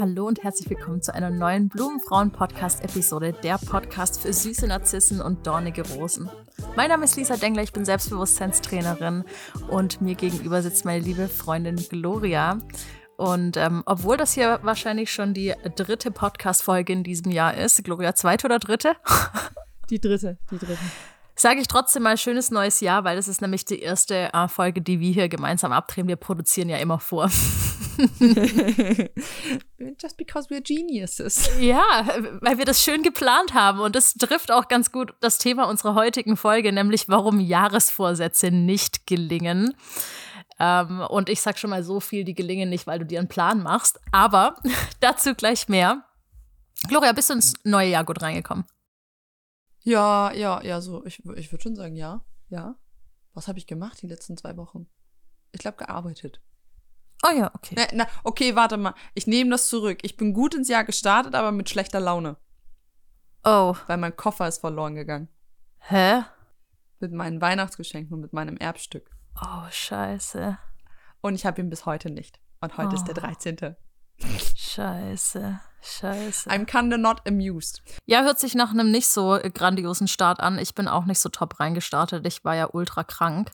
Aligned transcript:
Hallo 0.00 0.26
und 0.26 0.42
herzlich 0.42 0.70
willkommen 0.70 1.02
zu 1.02 1.14
einer 1.14 1.28
neuen 1.28 1.68
Blumenfrauen-Podcast-Episode, 1.68 3.34
der 3.42 3.58
Podcast 3.58 4.22
für 4.22 4.32
süße 4.32 4.66
Narzissen 4.66 5.20
und 5.20 5.46
dornige 5.46 5.82
Rosen. 5.86 6.30
Mein 6.74 6.88
Name 6.88 7.04
ist 7.04 7.16
Lisa 7.16 7.36
Dengler, 7.36 7.62
ich 7.62 7.74
bin 7.74 7.84
Selbstbewusstseinstrainerin 7.84 9.24
und 9.68 10.00
mir 10.00 10.14
gegenüber 10.14 10.62
sitzt 10.62 10.86
meine 10.86 11.04
liebe 11.04 11.28
Freundin 11.28 11.76
Gloria. 11.76 12.58
Und 13.20 13.58
ähm, 13.58 13.82
obwohl 13.84 14.16
das 14.16 14.32
hier 14.32 14.60
wahrscheinlich 14.62 15.12
schon 15.12 15.34
die 15.34 15.52
dritte 15.76 16.10
Podcast-Folge 16.10 16.94
in 16.94 17.04
diesem 17.04 17.30
Jahr 17.30 17.54
ist, 17.54 17.84
Gloria, 17.84 18.14
zweite 18.14 18.46
oder 18.46 18.58
dritte? 18.58 18.92
Die 19.90 20.00
dritte, 20.00 20.38
die 20.52 20.56
dritte 20.56 20.78
sage 21.40 21.60
ich 21.60 21.68
trotzdem 21.68 22.02
mal 22.02 22.16
schönes 22.18 22.50
neues 22.50 22.80
Jahr, 22.80 23.04
weil 23.04 23.16
das 23.16 23.26
ist 23.26 23.40
nämlich 23.40 23.64
die 23.64 23.80
erste 23.80 24.32
äh, 24.32 24.48
Folge, 24.48 24.82
die 24.82 25.00
wir 25.00 25.10
hier 25.10 25.28
gemeinsam 25.28 25.72
abdrehen. 25.72 26.06
Wir 26.06 26.16
produzieren 26.16 26.68
ja 26.68 26.76
immer 26.76 27.00
vor. 27.00 27.24
Just 30.00 30.16
because 30.16 30.48
we're 30.50 30.62
geniuses. 30.62 31.50
Ja, 31.58 32.06
weil 32.40 32.58
wir 32.58 32.66
das 32.66 32.84
schön 32.84 33.02
geplant 33.02 33.54
haben 33.54 33.80
und 33.80 33.96
das 33.96 34.14
trifft 34.14 34.52
auch 34.52 34.68
ganz 34.68 34.92
gut 34.92 35.14
das 35.20 35.38
Thema 35.38 35.64
unserer 35.64 35.94
heutigen 35.94 36.36
Folge, 36.36 36.72
nämlich 36.72 37.08
warum 37.08 37.40
Jahresvorsätze 37.40 38.50
nicht 38.50 39.06
gelingen. 39.06 39.74
Ähm, 40.60 41.00
und 41.00 41.30
ich 41.30 41.40
sag 41.40 41.58
schon 41.58 41.70
mal 41.70 41.82
so 41.82 42.00
viel, 42.00 42.22
die 42.22 42.34
gelingen 42.34 42.68
nicht, 42.68 42.86
weil 42.86 42.98
du 42.98 43.06
dir 43.06 43.18
einen 43.18 43.28
Plan 43.28 43.62
machst. 43.62 43.98
Aber 44.12 44.56
dazu 45.00 45.34
gleich 45.34 45.68
mehr. 45.68 46.04
Gloria, 46.86 47.12
bist 47.12 47.30
du 47.30 47.34
ins 47.34 47.54
neue 47.64 47.88
Jahr 47.88 48.04
gut 48.04 48.20
reingekommen? 48.20 48.66
Ja, 49.82 50.32
ja, 50.32 50.62
ja, 50.62 50.82
so. 50.82 51.04
Ich, 51.06 51.24
ich 51.36 51.50
würde 51.50 51.62
schon 51.62 51.76
sagen, 51.76 51.96
ja. 51.96 52.22
Ja. 52.50 52.76
Was 53.32 53.48
habe 53.48 53.58
ich 53.58 53.66
gemacht 53.66 54.02
die 54.02 54.06
letzten 54.06 54.36
zwei 54.36 54.56
Wochen? 54.58 54.86
Ich 55.52 55.60
glaube, 55.60 55.78
gearbeitet. 55.78 56.42
Oh 57.24 57.34
ja, 57.34 57.50
okay. 57.54 57.74
Na, 57.76 57.86
na, 57.92 58.06
okay, 58.22 58.54
warte 58.54 58.76
mal. 58.76 58.94
Ich 59.14 59.26
nehme 59.26 59.50
das 59.50 59.68
zurück. 59.68 60.00
Ich 60.02 60.16
bin 60.18 60.34
gut 60.34 60.54
ins 60.54 60.68
Jahr 60.68 60.84
gestartet, 60.84 61.34
aber 61.34 61.52
mit 61.52 61.70
schlechter 61.70 62.00
Laune. 62.00 62.36
Oh. 63.44 63.74
Weil 63.86 63.96
mein 63.96 64.16
Koffer 64.16 64.46
ist 64.46 64.58
verloren 64.58 64.94
gegangen. 64.94 65.28
Hä? 65.78 66.22
Mit 66.98 67.12
meinen 67.12 67.40
Weihnachtsgeschenken 67.40 68.12
und 68.14 68.20
mit 68.20 68.34
meinem 68.34 68.58
Erbstück. 68.58 69.10
Oh, 69.42 69.70
scheiße. 69.70 70.58
Und 71.20 71.34
ich 71.34 71.46
habe 71.46 71.60
ihn 71.60 71.70
bis 71.70 71.86
heute 71.86 72.10
nicht. 72.10 72.40
Und 72.60 72.76
heute 72.76 72.90
oh. 72.90 72.94
ist 72.94 73.04
der 73.04 73.14
13. 73.14 73.76
Scheiße. 74.56 75.60
Scheiße. 75.82 76.50
I'm 76.50 76.66
kinda 76.66 76.98
not 76.98 77.26
amused. 77.26 77.82
Ja, 78.04 78.22
hört 78.22 78.38
sich 78.38 78.54
nach 78.54 78.70
einem 78.70 78.90
nicht 78.90 79.08
so 79.08 79.38
grandiosen 79.54 80.08
Start 80.08 80.40
an. 80.40 80.58
Ich 80.58 80.74
bin 80.74 80.88
auch 80.88 81.06
nicht 81.06 81.20
so 81.20 81.30
top 81.30 81.58
reingestartet. 81.58 82.26
Ich 82.26 82.44
war 82.44 82.54
ja 82.54 82.68
ultra 82.70 83.02
krank. 83.02 83.50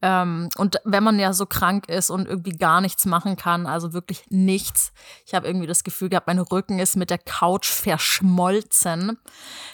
Ähm, 0.00 0.48
und 0.56 0.80
wenn 0.84 1.02
man 1.02 1.18
ja 1.18 1.32
so 1.32 1.44
krank 1.46 1.88
ist 1.88 2.10
und 2.10 2.28
irgendwie 2.28 2.56
gar 2.56 2.80
nichts 2.80 3.04
machen 3.04 3.34
kann, 3.34 3.66
also 3.66 3.92
wirklich 3.92 4.22
nichts, 4.28 4.92
ich 5.26 5.34
habe 5.34 5.48
irgendwie 5.48 5.66
das 5.66 5.82
Gefühl 5.82 6.08
gehabt, 6.08 6.28
mein 6.28 6.38
Rücken 6.38 6.78
ist 6.78 6.94
mit 6.94 7.10
der 7.10 7.18
Couch 7.18 7.68
verschmolzen, 7.68 9.18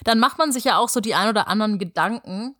dann 0.05 0.19
macht 0.19 0.39
man 0.39 0.51
sich 0.51 0.65
ja 0.65 0.79
auch 0.79 0.89
so 0.89 1.01
die 1.01 1.15
ein 1.15 1.29
oder 1.29 1.49
anderen 1.49 1.79
Gedanken. 1.79 2.57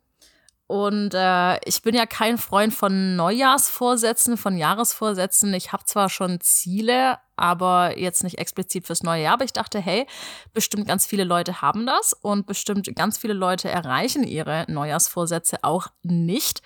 Und 0.67 1.13
äh, 1.13 1.59
ich 1.65 1.83
bin 1.83 1.93
ja 1.93 2.07
kein 2.07 2.39
Freund 2.39 2.73
von 2.73 3.15
Neujahrsvorsätzen, 3.15 4.35
von 4.35 4.57
Jahresvorsätzen. 4.57 5.53
Ich 5.53 5.71
habe 5.71 5.85
zwar 5.85 6.09
schon 6.09 6.41
Ziele, 6.41 7.19
aber 7.35 7.99
jetzt 7.99 8.23
nicht 8.23 8.39
explizit 8.39 8.87
fürs 8.87 9.03
neue 9.03 9.21
Jahr. 9.21 9.33
Aber 9.33 9.45
ich 9.45 9.53
dachte, 9.53 9.79
hey, 9.79 10.07
bestimmt 10.53 10.87
ganz 10.87 11.05
viele 11.05 11.23
Leute 11.23 11.61
haben 11.61 11.85
das 11.85 12.13
und 12.13 12.47
bestimmt 12.47 12.89
ganz 12.95 13.19
viele 13.19 13.35
Leute 13.35 13.69
erreichen 13.69 14.23
ihre 14.23 14.65
Neujahrsvorsätze 14.67 15.57
auch 15.63 15.89
nicht. 16.01 16.63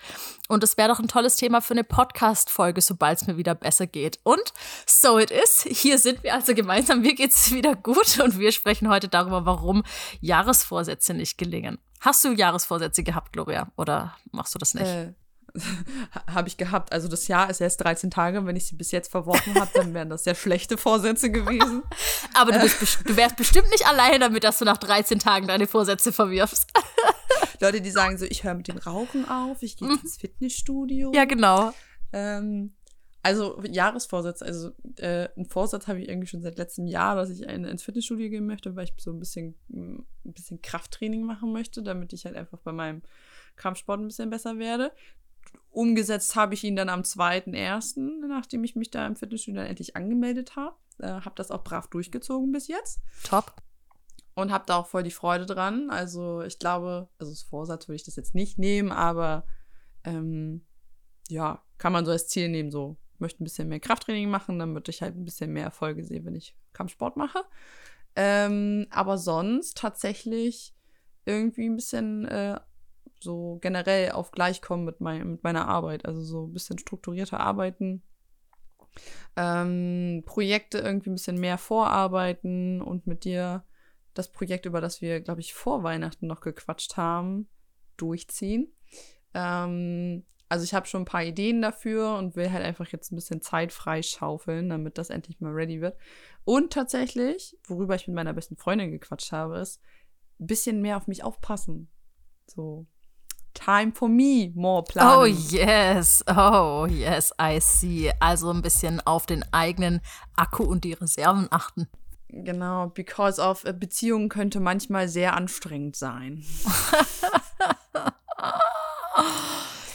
Und 0.48 0.64
es 0.64 0.78
wäre 0.78 0.88
doch 0.88 0.98
ein 0.98 1.08
tolles 1.08 1.36
Thema 1.36 1.60
für 1.60 1.74
eine 1.74 1.84
Podcast-Folge, 1.84 2.80
sobald 2.80 3.20
es 3.20 3.26
mir 3.26 3.36
wieder 3.36 3.54
besser 3.54 3.86
geht. 3.86 4.18
Und 4.22 4.54
so 4.86 5.18
it 5.18 5.30
is. 5.30 5.66
Hier 5.68 5.98
sind 5.98 6.22
wir 6.22 6.32
also 6.34 6.54
gemeinsam. 6.54 7.02
Mir 7.02 7.14
geht 7.14 7.32
es 7.32 7.52
wieder 7.52 7.76
gut 7.76 8.18
und 8.18 8.38
wir 8.38 8.52
sprechen 8.52 8.88
heute 8.88 9.08
darüber, 9.08 9.44
warum 9.44 9.82
Jahresvorsätze 10.22 11.12
nicht 11.12 11.36
gelingen. 11.36 11.78
Hast 12.00 12.24
du 12.24 12.32
Jahresvorsätze 12.32 13.02
gehabt, 13.02 13.32
Gloria? 13.32 13.70
Oder 13.76 14.16
machst 14.32 14.54
du 14.54 14.58
das 14.58 14.74
nicht? 14.74 14.86
Äh, 14.86 15.12
habe 16.32 16.48
ich 16.48 16.56
gehabt. 16.56 16.92
Also 16.92 17.08
das 17.08 17.28
Jahr 17.28 17.50
ist 17.50 17.60
erst 17.60 17.82
13 17.82 18.10
Tage. 18.10 18.46
Wenn 18.46 18.56
ich 18.56 18.66
sie 18.66 18.76
bis 18.76 18.90
jetzt 18.90 19.10
verworfen 19.10 19.54
habe, 19.54 19.70
dann 19.74 19.92
wären 19.94 20.08
das 20.08 20.24
sehr 20.24 20.34
schlechte 20.34 20.78
Vorsätze 20.78 21.30
gewesen. 21.30 21.82
Aber 22.34 22.52
du, 22.52 22.60
bist, 22.60 23.00
du 23.04 23.16
wärst 23.16 23.36
bestimmt 23.36 23.68
nicht 23.70 23.86
alleine 23.86 24.18
damit, 24.18 24.44
dass 24.44 24.58
du 24.58 24.64
nach 24.64 24.78
13 24.78 25.18
Tagen 25.18 25.46
deine 25.46 25.66
Vorsätze 25.66 26.12
verwirfst. 26.12 26.70
Leute, 27.60 27.80
die 27.80 27.90
sagen 27.90 28.16
so, 28.16 28.24
ich 28.24 28.44
höre 28.44 28.54
mit 28.54 28.68
dem 28.68 28.78
Rauchen 28.78 29.28
auf, 29.28 29.62
ich 29.62 29.76
gehe 29.76 29.88
mhm. 29.88 30.00
ins 30.02 30.16
Fitnessstudio. 30.16 31.12
Ja, 31.14 31.26
genau. 31.26 31.72
Ähm, 32.12 32.74
also 33.22 33.62
Jahresvorsatz, 33.64 34.42
also 34.42 34.70
äh, 34.96 35.28
einen 35.36 35.46
Vorsatz 35.46 35.86
habe 35.88 36.00
ich 36.00 36.08
irgendwie 36.08 36.26
schon 36.26 36.40
seit 36.40 36.56
letztem 36.56 36.86
Jahr, 36.86 37.16
dass 37.16 37.28
ich 37.30 37.46
ein, 37.46 37.64
ins 37.64 37.82
Fitnessstudio 37.82 38.30
gehen 38.30 38.46
möchte, 38.46 38.76
weil 38.76 38.84
ich 38.84 38.94
so 38.98 39.12
ein 39.12 39.18
bisschen, 39.18 39.56
ein 39.68 40.06
bisschen 40.24 40.62
Krafttraining 40.62 41.22
machen 41.22 41.52
möchte, 41.52 41.82
damit 41.82 42.12
ich 42.12 42.24
halt 42.24 42.36
einfach 42.36 42.58
bei 42.60 42.72
meinem 42.72 43.02
Kampfsport 43.56 44.00
ein 44.00 44.06
bisschen 44.06 44.30
besser 44.30 44.58
werde. 44.58 44.92
Umgesetzt 45.70 46.34
habe 46.34 46.54
ich 46.54 46.64
ihn 46.64 46.76
dann 46.76 46.88
am 46.88 47.02
2.1., 47.02 48.26
nachdem 48.26 48.64
ich 48.64 48.74
mich 48.74 48.90
da 48.90 49.06
im 49.06 49.16
Fitnessstudio 49.16 49.60
dann 49.60 49.68
endlich 49.68 49.96
angemeldet 49.96 50.56
habe. 50.56 50.76
Äh, 50.98 51.20
habe 51.20 51.34
das 51.36 51.50
auch 51.50 51.62
brav 51.62 51.88
durchgezogen 51.88 52.52
bis 52.52 52.68
jetzt. 52.68 53.00
Top. 53.24 53.54
Und 54.34 54.50
habe 54.50 54.64
da 54.66 54.76
auch 54.76 54.86
voll 54.86 55.02
die 55.02 55.10
Freude 55.10 55.44
dran. 55.44 55.90
Also 55.90 56.40
ich 56.42 56.58
glaube, 56.58 57.08
also 57.18 57.30
als 57.30 57.42
Vorsatz 57.42 57.86
würde 57.86 57.96
ich 57.96 58.04
das 58.04 58.16
jetzt 58.16 58.34
nicht 58.34 58.58
nehmen, 58.58 58.92
aber 58.92 59.44
ähm, 60.04 60.64
ja, 61.28 61.62
kann 61.78 61.92
man 61.92 62.04
so 62.04 62.12
als 62.12 62.28
Ziel 62.28 62.48
nehmen, 62.48 62.70
so 62.70 62.96
möchte 63.20 63.42
ein 63.42 63.44
bisschen 63.44 63.68
mehr 63.68 63.80
Krafttraining 63.80 64.30
machen, 64.30 64.58
würde 64.74 64.90
ich 64.90 65.02
halt 65.02 65.16
ein 65.16 65.24
bisschen 65.24 65.52
mehr 65.52 65.64
Erfolge 65.64 66.04
sehen, 66.04 66.24
wenn 66.24 66.34
ich 66.34 66.56
Kampfsport 66.72 67.16
mache. 67.16 67.44
Ähm, 68.16 68.86
aber 68.90 69.18
sonst 69.18 69.76
tatsächlich 69.76 70.74
irgendwie 71.24 71.68
ein 71.68 71.76
bisschen 71.76 72.24
äh, 72.26 72.58
so 73.20 73.58
generell 73.60 74.12
auf 74.12 74.30
Gleichkommen 74.30 74.84
mit, 74.84 75.00
mein, 75.00 75.32
mit 75.32 75.44
meiner 75.44 75.68
Arbeit. 75.68 76.06
Also 76.06 76.22
so 76.22 76.46
ein 76.46 76.52
bisschen 76.52 76.78
strukturierter 76.78 77.40
arbeiten. 77.40 78.02
Ähm, 79.36 80.22
Projekte 80.26 80.78
irgendwie 80.78 81.10
ein 81.10 81.14
bisschen 81.14 81.38
mehr 81.38 81.58
vorarbeiten 81.58 82.82
und 82.82 83.06
mit 83.06 83.24
dir 83.24 83.64
das 84.14 84.32
Projekt, 84.32 84.66
über 84.66 84.80
das 84.80 85.00
wir, 85.00 85.20
glaube 85.20 85.40
ich, 85.40 85.54
vor 85.54 85.82
Weihnachten 85.82 86.26
noch 86.26 86.40
gequatscht 86.40 86.96
haben, 86.96 87.48
durchziehen. 87.96 88.72
Ähm, 89.34 90.24
also 90.50 90.64
ich 90.64 90.74
habe 90.74 90.86
schon 90.86 91.02
ein 91.02 91.06
paar 91.06 91.22
Ideen 91.22 91.62
dafür 91.62 92.16
und 92.16 92.34
will 92.34 92.50
halt 92.50 92.64
einfach 92.64 92.88
jetzt 92.88 93.12
ein 93.12 93.16
bisschen 93.16 93.40
Zeit 93.40 93.72
freischaufeln, 93.72 94.68
damit 94.68 94.98
das 94.98 95.08
endlich 95.08 95.40
mal 95.40 95.52
ready 95.52 95.80
wird. 95.80 95.96
Und 96.44 96.72
tatsächlich, 96.72 97.56
worüber 97.68 97.94
ich 97.94 98.08
mit 98.08 98.16
meiner 98.16 98.32
besten 98.32 98.56
Freundin 98.56 98.90
gequatscht 98.90 99.30
habe, 99.30 99.58
ist 99.58 99.80
ein 100.40 100.48
bisschen 100.48 100.82
mehr 100.82 100.96
auf 100.96 101.06
mich 101.06 101.22
aufpassen. 101.22 101.88
So, 102.48 102.86
time 103.54 103.92
for 103.92 104.08
me, 104.08 104.50
more 104.56 104.82
planen. 104.82 105.20
Oh 105.20 105.24
yes, 105.24 106.24
oh 106.26 106.86
yes, 106.90 107.32
I 107.40 107.60
see. 107.60 108.12
Also 108.18 108.50
ein 108.50 108.60
bisschen 108.60 109.00
auf 109.00 109.26
den 109.26 109.44
eigenen 109.52 110.00
Akku 110.34 110.64
und 110.64 110.82
die 110.82 110.94
Reserven 110.94 111.46
achten. 111.52 111.86
Genau, 112.26 112.88
because 112.88 113.40
of 113.40 113.64
äh, 113.64 113.72
Beziehungen 113.72 114.28
könnte 114.28 114.58
manchmal 114.58 115.08
sehr 115.08 115.36
anstrengend 115.36 115.94
sein. 115.94 116.44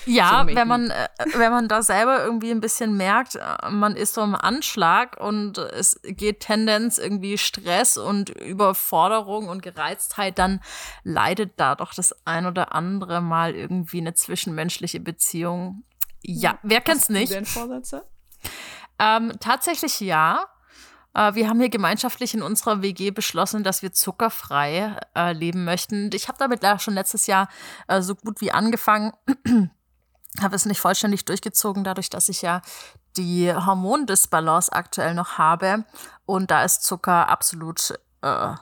Ja, 0.05 0.45
wenn 0.47 0.67
man, 0.67 0.89
äh, 0.89 1.07
wenn 1.33 1.51
man 1.51 1.67
da 1.67 1.81
selber 1.81 2.23
irgendwie 2.23 2.51
ein 2.51 2.61
bisschen 2.61 2.95
merkt, 2.97 3.35
äh, 3.35 3.69
man 3.69 3.95
ist 3.95 4.13
so 4.13 4.21
im 4.21 4.35
Anschlag 4.35 5.19
und 5.19 5.57
es 5.57 5.99
geht 6.03 6.41
Tendenz 6.41 6.97
irgendwie 6.97 7.37
Stress 7.37 7.97
und 7.97 8.29
Überforderung 8.29 9.47
und 9.49 9.61
Gereiztheit, 9.61 10.37
dann 10.39 10.61
leidet 11.03 11.53
da 11.57 11.75
doch 11.75 11.93
das 11.93 12.15
ein 12.25 12.45
oder 12.45 12.73
andere 12.73 13.21
Mal 13.21 13.55
irgendwie 13.55 13.99
eine 13.99 14.13
zwischenmenschliche 14.13 14.99
Beziehung. 14.99 15.83
Ja, 16.21 16.59
wer 16.63 16.81
kennt's 16.81 17.09
nicht? 17.09 17.23
Hast 17.23 17.31
du 17.31 17.35
denn 17.35 17.45
Vorsätze? 17.45 18.05
Ähm, 18.99 19.33
tatsächlich 19.39 19.99
ja. 19.99 20.45
Äh, 21.13 21.35
wir 21.35 21.49
haben 21.49 21.59
hier 21.59 21.69
gemeinschaftlich 21.69 22.33
in 22.33 22.41
unserer 22.41 22.81
WG 22.81 23.11
beschlossen, 23.11 23.63
dass 23.63 23.81
wir 23.81 23.91
zuckerfrei 23.91 24.97
äh, 25.15 25.33
leben 25.33 25.65
möchten. 25.65 26.09
Ich 26.13 26.27
habe 26.27 26.37
damit 26.37 26.61
schon 26.81 26.93
letztes 26.93 27.27
Jahr 27.27 27.47
äh, 27.87 28.01
so 28.01 28.15
gut 28.15 28.41
wie 28.41 28.51
angefangen 28.51 29.13
habe 30.41 30.55
es 30.55 30.65
nicht 30.65 30.79
vollständig 30.79 31.25
durchgezogen, 31.25 31.83
dadurch, 31.83 32.09
dass 32.09 32.29
ich 32.29 32.41
ja 32.41 32.61
die 33.17 33.53
Hormondisbalance 33.53 34.71
aktuell 34.71 35.13
noch 35.13 35.37
habe. 35.37 35.85
Und 36.25 36.51
da 36.51 36.63
ist 36.63 36.83
Zucker 36.83 37.29
absolut 37.29 37.93
äh, 38.21 38.55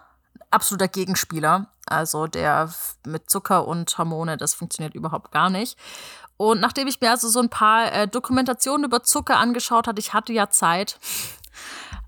absoluter 0.51 0.87
Gegenspieler. 0.87 1.67
Also 1.85 2.27
der 2.27 2.69
mit 3.05 3.29
Zucker 3.29 3.67
und 3.67 3.97
Hormone, 3.97 4.37
das 4.37 4.53
funktioniert 4.53 4.95
überhaupt 4.95 5.31
gar 5.31 5.49
nicht. 5.49 5.77
Und 6.37 6.61
nachdem 6.61 6.87
ich 6.87 7.01
mir 7.01 7.11
also 7.11 7.29
so 7.29 7.39
ein 7.39 7.49
paar 7.49 7.91
äh, 7.91 8.07
Dokumentationen 8.07 8.85
über 8.85 9.03
Zucker 9.03 9.37
angeschaut 9.37 9.87
hatte, 9.87 9.99
ich 9.99 10.13
hatte 10.13 10.33
ja 10.33 10.49
Zeit, 10.49 10.99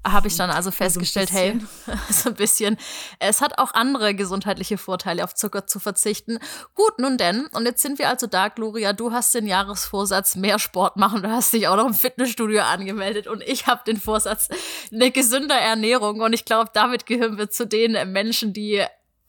habe 0.06 0.27
ich 0.27 0.38
dann 0.38 0.51
also 0.51 0.71
festgestellt, 0.71 1.30
so 1.30 1.36
hey, 1.36 1.59
so 2.09 2.30
ein 2.30 2.36
bisschen, 2.36 2.77
es 3.19 3.42
hat 3.42 3.57
auch 3.57 3.74
andere 3.74 4.13
gesundheitliche 4.13 4.77
Vorteile, 4.77 5.24
auf 5.24 5.33
Zucker 5.33 5.65
zu 5.68 5.80
verzichten. 5.80 6.39
Gut, 6.75 7.00
nun 7.00 7.18
denn, 7.18 7.47
und 7.53 7.65
jetzt 7.65 7.81
sind 7.81 8.00
wir 8.00 8.09
also 8.09 8.27
da, 8.27 8.50
Gloria, 8.50 8.94
du 8.94 9.12
hast 9.12 9.33
den 9.33 9.47
Jahresvorsatz, 9.47 10.36
mehr 10.36 10.59
Sport 10.59 10.97
machen, 10.97 11.24
du 11.24 11.30
hast 11.30 11.53
dich 11.53 11.68
auch 11.68 11.75
noch 11.75 11.88
im 11.88 11.94
Fitnessstudio 11.94 12.62
angemeldet. 12.62 13.27
Und 13.27 13.42
ich 13.42 13.68
habe 13.68 13.81
den 13.86 13.97
Vorsatz, 13.97 14.50
eine 14.92 15.12
gesünder 15.12 15.57
Ernährung. 15.57 16.21
Und 16.21 16.33
ich 16.33 16.45
glaube, 16.45 16.69
damit 16.74 17.06
gehören 17.06 17.38
wir 17.38 17.50
zu 17.50 17.65
den 17.65 18.12
Menschen, 18.12 18.53
die 18.53 18.86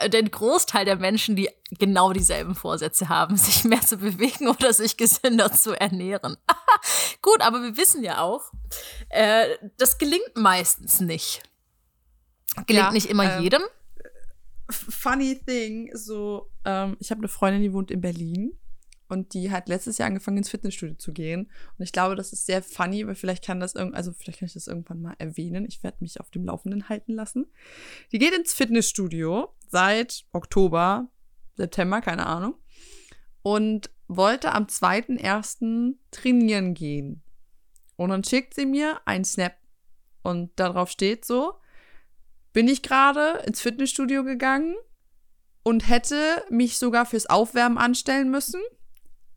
den 0.09 0.31
Großteil 0.31 0.85
der 0.85 0.97
Menschen, 0.97 1.37
die 1.37 1.49
genau 1.79 2.13
dieselben 2.13 2.55
Vorsätze 2.55 3.09
haben, 3.09 3.37
sich 3.37 3.65
mehr 3.65 3.81
zu 3.81 3.99
bewegen 3.99 4.49
oder 4.49 4.73
sich 4.73 4.97
gesünder 4.97 5.53
zu 5.53 5.73
ernähren. 5.79 6.37
Gut, 7.23 7.41
aber 7.41 7.63
wir 7.63 7.77
wissen 7.77 8.03
ja 8.03 8.21
auch, 8.21 8.53
äh, 9.09 9.57
das 9.79 9.99
gelingt 9.99 10.37
meistens 10.37 11.01
nicht. 11.01 11.43
Gelingt 12.67 12.87
ja, 12.87 12.93
nicht 12.93 13.07
immer 13.07 13.37
ähm, 13.37 13.43
jedem. 13.43 13.63
Funny 14.69 15.41
thing, 15.47 15.91
so, 15.95 16.51
ähm, 16.65 16.97
ich 16.99 17.11
habe 17.11 17.21
eine 17.21 17.29
Freundin, 17.29 17.63
die 17.63 17.73
wohnt 17.73 17.91
in 17.91 18.01
Berlin 18.01 18.59
und 19.09 19.35
die 19.35 19.51
hat 19.51 19.69
letztes 19.69 19.99
Jahr 19.99 20.09
angefangen 20.09 20.39
ins 20.39 20.49
Fitnessstudio 20.49 20.97
zu 20.97 21.13
gehen. 21.13 21.51
Und 21.79 21.85
ich 21.85 21.93
glaube, 21.93 22.17
das 22.17 22.33
ist 22.33 22.47
sehr 22.47 22.63
funny, 22.63 23.07
weil 23.07 23.15
vielleicht 23.15 23.45
kann 23.45 23.61
das 23.61 23.75
irgend, 23.75 23.95
also 23.95 24.13
vielleicht 24.13 24.41
kann 24.41 24.47
ich 24.47 24.55
das 24.55 24.67
irgendwann 24.67 25.03
mal 25.03 25.15
erwähnen. 25.19 25.65
Ich 25.67 25.83
werde 25.83 25.99
mich 26.01 26.21
auf 26.21 26.31
dem 26.31 26.45
Laufenden 26.45 26.89
halten 26.89 27.13
lassen. 27.13 27.47
Die 28.13 28.19
geht 28.19 28.35
ins 28.35 28.53
Fitnessstudio 28.53 29.55
seit 29.69 30.25
Oktober, 30.33 31.09
September, 31.57 32.01
keine 32.01 32.27
Ahnung. 32.27 32.55
Und 33.43 33.91
wollte 34.09 34.53
am 34.53 34.65
2.1. 34.65 35.95
trainieren 36.11 36.75
gehen. 36.75 37.23
Und 37.97 38.11
dann 38.11 38.25
schickt 38.25 38.55
sie 38.55 38.67
mir 38.67 39.01
ein 39.05 39.25
Snap. 39.25 39.57
Und 40.23 40.51
darauf 40.59 40.91
steht 40.91 41.25
so, 41.25 41.55
bin 42.53 42.67
ich 42.67 42.83
gerade 42.83 43.43
ins 43.47 43.61
Fitnessstudio 43.61 44.25
gegangen 44.25 44.75
und 45.63 45.89
hätte 45.89 46.45
mich 46.51 46.79
sogar 46.79 47.07
fürs 47.07 47.27
Aufwärmen 47.27 47.79
anstellen 47.79 48.31
müssen 48.31 48.61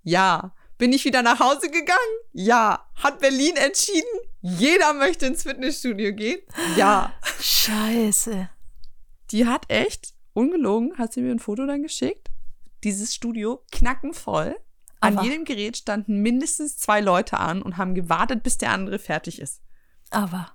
ja. 0.09 0.53
Bin 0.77 0.93
ich 0.93 1.03
wieder 1.03 1.21
nach 1.21 1.39
Hause 1.39 1.69
gegangen? 1.69 1.99
Ja. 2.31 2.89
Hat 2.95 3.19
Berlin 3.19 3.57
entschieden? 3.57 4.07
Jeder 4.41 4.93
möchte 4.93 5.25
ins 5.25 5.43
Fitnessstudio 5.43 6.13
gehen? 6.13 6.39
Ja. 6.77 7.13
Scheiße. 7.41 8.49
Die 9.31 9.45
hat 9.45 9.65
echt, 9.69 10.13
ungelogen, 10.33 10.97
hat 10.97 11.11
sie 11.11 11.21
mir 11.21 11.31
ein 11.31 11.39
Foto 11.39 11.65
dann 11.65 11.83
geschickt. 11.83 12.29
Dieses 12.83 13.13
Studio 13.13 13.63
knackenvoll. 13.71 14.55
An 15.01 15.17
Aber. 15.17 15.25
jedem 15.25 15.43
Gerät 15.43 15.77
standen 15.77 16.21
mindestens 16.21 16.77
zwei 16.77 17.01
Leute 17.01 17.37
an 17.37 17.61
und 17.61 17.77
haben 17.77 17.93
gewartet, 17.93 18.43
bis 18.43 18.57
der 18.57 18.71
andere 18.71 18.99
fertig 18.99 19.39
ist. 19.39 19.61
Aber. 20.11 20.51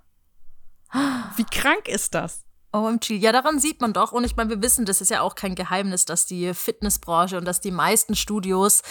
Wie 1.35 1.45
krank 1.45 1.87
ist 1.87 2.15
das? 2.15 2.44
OMG, 2.75 3.11
ja, 3.11 3.31
daran 3.31 3.59
sieht 3.59 3.81
man 3.81 3.93
doch. 3.93 4.11
Und 4.11 4.23
ich 4.23 4.35
meine, 4.35 4.49
wir 4.49 4.61
wissen, 4.61 4.85
das 4.85 5.01
ist 5.01 5.09
ja 5.09 5.21
auch 5.21 5.35
kein 5.35 5.55
Geheimnis, 5.55 6.05
dass 6.05 6.25
die 6.25 6.53
Fitnessbranche 6.53 7.37
und 7.37 7.45
dass 7.45 7.61
die 7.61 7.71
meisten 7.71 8.15
Studios 8.15 8.81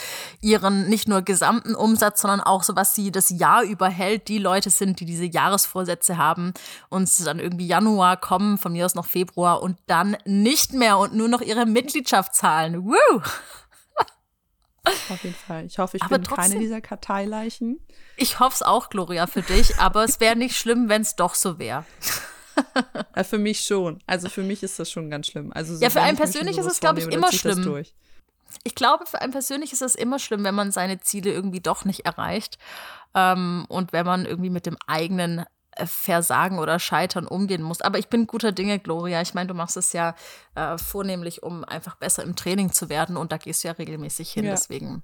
ihren 0.40 0.88
nicht 0.88 1.08
nur 1.08 1.22
gesamten 1.22 1.74
Umsatz, 1.74 2.22
sondern 2.22 2.40
auch 2.40 2.62
so, 2.62 2.76
was 2.76 2.94
sie 2.94 3.12
das 3.12 3.30
Jahr 3.30 3.62
überhält, 3.62 4.28
die 4.28 4.38
Leute 4.38 4.70
sind, 4.70 5.00
die 5.00 5.04
diese 5.04 5.24
Jahresvorsätze 5.24 6.16
haben 6.16 6.54
und 6.88 7.10
dann 7.26 7.38
irgendwie 7.38 7.66
Januar 7.66 8.16
kommen, 8.16 8.58
von 8.58 8.72
mir 8.72 8.86
aus 8.86 8.94
noch 8.94 9.06
Februar 9.06 9.62
und 9.62 9.78
dann 9.86 10.16
nicht 10.24 10.72
mehr 10.72 10.98
und 10.98 11.14
nur 11.14 11.28
noch 11.28 11.40
ihre 11.40 11.66
Mitgliedschaft 11.66 12.34
zahlen. 12.34 12.84
Woo! 12.84 12.94
Auf 14.84 15.22
jeden 15.22 15.34
Fall. 15.34 15.64
Ich 15.64 15.78
hoffe, 15.78 15.96
ich 15.96 16.02
aber 16.02 16.16
bin 16.18 16.24
trotzdem, 16.24 16.50
keine 16.50 16.60
dieser 16.60 16.80
Karteileichen. 16.80 17.80
Ich 18.16 18.40
hoffe 18.40 18.54
es 18.54 18.62
auch, 18.62 18.90
Gloria, 18.90 19.26
für 19.26 19.42
dich, 19.42 19.78
aber 19.78 20.04
es 20.04 20.20
wäre 20.20 20.36
nicht 20.36 20.56
schlimm, 20.56 20.88
wenn 20.88 21.02
es 21.02 21.16
doch 21.16 21.34
so 21.34 21.58
wäre 21.58 21.84
für 23.24 23.38
mich 23.38 23.60
schon. 23.60 23.98
Also 24.06 24.28
für 24.28 24.42
mich 24.42 24.62
ist 24.62 24.78
das 24.78 24.90
schon 24.90 25.10
ganz 25.10 25.28
schlimm. 25.28 25.52
Also 25.52 25.76
so, 25.76 25.82
ja, 25.82 25.90
für 25.90 26.02
einen 26.02 26.16
persönlich 26.16 26.58
ist 26.58 26.66
es, 26.66 26.80
glaube 26.80 27.00
ich, 27.00 27.06
immer 27.06 27.32
schlimm. 27.32 27.84
Ich 28.62 28.74
glaube, 28.74 29.04
für 29.06 29.20
einen 29.20 29.32
persönlich 29.32 29.72
ist 29.72 29.82
es 29.82 29.94
immer 29.94 30.18
schlimm, 30.18 30.44
wenn 30.44 30.54
man 30.54 30.70
seine 30.70 31.00
Ziele 31.00 31.32
irgendwie 31.32 31.60
doch 31.60 31.84
nicht 31.84 32.06
erreicht. 32.06 32.58
Ähm, 33.14 33.64
und 33.68 33.92
wenn 33.92 34.06
man 34.06 34.26
irgendwie 34.26 34.50
mit 34.50 34.66
dem 34.66 34.76
eigenen 34.86 35.44
äh, 35.72 35.86
Versagen 35.86 36.58
oder 36.58 36.78
Scheitern 36.78 37.26
umgehen 37.26 37.62
muss. 37.62 37.80
Aber 37.80 37.98
ich 37.98 38.08
bin 38.08 38.26
guter 38.26 38.52
Dinge, 38.52 38.78
Gloria. 38.78 39.20
Ich 39.22 39.34
meine, 39.34 39.48
du 39.48 39.54
machst 39.54 39.76
es 39.76 39.92
ja 39.92 40.14
äh, 40.54 40.78
vornehmlich, 40.78 41.42
um 41.42 41.64
einfach 41.64 41.96
besser 41.96 42.22
im 42.22 42.36
Training 42.36 42.72
zu 42.72 42.88
werden 42.88 43.16
und 43.16 43.32
da 43.32 43.38
gehst 43.38 43.64
du 43.64 43.68
ja 43.68 43.74
regelmäßig 43.74 44.30
hin. 44.32 44.44
Ja. 44.44 44.52
Deswegen 44.52 45.02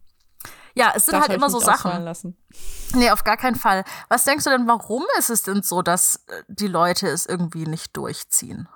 ja, 0.74 0.92
es 0.94 1.06
sind 1.06 1.14
Darf 1.14 1.28
halt 1.28 1.36
immer 1.36 1.50
so 1.50 1.60
Sachen. 1.60 2.02
Lassen. 2.02 2.36
Nee, 2.94 3.10
auf 3.10 3.24
gar 3.24 3.36
keinen 3.36 3.56
Fall. 3.56 3.84
Was 4.08 4.24
denkst 4.24 4.44
du 4.44 4.50
denn, 4.50 4.66
warum 4.66 5.04
ist 5.18 5.30
es 5.30 5.42
denn 5.42 5.62
so, 5.62 5.82
dass 5.82 6.24
äh, 6.28 6.42
die 6.48 6.68
Leute 6.68 7.08
es 7.08 7.26
irgendwie 7.26 7.66
nicht 7.66 7.96
durchziehen? 7.96 8.68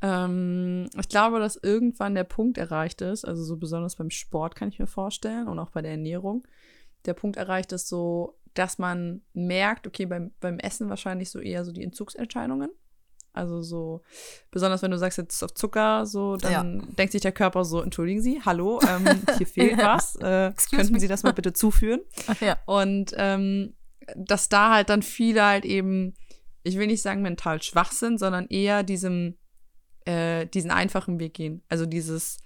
Ähm, 0.00 0.88
ich 0.98 1.08
glaube, 1.08 1.38
dass 1.38 1.56
irgendwann 1.56 2.14
der 2.14 2.24
Punkt 2.24 2.58
erreicht 2.58 3.00
ist, 3.00 3.24
also 3.24 3.42
so 3.44 3.56
besonders 3.56 3.96
beim 3.96 4.10
Sport 4.10 4.56
kann 4.56 4.68
ich 4.68 4.78
mir 4.78 4.86
vorstellen 4.86 5.46
und 5.46 5.58
auch 5.58 5.70
bei 5.70 5.82
der 5.82 5.92
Ernährung, 5.92 6.46
der 7.04 7.14
Punkt 7.14 7.36
erreicht 7.36 7.72
ist 7.72 7.88
so, 7.88 8.38
dass 8.54 8.78
man 8.78 9.22
merkt, 9.32 9.86
okay, 9.86 10.06
beim, 10.06 10.32
beim 10.40 10.58
Essen 10.58 10.88
wahrscheinlich 10.88 11.30
so 11.30 11.38
eher 11.38 11.64
so 11.64 11.72
die 11.72 11.84
Entzugsentscheidungen. 11.84 12.70
Also 13.32 13.62
so, 13.62 14.02
besonders 14.50 14.82
wenn 14.82 14.90
du 14.90 14.98
sagst 14.98 15.16
jetzt 15.16 15.42
auf 15.42 15.54
Zucker, 15.54 16.04
so, 16.04 16.36
dann 16.36 16.80
ja. 16.80 16.86
denkt 16.98 17.12
sich 17.12 17.22
der 17.22 17.32
Körper 17.32 17.64
so, 17.64 17.80
entschuldigen 17.80 18.20
Sie, 18.20 18.42
hallo, 18.44 18.80
ähm, 18.86 19.22
hier 19.38 19.46
fehlt 19.46 19.78
ja. 19.78 19.94
was. 19.94 20.16
Äh, 20.16 20.52
könnten. 20.70 20.98
Sie 21.00 21.08
das 21.08 21.22
mal 21.22 21.32
bitte 21.32 21.52
zuführen? 21.52 22.00
Ja. 22.40 22.58
Und 22.66 23.12
ähm, 23.16 23.74
dass 24.16 24.48
da 24.48 24.74
halt 24.74 24.88
dann 24.88 25.02
viele 25.02 25.44
halt 25.44 25.64
eben, 25.64 26.14
ich 26.62 26.76
will 26.76 26.86
nicht 26.88 27.02
sagen 27.02 27.22
mental 27.22 27.62
schwach 27.62 27.92
sind, 27.92 28.18
sondern 28.18 28.46
eher 28.48 28.82
diesem, 28.82 29.36
äh, 30.04 30.46
diesen 30.46 30.70
einfachen 30.70 31.20
Weg 31.20 31.34
gehen. 31.34 31.62
Also 31.68 31.86
dieses, 31.86 32.38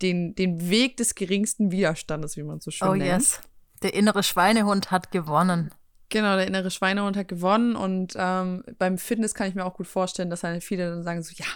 den, 0.00 0.34
den 0.34 0.70
Weg 0.70 0.96
des 0.96 1.14
geringsten 1.14 1.70
Widerstandes, 1.70 2.36
wie 2.36 2.42
man 2.42 2.60
so 2.60 2.70
schön 2.70 2.88
oh, 2.88 2.94
nennt. 2.94 3.10
Oh 3.10 3.14
yes. 3.14 3.40
Der 3.82 3.94
innere 3.94 4.22
Schweinehund 4.22 4.90
hat 4.90 5.10
gewonnen. 5.10 5.72
Genau, 6.12 6.36
der 6.36 6.46
innere 6.46 6.70
Schweinehund 6.70 7.16
hat 7.16 7.28
gewonnen 7.28 7.74
und 7.74 8.12
ähm, 8.18 8.62
beim 8.76 8.98
Fitness 8.98 9.32
kann 9.32 9.48
ich 9.48 9.54
mir 9.54 9.64
auch 9.64 9.72
gut 9.72 9.86
vorstellen, 9.86 10.28
dass 10.28 10.44
halt 10.44 10.62
viele 10.62 10.90
dann 10.90 11.02
sagen 11.02 11.22
so, 11.22 11.32
ja, 11.34 11.46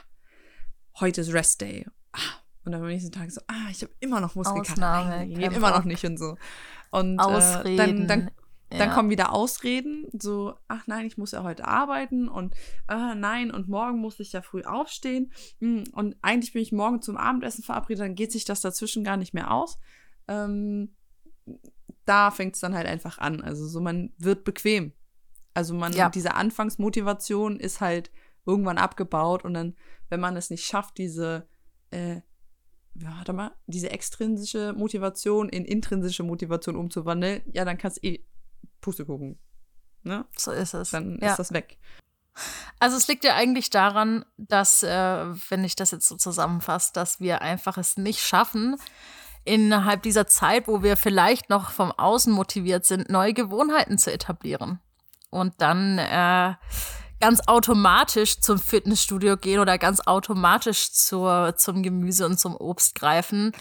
heute 0.99 1.21
ist 1.21 1.35
Rest 1.35 1.61
Day. 1.61 1.85
Ah, 2.13 2.41
und 2.65 2.73
dann 2.73 2.81
am 2.81 2.89
nächsten 2.89 3.13
Tag 3.13 3.31
so, 3.31 3.43
ah, 3.49 3.71
ich 3.71 3.83
habe 3.83 3.93
immer 4.01 4.19
noch 4.19 4.35
Muskelkater. 4.35 5.27
Geht 5.27 5.53
immer 5.53 5.73
noch 5.73 5.85
nicht 5.85 6.03
und 6.07 6.17
so. 6.17 6.39
Und 6.91 7.21
Ausreden. 7.21 7.67
Äh, 7.67 7.77
dann, 7.77 8.07
dann, 8.07 8.31
ja. 8.73 8.79
dann 8.79 8.93
kommen 8.93 9.11
wieder 9.11 9.35
Ausreden, 9.35 10.07
so, 10.19 10.55
ach 10.69 10.87
nein, 10.87 11.05
ich 11.05 11.19
muss 11.19 11.33
ja 11.33 11.43
heute 11.43 11.69
arbeiten 11.69 12.27
und 12.27 12.55
äh, 12.89 13.15
nein, 13.15 13.51
und 13.51 13.69
morgen 13.69 13.99
muss 13.99 14.19
ich 14.21 14.33
ja 14.33 14.41
früh 14.41 14.63
aufstehen. 14.63 15.33
Hm, 15.61 15.85
und 15.93 16.17
eigentlich 16.23 16.55
bin 16.55 16.63
ich 16.63 16.73
morgen 16.73 17.03
zum 17.03 17.19
Abendessen 17.19 17.63
verabredet, 17.63 18.01
dann 18.01 18.15
geht 18.15 18.33
sich 18.33 18.47
das 18.47 18.63
dazwischen 18.63 19.05
gar 19.05 19.19
nicht 19.19 19.35
mehr 19.35 19.51
aus. 19.51 19.79
Ähm, 20.29 20.96
da 22.05 22.31
fängt 22.31 22.55
es 22.55 22.61
dann 22.61 22.75
halt 22.75 22.87
einfach 22.87 23.19
an. 23.19 23.43
Also 23.43 23.67
so, 23.67 23.81
man 23.81 24.13
wird 24.19 24.45
bequem. 24.45 24.93
Also 25.55 25.75
man, 25.75 25.93
ja. 25.93 26.11
diese 26.11 26.35
Anfangsmotivation 26.35 27.59
ist 27.59 27.81
halt 27.81 28.11
irgendwann 28.45 28.79
abgebaut 28.79 29.45
und 29.45 29.55
dann, 29.55 29.75
wenn 30.09 30.21
man 30.21 30.37
es 30.37 30.51
nicht 30.51 30.65
schafft, 30.65 30.99
diese, 30.99 31.49
äh, 31.91 32.21
warte 32.95 33.33
mal, 33.33 33.53
diese 33.67 33.91
extrinsische 33.91 34.73
Motivation 34.75 35.49
in 35.49 35.65
intrinsische 35.65 36.23
Motivation 36.23 36.77
umzuwandeln, 36.77 37.43
ja, 37.53 37.65
dann 37.65 37.79
kannst 37.79 37.99
du 37.99 38.09
eh 38.09 38.25
Puste 38.81 39.05
gucken. 39.05 39.39
Ne? 40.03 40.25
So 40.37 40.53
ist 40.53 40.75
es. 40.75 40.91
Dann 40.91 41.19
ja. 41.21 41.31
ist 41.31 41.39
das 41.39 41.53
weg. 41.53 41.79
Also 42.79 42.97
es 42.97 43.09
liegt 43.09 43.25
ja 43.25 43.35
eigentlich 43.35 43.71
daran, 43.71 44.25
dass, 44.37 44.83
äh, 44.83 45.27
wenn 45.49 45.65
ich 45.65 45.75
das 45.75 45.91
jetzt 45.91 46.07
so 46.07 46.17
zusammenfasse, 46.17 46.93
dass 46.93 47.19
wir 47.19 47.43
einfach 47.43 47.79
es 47.79 47.97
nicht 47.97 48.21
schaffen, 48.21 48.77
innerhalb 49.47 50.03
dieser 50.03 50.27
Zeit, 50.27 50.69
wo 50.69 50.83
wir 50.83 50.97
vielleicht 50.97 51.49
noch 51.49 51.71
vom 51.71 51.93
Außen 51.93 52.33
motiviert 52.33 52.85
sind, 52.85 53.09
neue 53.09 53.33
Gewohnheiten 53.33 53.99
zu 53.99 54.13
etablieren. 54.13 54.81
Und 55.31 55.55
dann 55.59 55.99
äh, 55.99 56.55
ganz 57.21 57.41
automatisch 57.47 58.41
zum 58.41 58.59
Fitnessstudio 58.59 59.37
gehen 59.37 59.61
oder 59.61 59.79
ganz 59.79 60.01
automatisch 60.01 60.93
zur, 60.93 61.55
zum 61.57 61.83
Gemüse 61.83 62.27
und 62.27 62.39
zum 62.39 62.55
Obst 62.57 62.95
greifen, 62.95 63.53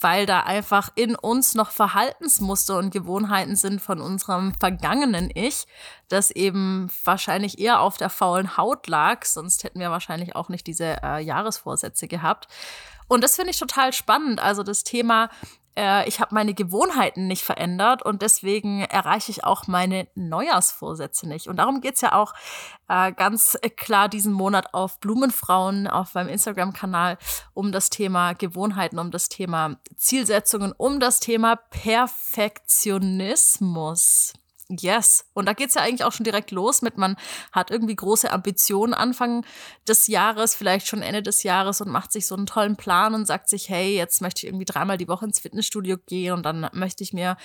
weil 0.00 0.26
da 0.26 0.40
einfach 0.40 0.90
in 0.94 1.14
uns 1.14 1.54
noch 1.54 1.70
Verhaltensmuster 1.70 2.78
und 2.78 2.90
Gewohnheiten 2.90 3.54
sind 3.54 3.80
von 3.80 4.00
unserem 4.00 4.54
vergangenen 4.54 5.30
Ich, 5.34 5.66
das 6.08 6.30
eben 6.30 6.90
wahrscheinlich 7.04 7.58
eher 7.58 7.80
auf 7.80 7.98
der 7.98 8.10
faulen 8.10 8.56
Haut 8.56 8.86
lag, 8.88 9.24
sonst 9.24 9.62
hätten 9.64 9.80
wir 9.80 9.90
wahrscheinlich 9.90 10.34
auch 10.34 10.48
nicht 10.48 10.66
diese 10.66 11.02
äh, 11.02 11.22
Jahresvorsätze 11.22 12.08
gehabt. 12.08 12.48
Und 13.12 13.22
das 13.22 13.36
finde 13.36 13.50
ich 13.50 13.58
total 13.58 13.92
spannend. 13.92 14.40
Also 14.40 14.62
das 14.62 14.84
Thema, 14.84 15.28
äh, 15.76 16.08
ich 16.08 16.18
habe 16.18 16.34
meine 16.34 16.54
Gewohnheiten 16.54 17.26
nicht 17.26 17.44
verändert 17.44 18.02
und 18.02 18.22
deswegen 18.22 18.84
erreiche 18.84 19.30
ich 19.30 19.44
auch 19.44 19.66
meine 19.66 20.08
Neujahrsvorsätze 20.14 21.28
nicht. 21.28 21.46
Und 21.46 21.56
darum 21.56 21.82
geht 21.82 21.96
es 21.96 22.00
ja 22.00 22.14
auch 22.14 22.32
äh, 22.88 23.12
ganz 23.12 23.58
klar 23.76 24.08
diesen 24.08 24.32
Monat 24.32 24.72
auf 24.72 24.98
Blumenfrauen 24.98 25.88
auf 25.88 26.14
meinem 26.14 26.30
Instagram-Kanal 26.30 27.18
um 27.52 27.70
das 27.70 27.90
Thema 27.90 28.32
Gewohnheiten, 28.32 28.98
um 28.98 29.10
das 29.10 29.28
Thema 29.28 29.76
Zielsetzungen, 29.94 30.72
um 30.74 30.98
das 30.98 31.20
Thema 31.20 31.56
Perfektionismus. 31.56 34.32
Yes. 34.80 35.26
Und 35.34 35.46
da 35.46 35.52
geht's 35.52 35.74
ja 35.74 35.82
eigentlich 35.82 36.04
auch 36.04 36.12
schon 36.12 36.24
direkt 36.24 36.50
los 36.50 36.82
mit, 36.82 36.96
man 36.96 37.16
hat 37.52 37.70
irgendwie 37.70 37.96
große 37.96 38.30
Ambitionen 38.30 38.94
Anfang 38.94 39.44
des 39.86 40.06
Jahres, 40.06 40.54
vielleicht 40.54 40.86
schon 40.86 41.02
Ende 41.02 41.22
des 41.22 41.42
Jahres 41.42 41.80
und 41.80 41.90
macht 41.90 42.12
sich 42.12 42.26
so 42.26 42.34
einen 42.34 42.46
tollen 42.46 42.76
Plan 42.76 43.14
und 43.14 43.26
sagt 43.26 43.48
sich, 43.48 43.68
hey, 43.68 43.94
jetzt 43.96 44.20
möchte 44.20 44.40
ich 44.40 44.48
irgendwie 44.48 44.64
dreimal 44.64 44.98
die 44.98 45.08
Woche 45.08 45.24
ins 45.24 45.40
Fitnessstudio 45.40 45.96
gehen 46.06 46.34
und 46.34 46.44
dann 46.44 46.68
möchte 46.72 47.02
ich 47.04 47.12
mir 47.12 47.36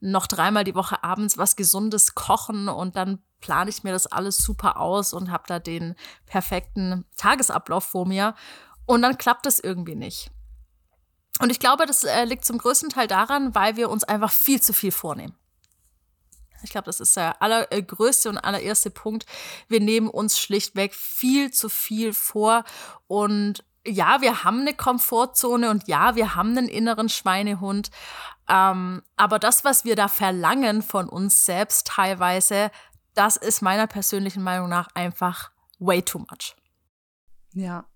noch 0.00 0.26
dreimal 0.26 0.64
die 0.64 0.74
Woche 0.74 1.02
abends 1.02 1.38
was 1.38 1.56
Gesundes 1.56 2.14
kochen 2.14 2.68
und 2.68 2.96
dann 2.96 3.22
plane 3.40 3.70
ich 3.70 3.84
mir 3.84 3.92
das 3.92 4.06
alles 4.06 4.38
super 4.38 4.80
aus 4.80 5.12
und 5.12 5.30
habe 5.30 5.44
da 5.46 5.58
den 5.58 5.94
perfekten 6.26 7.04
Tagesablauf 7.16 7.84
vor 7.84 8.06
mir. 8.06 8.34
Und 8.86 9.02
dann 9.02 9.18
klappt 9.18 9.46
es 9.46 9.60
irgendwie 9.60 9.96
nicht. 9.96 10.30
Und 11.40 11.50
ich 11.50 11.58
glaube, 11.58 11.86
das 11.86 12.04
äh, 12.04 12.24
liegt 12.24 12.44
zum 12.44 12.58
größten 12.58 12.88
Teil 12.88 13.08
daran, 13.08 13.54
weil 13.54 13.76
wir 13.76 13.90
uns 13.90 14.04
einfach 14.04 14.32
viel 14.32 14.60
zu 14.62 14.72
viel 14.72 14.92
vornehmen. 14.92 15.36
Ich 16.62 16.70
glaube, 16.70 16.86
das 16.86 17.00
ist 17.00 17.16
der 17.16 17.40
allergrößte 17.42 18.28
und 18.28 18.38
allererste 18.38 18.90
Punkt. 18.90 19.26
Wir 19.68 19.80
nehmen 19.80 20.08
uns 20.08 20.38
schlichtweg 20.38 20.94
viel 20.94 21.50
zu 21.50 21.68
viel 21.68 22.12
vor. 22.12 22.64
Und 23.06 23.64
ja, 23.86 24.20
wir 24.20 24.44
haben 24.44 24.60
eine 24.60 24.74
Komfortzone 24.74 25.70
und 25.70 25.86
ja, 25.88 26.16
wir 26.16 26.34
haben 26.34 26.56
einen 26.56 26.68
inneren 26.68 27.08
Schweinehund. 27.08 27.90
Ähm, 28.48 29.02
aber 29.16 29.38
das, 29.38 29.64
was 29.64 29.84
wir 29.84 29.96
da 29.96 30.08
verlangen 30.08 30.82
von 30.82 31.08
uns 31.08 31.44
selbst 31.44 31.86
teilweise, 31.86 32.70
das 33.14 33.36
ist 33.36 33.62
meiner 33.62 33.86
persönlichen 33.86 34.42
Meinung 34.42 34.68
nach 34.68 34.88
einfach 34.94 35.50
way 35.78 36.02
too 36.02 36.18
much. 36.18 36.56
Ja, 37.52 37.86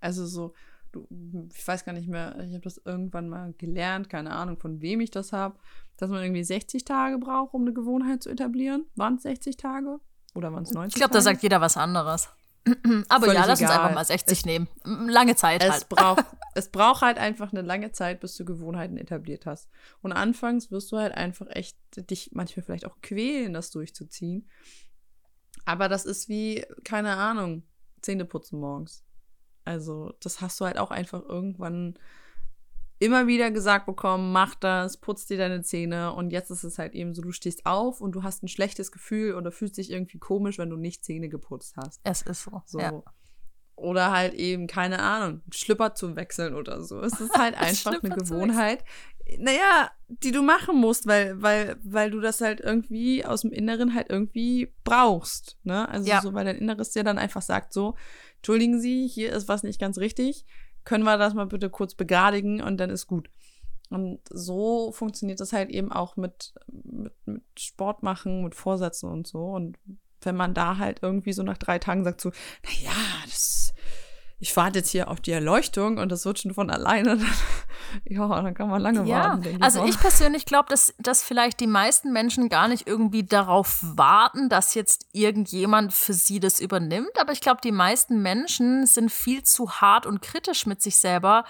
also 0.00 0.26
so, 0.26 0.54
du, 0.94 1.06
ich 1.54 1.66
weiß 1.66 1.84
gar 1.84 1.92
nicht 1.92 2.08
mehr, 2.08 2.38
ich 2.40 2.52
habe 2.52 2.62
das 2.62 2.80
irgendwann 2.84 3.28
mal 3.28 3.52
gelernt, 3.58 4.08
keine 4.08 4.30
Ahnung, 4.32 4.58
von 4.58 4.80
wem 4.80 5.00
ich 5.00 5.10
das 5.10 5.32
habe, 5.32 5.58
dass 5.96 6.10
man 6.10 6.22
irgendwie 6.22 6.44
60 6.44 6.84
Tage 6.84 7.18
braucht, 7.18 7.54
um 7.54 7.62
eine 7.62 7.72
Gewohnheit 7.72 8.22
zu 8.22 8.30
etablieren. 8.30 8.86
Waren 8.94 9.16
es 9.16 9.22
60 9.22 9.56
Tage? 9.56 10.00
Oder 10.34 10.52
waren 10.52 10.64
es 10.64 10.72
90 10.72 10.94
Ich 10.94 11.00
glaube, 11.00 11.14
da 11.14 11.20
sagt 11.20 11.42
jeder 11.42 11.60
was 11.60 11.76
anderes. 11.76 12.28
Aber 13.08 13.26
Völlig 13.26 13.40
ja, 13.40 13.46
lass 13.46 13.60
egal. 13.60 13.70
uns 13.70 13.78
einfach 13.78 13.94
mal 13.94 14.04
60 14.04 14.38
es, 14.38 14.44
nehmen. 14.46 14.68
Lange 14.84 15.36
Zeit 15.36 15.62
es 15.62 15.70
halt. 15.70 15.88
Braucht, 15.88 16.24
es 16.54 16.70
braucht 16.70 17.02
halt 17.02 17.18
einfach 17.18 17.52
eine 17.52 17.62
lange 17.62 17.92
Zeit, 17.92 18.20
bis 18.20 18.36
du 18.36 18.44
Gewohnheiten 18.44 18.96
etabliert 18.96 19.46
hast. 19.46 19.68
Und 20.00 20.12
anfangs 20.12 20.70
wirst 20.70 20.90
du 20.90 20.96
halt 20.96 21.12
einfach 21.12 21.46
echt 21.50 21.76
dich 22.10 22.30
manchmal 22.32 22.64
vielleicht 22.64 22.86
auch 22.86 22.96
quälen, 23.02 23.52
das 23.52 23.70
durchzuziehen. 23.70 24.48
Aber 25.66 25.88
das 25.88 26.04
ist 26.04 26.28
wie, 26.28 26.64
keine 26.84 27.16
Ahnung, 27.16 27.64
Zähne 28.00 28.24
putzen 28.24 28.58
morgens. 28.60 29.03
Also, 29.64 30.12
das 30.20 30.40
hast 30.40 30.60
du 30.60 30.66
halt 30.66 30.78
auch 30.78 30.90
einfach 30.90 31.22
irgendwann 31.22 31.98
immer 32.98 33.26
wieder 33.26 33.50
gesagt 33.50 33.86
bekommen, 33.86 34.32
mach 34.32 34.54
das, 34.54 34.96
putz 34.98 35.26
dir 35.26 35.36
deine 35.36 35.62
Zähne 35.62 36.12
und 36.12 36.30
jetzt 36.30 36.50
ist 36.50 36.64
es 36.64 36.78
halt 36.78 36.94
eben 36.94 37.14
so, 37.14 37.22
du 37.22 37.32
stehst 37.32 37.66
auf 37.66 38.00
und 38.00 38.12
du 38.12 38.22
hast 38.22 38.42
ein 38.42 38.48
schlechtes 38.48 38.92
Gefühl 38.92 39.34
oder 39.34 39.50
fühlst 39.50 39.76
dich 39.76 39.90
irgendwie 39.90 40.18
komisch, 40.18 40.58
wenn 40.58 40.70
du 40.70 40.76
nicht 40.76 41.04
Zähne 41.04 41.28
geputzt 41.28 41.76
hast. 41.76 42.00
Es 42.04 42.22
ist 42.22 42.44
so. 42.44 42.62
so. 42.64 42.78
Ja. 42.78 43.02
Oder 43.76 44.12
halt 44.12 44.34
eben, 44.34 44.68
keine 44.68 45.00
Ahnung, 45.00 45.42
Schlüpper 45.52 45.94
zu 45.94 46.14
wechseln 46.14 46.54
oder 46.54 46.82
so. 46.82 47.00
Es 47.00 47.20
ist 47.20 47.36
halt 47.36 47.56
einfach 47.58 48.00
eine 48.02 48.14
Gewohnheit, 48.14 48.84
naja, 49.38 49.90
die 50.08 50.30
du 50.30 50.42
machen 50.42 50.80
musst, 50.80 51.06
weil, 51.06 51.42
weil, 51.42 51.76
weil 51.82 52.10
du 52.10 52.20
das 52.20 52.40
halt 52.40 52.60
irgendwie 52.60 53.24
aus 53.24 53.40
dem 53.40 53.52
Inneren 53.52 53.94
halt 53.94 54.10
irgendwie 54.10 54.72
brauchst. 54.84 55.58
Ne? 55.64 55.88
Also 55.88 56.08
ja. 56.08 56.20
so, 56.20 56.34
weil 56.34 56.44
dein 56.44 56.56
Inneres 56.56 56.90
dir 56.90 57.04
dann 57.04 57.18
einfach 57.18 57.42
sagt, 57.42 57.72
so, 57.72 57.96
entschuldigen 58.44 58.80
Sie, 58.80 59.08
hier 59.08 59.32
ist 59.32 59.48
was 59.48 59.62
nicht 59.62 59.80
ganz 59.80 59.98
richtig 59.98 60.44
können 60.84 61.04
wir 61.04 61.18
das 61.18 61.34
mal 61.34 61.46
bitte 61.46 61.70
kurz 61.70 61.94
begradigen 61.94 62.62
und 62.62 62.78
dann 62.78 62.90
ist 62.90 63.06
gut. 63.06 63.30
Und 63.90 64.20
so 64.30 64.92
funktioniert 64.92 65.40
das 65.40 65.52
halt 65.52 65.70
eben 65.70 65.92
auch 65.92 66.16
mit, 66.16 66.54
mit, 66.72 67.12
mit 67.26 67.42
Sport 67.58 68.02
machen, 68.02 68.44
mit 68.44 68.54
Vorsätzen 68.54 69.10
und 69.10 69.26
so. 69.26 69.46
Und 69.46 69.78
wenn 70.22 70.36
man 70.36 70.54
da 70.54 70.78
halt 70.78 71.00
irgendwie 71.02 71.32
so 71.32 71.42
nach 71.42 71.58
drei 71.58 71.78
Tagen 71.78 72.04
sagt 72.04 72.20
so, 72.20 72.30
naja, 72.64 72.96
das 73.24 73.74
ich 74.44 74.54
warte 74.58 74.80
jetzt 74.80 74.90
hier 74.90 75.08
auf 75.08 75.22
die 75.22 75.32
Erleuchtung 75.32 75.96
und 75.96 76.12
das 76.12 76.26
wird 76.26 76.38
schon 76.38 76.52
von 76.52 76.68
alleine. 76.68 77.18
ja, 78.04 78.28
dann 78.28 78.52
kann 78.52 78.68
man 78.68 78.82
lange 78.82 79.08
ja, 79.08 79.30
warten. 79.30 79.56
Ich 79.56 79.62
also 79.62 79.86
ich 79.86 79.98
persönlich 79.98 80.44
glaube, 80.44 80.68
dass, 80.68 80.92
dass 80.98 81.22
vielleicht 81.22 81.60
die 81.60 81.66
meisten 81.66 82.12
Menschen 82.12 82.50
gar 82.50 82.68
nicht 82.68 82.86
irgendwie 82.86 83.22
darauf 83.22 83.80
warten, 83.82 84.50
dass 84.50 84.74
jetzt 84.74 85.06
irgendjemand 85.12 85.94
für 85.94 86.12
sie 86.12 86.40
das 86.40 86.60
übernimmt. 86.60 87.18
Aber 87.18 87.32
ich 87.32 87.40
glaube, 87.40 87.62
die 87.64 87.72
meisten 87.72 88.20
Menschen 88.20 88.84
sind 88.84 89.10
viel 89.10 89.42
zu 89.44 89.80
hart 89.80 90.04
und 90.04 90.20
kritisch 90.20 90.66
mit 90.66 90.82
sich 90.82 90.98
selber, 90.98 91.44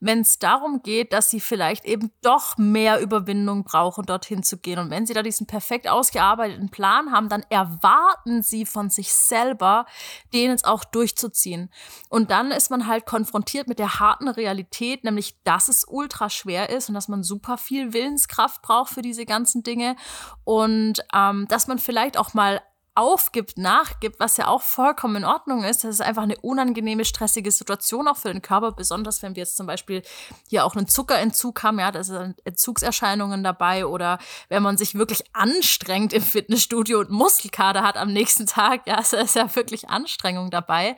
wenn 0.00 0.20
es 0.20 0.38
darum 0.38 0.80
geht, 0.82 1.12
dass 1.12 1.28
sie 1.28 1.40
vielleicht 1.40 1.84
eben 1.84 2.10
doch 2.22 2.56
mehr 2.56 2.98
Überwindung 2.98 3.64
brauchen, 3.64 4.06
dorthin 4.06 4.42
zu 4.42 4.56
gehen. 4.56 4.78
Und 4.78 4.88
wenn 4.88 5.04
sie 5.04 5.12
da 5.12 5.22
diesen 5.22 5.46
perfekt 5.46 5.86
ausgearbeiteten 5.86 6.70
Plan 6.70 7.12
haben, 7.12 7.28
dann 7.28 7.44
erwarten 7.50 8.40
sie 8.40 8.64
von 8.64 8.88
sich 8.88 9.12
selber, 9.12 9.84
den 10.32 10.52
jetzt 10.52 10.66
auch 10.66 10.84
durchzuziehen. 10.84 11.70
Und 12.08 12.30
dann 12.38 12.52
ist 12.52 12.70
man 12.70 12.86
halt 12.86 13.04
konfrontiert 13.04 13.66
mit 13.66 13.80
der 13.80 13.98
harten 13.98 14.28
Realität, 14.28 15.02
nämlich, 15.02 15.34
dass 15.42 15.66
es 15.66 15.84
ultra 15.88 16.30
schwer 16.30 16.70
ist 16.70 16.88
und 16.88 16.94
dass 16.94 17.08
man 17.08 17.24
super 17.24 17.58
viel 17.58 17.92
Willenskraft 17.92 18.62
braucht 18.62 18.94
für 18.94 19.02
diese 19.02 19.26
ganzen 19.26 19.64
Dinge 19.64 19.96
und 20.44 21.04
ähm, 21.12 21.46
dass 21.48 21.66
man 21.66 21.80
vielleicht 21.80 22.16
auch 22.16 22.34
mal 22.34 22.60
aufgibt, 22.98 23.58
nachgibt, 23.58 24.18
was 24.18 24.36
ja 24.38 24.48
auch 24.48 24.62
vollkommen 24.62 25.16
in 25.16 25.24
Ordnung 25.24 25.62
ist. 25.62 25.84
Das 25.84 25.90
ist 25.90 26.00
einfach 26.00 26.24
eine 26.24 26.36
unangenehme, 26.38 27.04
stressige 27.04 27.52
Situation 27.52 28.08
auch 28.08 28.16
für 28.16 28.32
den 28.32 28.42
Körper, 28.42 28.72
besonders 28.72 29.22
wenn 29.22 29.36
wir 29.36 29.42
jetzt 29.42 29.56
zum 29.56 29.68
Beispiel 29.68 30.02
hier 30.48 30.64
auch 30.64 30.74
einen 30.74 30.88
Zuckerentzug 30.88 31.62
haben, 31.62 31.78
ja, 31.78 31.92
da 31.92 32.02
sind 32.02 32.44
Entzugserscheinungen 32.44 33.44
dabei 33.44 33.86
oder 33.86 34.18
wenn 34.48 34.64
man 34.64 34.76
sich 34.76 34.96
wirklich 34.96 35.22
anstrengt 35.32 36.12
im 36.12 36.22
Fitnessstudio 36.22 36.98
und 36.98 37.10
Muskelkater 37.10 37.82
hat 37.82 37.96
am 37.96 38.12
nächsten 38.12 38.46
Tag, 38.46 38.86
ja, 38.88 38.98
es 39.00 39.12
ist 39.12 39.36
ja 39.36 39.54
wirklich 39.54 39.88
Anstrengung 39.88 40.50
dabei. 40.50 40.96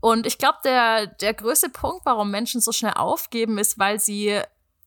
Und 0.00 0.26
ich 0.26 0.38
glaube, 0.38 0.58
der, 0.64 1.06
der 1.06 1.34
größte 1.34 1.70
Punkt, 1.70 2.04
warum 2.04 2.30
Menschen 2.30 2.60
so 2.60 2.72
schnell 2.72 2.94
aufgeben, 2.94 3.58
ist, 3.58 3.78
weil 3.78 3.98
sie 3.98 4.40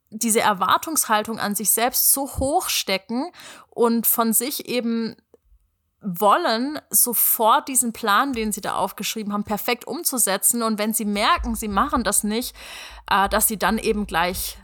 diese 0.09 0.41
Erwartungshaltung 0.41 1.39
an 1.39 1.55
sich 1.55 1.71
selbst 1.71 2.11
so 2.11 2.29
hoch 2.37 2.69
stecken 2.69 3.31
und 3.69 4.07
von 4.07 4.33
sich 4.33 4.67
eben 4.67 5.15
wollen, 6.01 6.79
sofort 6.89 7.67
diesen 7.67 7.93
Plan, 7.93 8.33
den 8.33 8.51
sie 8.51 8.61
da 8.61 8.75
aufgeschrieben 8.75 9.33
haben, 9.33 9.43
perfekt 9.43 9.85
umzusetzen. 9.85 10.63
Und 10.63 10.79
wenn 10.79 10.93
sie 10.93 11.05
merken, 11.05 11.55
sie 11.55 11.67
machen 11.67 12.03
das 12.03 12.23
nicht, 12.23 12.55
äh, 13.09 13.29
dass 13.29 13.47
sie 13.47 13.57
dann 13.57 13.77
eben 13.77 14.07
gleich 14.07 14.57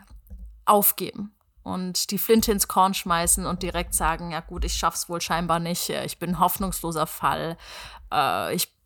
aufgeben 0.65 1.33
und 1.63 2.11
die 2.11 2.17
Flinte 2.17 2.51
ins 2.51 2.67
Korn 2.67 2.93
schmeißen 2.93 3.45
und 3.45 3.61
direkt 3.61 3.93
sagen, 3.93 4.31
ja 4.31 4.39
gut, 4.39 4.65
ich 4.65 4.73
schaff's 4.73 5.09
wohl 5.09 5.21
scheinbar 5.21 5.59
nicht, 5.59 5.89
ich 5.89 6.17
bin 6.17 6.31
ein 6.31 6.39
hoffnungsloser 6.39 7.07
Fall, 7.07 7.57
äh, 8.11 8.55
ich 8.55 8.76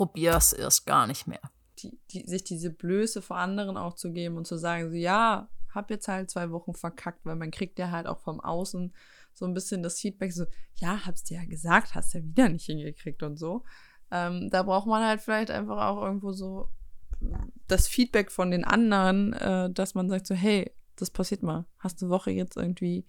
probiere 0.00 0.38
es 0.38 0.54
erst 0.54 0.86
gar 0.86 1.06
nicht 1.06 1.26
mehr. 1.26 1.42
Die, 1.80 1.98
die, 2.10 2.26
sich 2.26 2.42
diese 2.42 2.70
Blöße 2.70 3.20
vor 3.20 3.36
anderen 3.36 3.76
auch 3.76 3.92
zu 3.92 4.12
geben 4.12 4.38
und 4.38 4.46
zu 4.46 4.56
sagen, 4.56 4.88
so 4.88 4.96
ja, 4.96 5.50
hab 5.74 5.90
jetzt 5.90 6.08
halt 6.08 6.30
zwei 6.30 6.50
Wochen 6.50 6.72
verkackt, 6.72 7.26
weil 7.26 7.36
man 7.36 7.50
kriegt 7.50 7.78
ja 7.78 7.90
halt 7.90 8.06
auch 8.06 8.18
vom 8.20 8.40
Außen 8.40 8.94
so 9.34 9.44
ein 9.44 9.52
bisschen 9.52 9.82
das 9.82 10.00
Feedback, 10.00 10.32
so, 10.32 10.46
ja, 10.76 11.04
hab's 11.04 11.24
dir 11.24 11.36
ja 11.36 11.44
gesagt, 11.44 11.94
hast 11.94 12.14
ja 12.14 12.24
wieder 12.24 12.48
nicht 12.48 12.64
hingekriegt 12.64 13.22
und 13.22 13.36
so. 13.36 13.62
Ähm, 14.10 14.48
da 14.48 14.62
braucht 14.62 14.86
man 14.86 15.04
halt 15.04 15.20
vielleicht 15.20 15.50
einfach 15.50 15.86
auch 15.90 16.02
irgendwo 16.02 16.32
so 16.32 16.70
das 17.68 17.86
Feedback 17.86 18.32
von 18.32 18.50
den 18.50 18.64
anderen, 18.64 19.34
äh, 19.34 19.70
dass 19.70 19.94
man 19.94 20.08
sagt 20.08 20.26
so, 20.26 20.34
hey, 20.34 20.72
das 20.96 21.10
passiert 21.10 21.42
mal. 21.42 21.66
Hast 21.78 22.02
eine 22.02 22.10
Woche 22.10 22.30
jetzt 22.30 22.56
irgendwie 22.56 23.04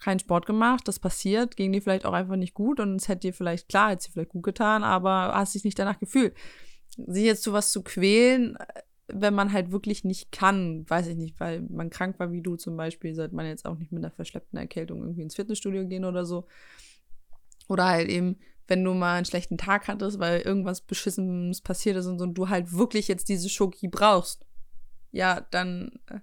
keinen 0.00 0.18
Sport 0.18 0.46
gemacht, 0.46 0.86
das 0.86 0.98
passiert, 0.98 1.56
ging 1.56 1.72
dir 1.72 1.82
vielleicht 1.82 2.04
auch 2.04 2.12
einfach 2.12 2.36
nicht 2.36 2.54
gut 2.54 2.80
und 2.80 2.96
es 2.96 3.08
hätte 3.08 3.28
dir 3.28 3.34
vielleicht, 3.34 3.68
klar, 3.68 3.90
hätte 3.90 3.98
es 3.98 4.04
dir 4.06 4.12
vielleicht 4.12 4.30
gut 4.30 4.42
getan, 4.42 4.82
aber 4.82 5.34
hast 5.34 5.54
dich 5.54 5.64
nicht 5.64 5.78
danach 5.78 5.98
gefühlt. 5.98 6.34
Sich 6.96 7.24
jetzt 7.24 7.42
zu 7.42 7.52
was 7.52 7.72
zu 7.72 7.82
quälen, 7.82 8.56
wenn 9.08 9.34
man 9.34 9.52
halt 9.52 9.70
wirklich 9.70 10.04
nicht 10.04 10.32
kann, 10.32 10.88
weiß 10.88 11.08
ich 11.08 11.16
nicht, 11.16 11.38
weil 11.38 11.62
man 11.62 11.90
krank 11.90 12.18
war 12.18 12.32
wie 12.32 12.42
du 12.42 12.56
zum 12.56 12.76
Beispiel, 12.76 13.14
sollte 13.14 13.34
man 13.34 13.46
jetzt 13.46 13.66
auch 13.66 13.76
nicht 13.76 13.92
mit 13.92 14.02
einer 14.04 14.12
verschleppten 14.12 14.58
Erkältung 14.58 15.02
irgendwie 15.02 15.22
ins 15.22 15.34
Fitnessstudio 15.34 15.86
gehen 15.86 16.04
oder 16.04 16.24
so. 16.24 16.46
Oder 17.68 17.86
halt 17.86 18.08
eben, 18.08 18.38
wenn 18.66 18.82
du 18.82 18.94
mal 18.94 19.16
einen 19.16 19.26
schlechten 19.26 19.58
Tag 19.58 19.88
hattest, 19.88 20.18
weil 20.18 20.40
irgendwas 20.40 20.80
Beschissenes 20.80 21.60
passiert 21.60 21.96
ist 21.96 22.06
und 22.06 22.18
so 22.18 22.24
und 22.24 22.34
du 22.34 22.48
halt 22.48 22.72
wirklich 22.72 23.08
jetzt 23.08 23.28
diese 23.28 23.48
Schoki 23.48 23.88
brauchst. 23.88 24.46
Ja, 25.12 25.42
dann 25.50 25.92
äh, 26.06 26.20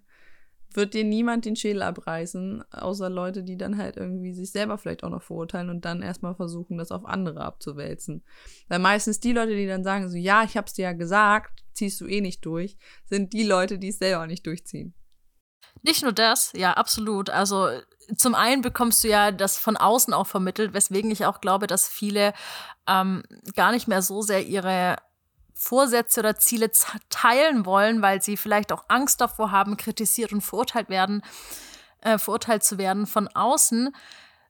wird 0.73 0.93
dir 0.93 1.03
niemand 1.03 1.45
den 1.45 1.55
Schädel 1.55 1.81
abreißen, 1.81 2.63
außer 2.71 3.09
Leute, 3.09 3.43
die 3.43 3.57
dann 3.57 3.77
halt 3.77 3.97
irgendwie 3.97 4.33
sich 4.33 4.51
selber 4.51 4.77
vielleicht 4.77 5.03
auch 5.03 5.09
noch 5.09 5.21
verurteilen 5.21 5.69
und 5.69 5.85
dann 5.85 6.01
erstmal 6.01 6.35
versuchen, 6.35 6.77
das 6.77 6.91
auf 6.91 7.05
andere 7.05 7.41
abzuwälzen. 7.41 8.23
Weil 8.67 8.79
meistens 8.79 9.19
die 9.19 9.33
Leute, 9.33 9.55
die 9.55 9.67
dann 9.67 9.83
sagen, 9.83 10.09
so, 10.09 10.17
ja, 10.17 10.43
ich 10.43 10.57
hab's 10.57 10.73
dir 10.73 10.83
ja 10.83 10.93
gesagt, 10.93 11.63
ziehst 11.73 11.99
du 12.01 12.07
eh 12.07 12.21
nicht 12.21 12.45
durch, 12.45 12.77
sind 13.05 13.33
die 13.33 13.43
Leute, 13.43 13.79
die 13.79 13.89
es 13.89 13.99
selber 13.99 14.27
nicht 14.27 14.45
durchziehen. 14.45 14.93
Nicht 15.83 16.03
nur 16.03 16.13
das, 16.13 16.51
ja, 16.53 16.73
absolut. 16.73 17.29
Also 17.29 17.69
zum 18.15 18.35
einen 18.35 18.61
bekommst 18.61 19.03
du 19.03 19.07
ja 19.07 19.31
das 19.31 19.57
von 19.57 19.77
außen 19.77 20.13
auch 20.13 20.27
vermittelt, 20.27 20.73
weswegen 20.73 21.11
ich 21.11 21.25
auch 21.25 21.41
glaube, 21.41 21.67
dass 21.67 21.87
viele 21.87 22.33
ähm, 22.87 23.23
gar 23.55 23.71
nicht 23.71 23.87
mehr 23.87 24.01
so 24.01 24.21
sehr 24.21 24.45
ihre 24.45 24.97
Vorsätze 25.61 26.21
oder 26.21 26.37
Ziele 26.37 26.71
teilen 27.09 27.67
wollen, 27.67 28.01
weil 28.01 28.19
sie 28.19 28.35
vielleicht 28.35 28.71
auch 28.71 28.85
Angst 28.87 29.21
davor 29.21 29.51
haben, 29.51 29.77
kritisiert 29.77 30.33
und 30.33 30.41
verurteilt 30.41 30.89
werden, 30.89 31.21
äh, 32.01 32.17
verurteilt 32.17 32.63
zu 32.63 32.79
werden 32.79 33.05
von 33.05 33.27
außen, 33.27 33.95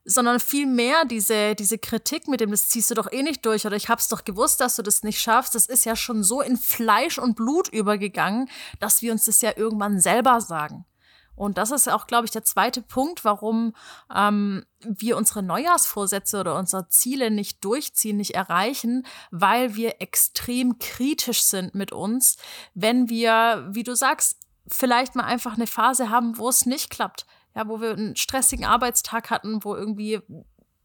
sondern 0.06 0.40
vielmehr 0.40 1.04
diese, 1.04 1.54
diese 1.54 1.76
Kritik 1.76 2.28
mit 2.28 2.40
dem, 2.40 2.50
das 2.50 2.70
ziehst 2.70 2.90
du 2.90 2.94
doch 2.94 3.12
eh 3.12 3.22
nicht 3.22 3.44
durch 3.44 3.66
oder 3.66 3.76
ich 3.76 3.90
hab's 3.90 4.08
doch 4.08 4.24
gewusst, 4.24 4.62
dass 4.62 4.76
du 4.76 4.82
das 4.82 5.02
nicht 5.02 5.20
schaffst, 5.20 5.54
das 5.54 5.66
ist 5.66 5.84
ja 5.84 5.96
schon 5.96 6.24
so 6.24 6.40
in 6.40 6.56
Fleisch 6.56 7.18
und 7.18 7.36
Blut 7.36 7.68
übergegangen, 7.68 8.48
dass 8.80 9.02
wir 9.02 9.12
uns 9.12 9.26
das 9.26 9.42
ja 9.42 9.52
irgendwann 9.54 10.00
selber 10.00 10.40
sagen. 10.40 10.86
Und 11.34 11.58
das 11.58 11.70
ist 11.70 11.88
auch, 11.88 12.06
glaube 12.06 12.26
ich, 12.26 12.30
der 12.30 12.44
zweite 12.44 12.82
Punkt, 12.82 13.24
warum 13.24 13.74
ähm, 14.14 14.64
wir 14.80 15.16
unsere 15.16 15.42
Neujahrsvorsätze 15.42 16.40
oder 16.40 16.58
unsere 16.58 16.88
Ziele 16.88 17.30
nicht 17.30 17.64
durchziehen, 17.64 18.16
nicht 18.16 18.34
erreichen, 18.34 19.06
weil 19.30 19.74
wir 19.74 20.00
extrem 20.00 20.78
kritisch 20.78 21.42
sind 21.42 21.74
mit 21.74 21.92
uns, 21.92 22.36
wenn 22.74 23.08
wir, 23.08 23.68
wie 23.70 23.82
du 23.82 23.94
sagst, 23.94 24.38
vielleicht 24.68 25.14
mal 25.14 25.24
einfach 25.24 25.54
eine 25.54 25.66
Phase 25.66 26.10
haben, 26.10 26.38
wo 26.38 26.48
es 26.48 26.66
nicht 26.66 26.90
klappt. 26.90 27.26
Ja, 27.54 27.68
wo 27.68 27.82
wir 27.82 27.90
einen 27.90 28.16
stressigen 28.16 28.64
Arbeitstag 28.64 29.28
hatten, 29.28 29.62
wo 29.62 29.74
irgendwie 29.74 30.22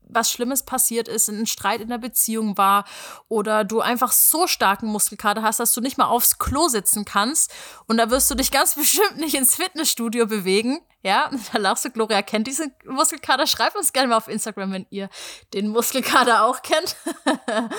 was 0.10 0.32
Schlimmes 0.32 0.64
passiert 0.64 1.08
ist, 1.08 1.28
ein 1.28 1.46
Streit 1.46 1.82
in 1.82 1.90
der 1.90 1.98
Beziehung 1.98 2.58
war 2.58 2.86
oder 3.28 3.64
du 3.64 3.82
einfach 3.82 4.12
so 4.12 4.48
starken 4.48 4.88
Muskelkater 4.88 5.42
hast, 5.42 5.60
dass 5.60 5.74
du 5.74 5.82
nicht 5.82 5.98
mal 5.98 6.06
aufs 6.08 6.40
Klo 6.40 6.68
sitzen 6.68 7.06
kannst 7.06 7.54
und 7.88 7.98
da 7.98 8.10
wirst 8.10 8.30
du 8.32 8.36
dich 8.36 8.52
ganz 8.52 8.76
bestimmt 8.76 9.18
nicht 9.18 9.36
ins 9.36 9.56
Fitnessstudio 9.56 10.26
bewegen. 10.26 10.80
Ja, 11.04 11.30
da 11.54 11.60
lachst 11.60 11.86
du, 11.86 11.90
Gloria 11.90 12.22
kennt 12.22 12.48
diesen 12.48 12.74
Muskelkater. 12.86 13.48
Schreibt 13.48 13.76
uns 13.76 13.94
gerne 13.94 14.10
mal 14.10 14.18
auf 14.18 14.28
Instagram, 14.28 14.72
wenn 14.74 14.88
ihr 14.90 15.10
den 15.54 15.70
Muskelkater 15.70 16.44
auch 16.44 16.62
kennt. 16.62 16.96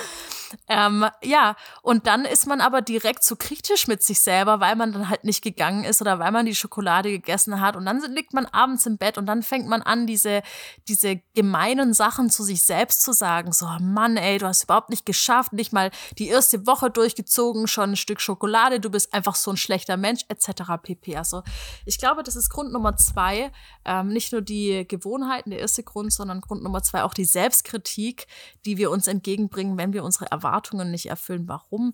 Ähm, 0.67 1.05
ja, 1.23 1.55
und 1.81 2.07
dann 2.07 2.25
ist 2.25 2.47
man 2.47 2.61
aber 2.61 2.81
direkt 2.81 3.23
so 3.23 3.35
kritisch 3.35 3.87
mit 3.87 4.03
sich 4.03 4.21
selber, 4.21 4.59
weil 4.59 4.75
man 4.75 4.91
dann 4.91 5.09
halt 5.09 5.23
nicht 5.23 5.43
gegangen 5.43 5.83
ist 5.83 6.01
oder 6.01 6.19
weil 6.19 6.31
man 6.31 6.45
die 6.45 6.55
Schokolade 6.55 7.11
gegessen 7.11 7.61
hat. 7.61 7.75
Und 7.75 7.85
dann 7.85 8.01
liegt 8.13 8.33
man 8.33 8.45
abends 8.45 8.85
im 8.85 8.97
Bett 8.97 9.17
und 9.17 9.25
dann 9.25 9.43
fängt 9.43 9.67
man 9.67 9.81
an, 9.81 10.07
diese, 10.07 10.41
diese 10.87 11.17
gemeinen 11.35 11.93
Sachen 11.93 12.29
zu 12.29 12.43
sich 12.43 12.63
selbst 12.63 13.01
zu 13.01 13.13
sagen. 13.13 13.51
So, 13.51 13.65
Mann, 13.79 14.17
ey, 14.17 14.37
du 14.37 14.47
hast 14.47 14.63
überhaupt 14.63 14.89
nicht 14.89 15.05
geschafft, 15.05 15.53
nicht 15.53 15.73
mal 15.73 15.91
die 16.17 16.27
erste 16.27 16.65
Woche 16.65 16.89
durchgezogen, 16.89 17.67
schon 17.67 17.91
ein 17.91 17.95
Stück 17.95 18.21
Schokolade, 18.21 18.79
du 18.79 18.89
bist 18.89 19.13
einfach 19.13 19.35
so 19.35 19.51
ein 19.51 19.57
schlechter 19.57 19.97
Mensch, 19.97 20.25
etc. 20.29 20.73
pp. 20.81 21.17
Also, 21.17 21.43
ich 21.85 21.97
glaube, 21.97 22.23
das 22.23 22.35
ist 22.35 22.49
Grund 22.49 22.71
Nummer 22.71 22.95
zwei. 22.97 23.51
Ähm, 23.85 24.09
nicht 24.09 24.31
nur 24.31 24.41
die 24.41 24.85
Gewohnheiten, 24.87 25.51
der 25.51 25.59
erste 25.59 25.83
Grund, 25.83 26.11
sondern 26.13 26.41
Grund 26.41 26.63
Nummer 26.63 26.81
zwei 26.83 27.03
auch 27.03 27.13
die 27.13 27.25
Selbstkritik, 27.25 28.27
die 28.65 28.77
wir 28.77 28.91
uns 28.91 29.07
entgegenbringen, 29.07 29.77
wenn 29.77 29.93
wir 29.93 30.03
unsere 30.03 30.31
Erwartungen 30.39 30.91
nicht 30.91 31.07
erfüllen, 31.07 31.47
warum 31.47 31.93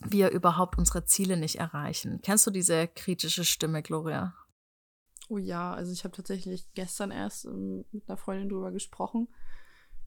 wir 0.00 0.30
überhaupt 0.30 0.78
unsere 0.78 1.04
Ziele 1.04 1.36
nicht 1.36 1.56
erreichen. 1.56 2.20
Kennst 2.22 2.46
du 2.46 2.50
diese 2.50 2.88
kritische 2.88 3.44
Stimme, 3.44 3.82
Gloria? 3.82 4.34
Oh 5.28 5.38
ja, 5.38 5.72
also 5.72 5.92
ich 5.92 6.04
habe 6.04 6.14
tatsächlich 6.14 6.66
gestern 6.74 7.10
erst 7.10 7.44
ähm, 7.44 7.84
mit 7.92 8.08
einer 8.08 8.16
Freundin 8.16 8.48
drüber 8.48 8.72
gesprochen. 8.72 9.28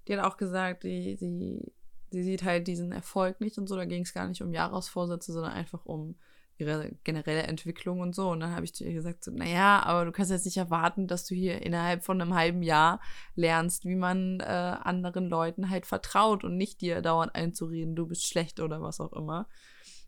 Die 0.08 0.16
hat 0.16 0.26
auch 0.26 0.38
gesagt, 0.38 0.84
die, 0.84 1.16
die, 1.16 1.72
die 2.12 2.24
sieht 2.24 2.44
halt 2.44 2.68
diesen 2.68 2.92
Erfolg 2.92 3.40
nicht 3.40 3.58
und 3.58 3.68
so. 3.68 3.76
Da 3.76 3.86
ging 3.86 4.04
es 4.04 4.14
gar 4.14 4.28
nicht 4.28 4.42
um 4.42 4.54
Jahresvorsätze, 4.54 5.32
sondern 5.32 5.54
einfach 5.54 5.86
um 5.86 6.16
ihre 6.58 6.92
generelle 7.04 7.44
Entwicklung 7.44 8.00
und 8.00 8.16
so. 8.16 8.30
Und 8.30 8.40
dann 8.40 8.56
habe 8.56 8.64
ich 8.64 8.74
zu 8.74 8.86
ihr 8.86 8.94
gesagt, 8.94 9.24
so, 9.24 9.32
naja, 9.32 9.84
aber 9.84 10.06
du 10.06 10.12
kannst 10.12 10.32
jetzt 10.32 10.46
nicht 10.46 10.58
erwarten, 10.58 11.08
dass 11.08 11.26
du 11.26 11.36
hier 11.36 11.62
innerhalb 11.62 12.04
von 12.04 12.22
einem 12.22 12.34
halben 12.34 12.64
Jahr 12.64 13.02
lernst, 13.36 13.86
wie 13.86 13.96
man 13.96 14.40
äh, 14.40 14.44
anderen 14.44 15.28
Leuten 15.28 15.70
halt 15.70 15.86
vertraut 15.86 16.44
und 16.44 16.56
nicht 16.56 16.82
dir 16.82 17.02
dauernd 17.02 17.36
einzureden, 17.36 17.96
du 17.96 18.08
bist 18.08 18.28
schlecht 18.28 18.60
oder 18.60 18.82
was 18.82 19.02
auch 19.02 19.14
immer. 19.14 19.48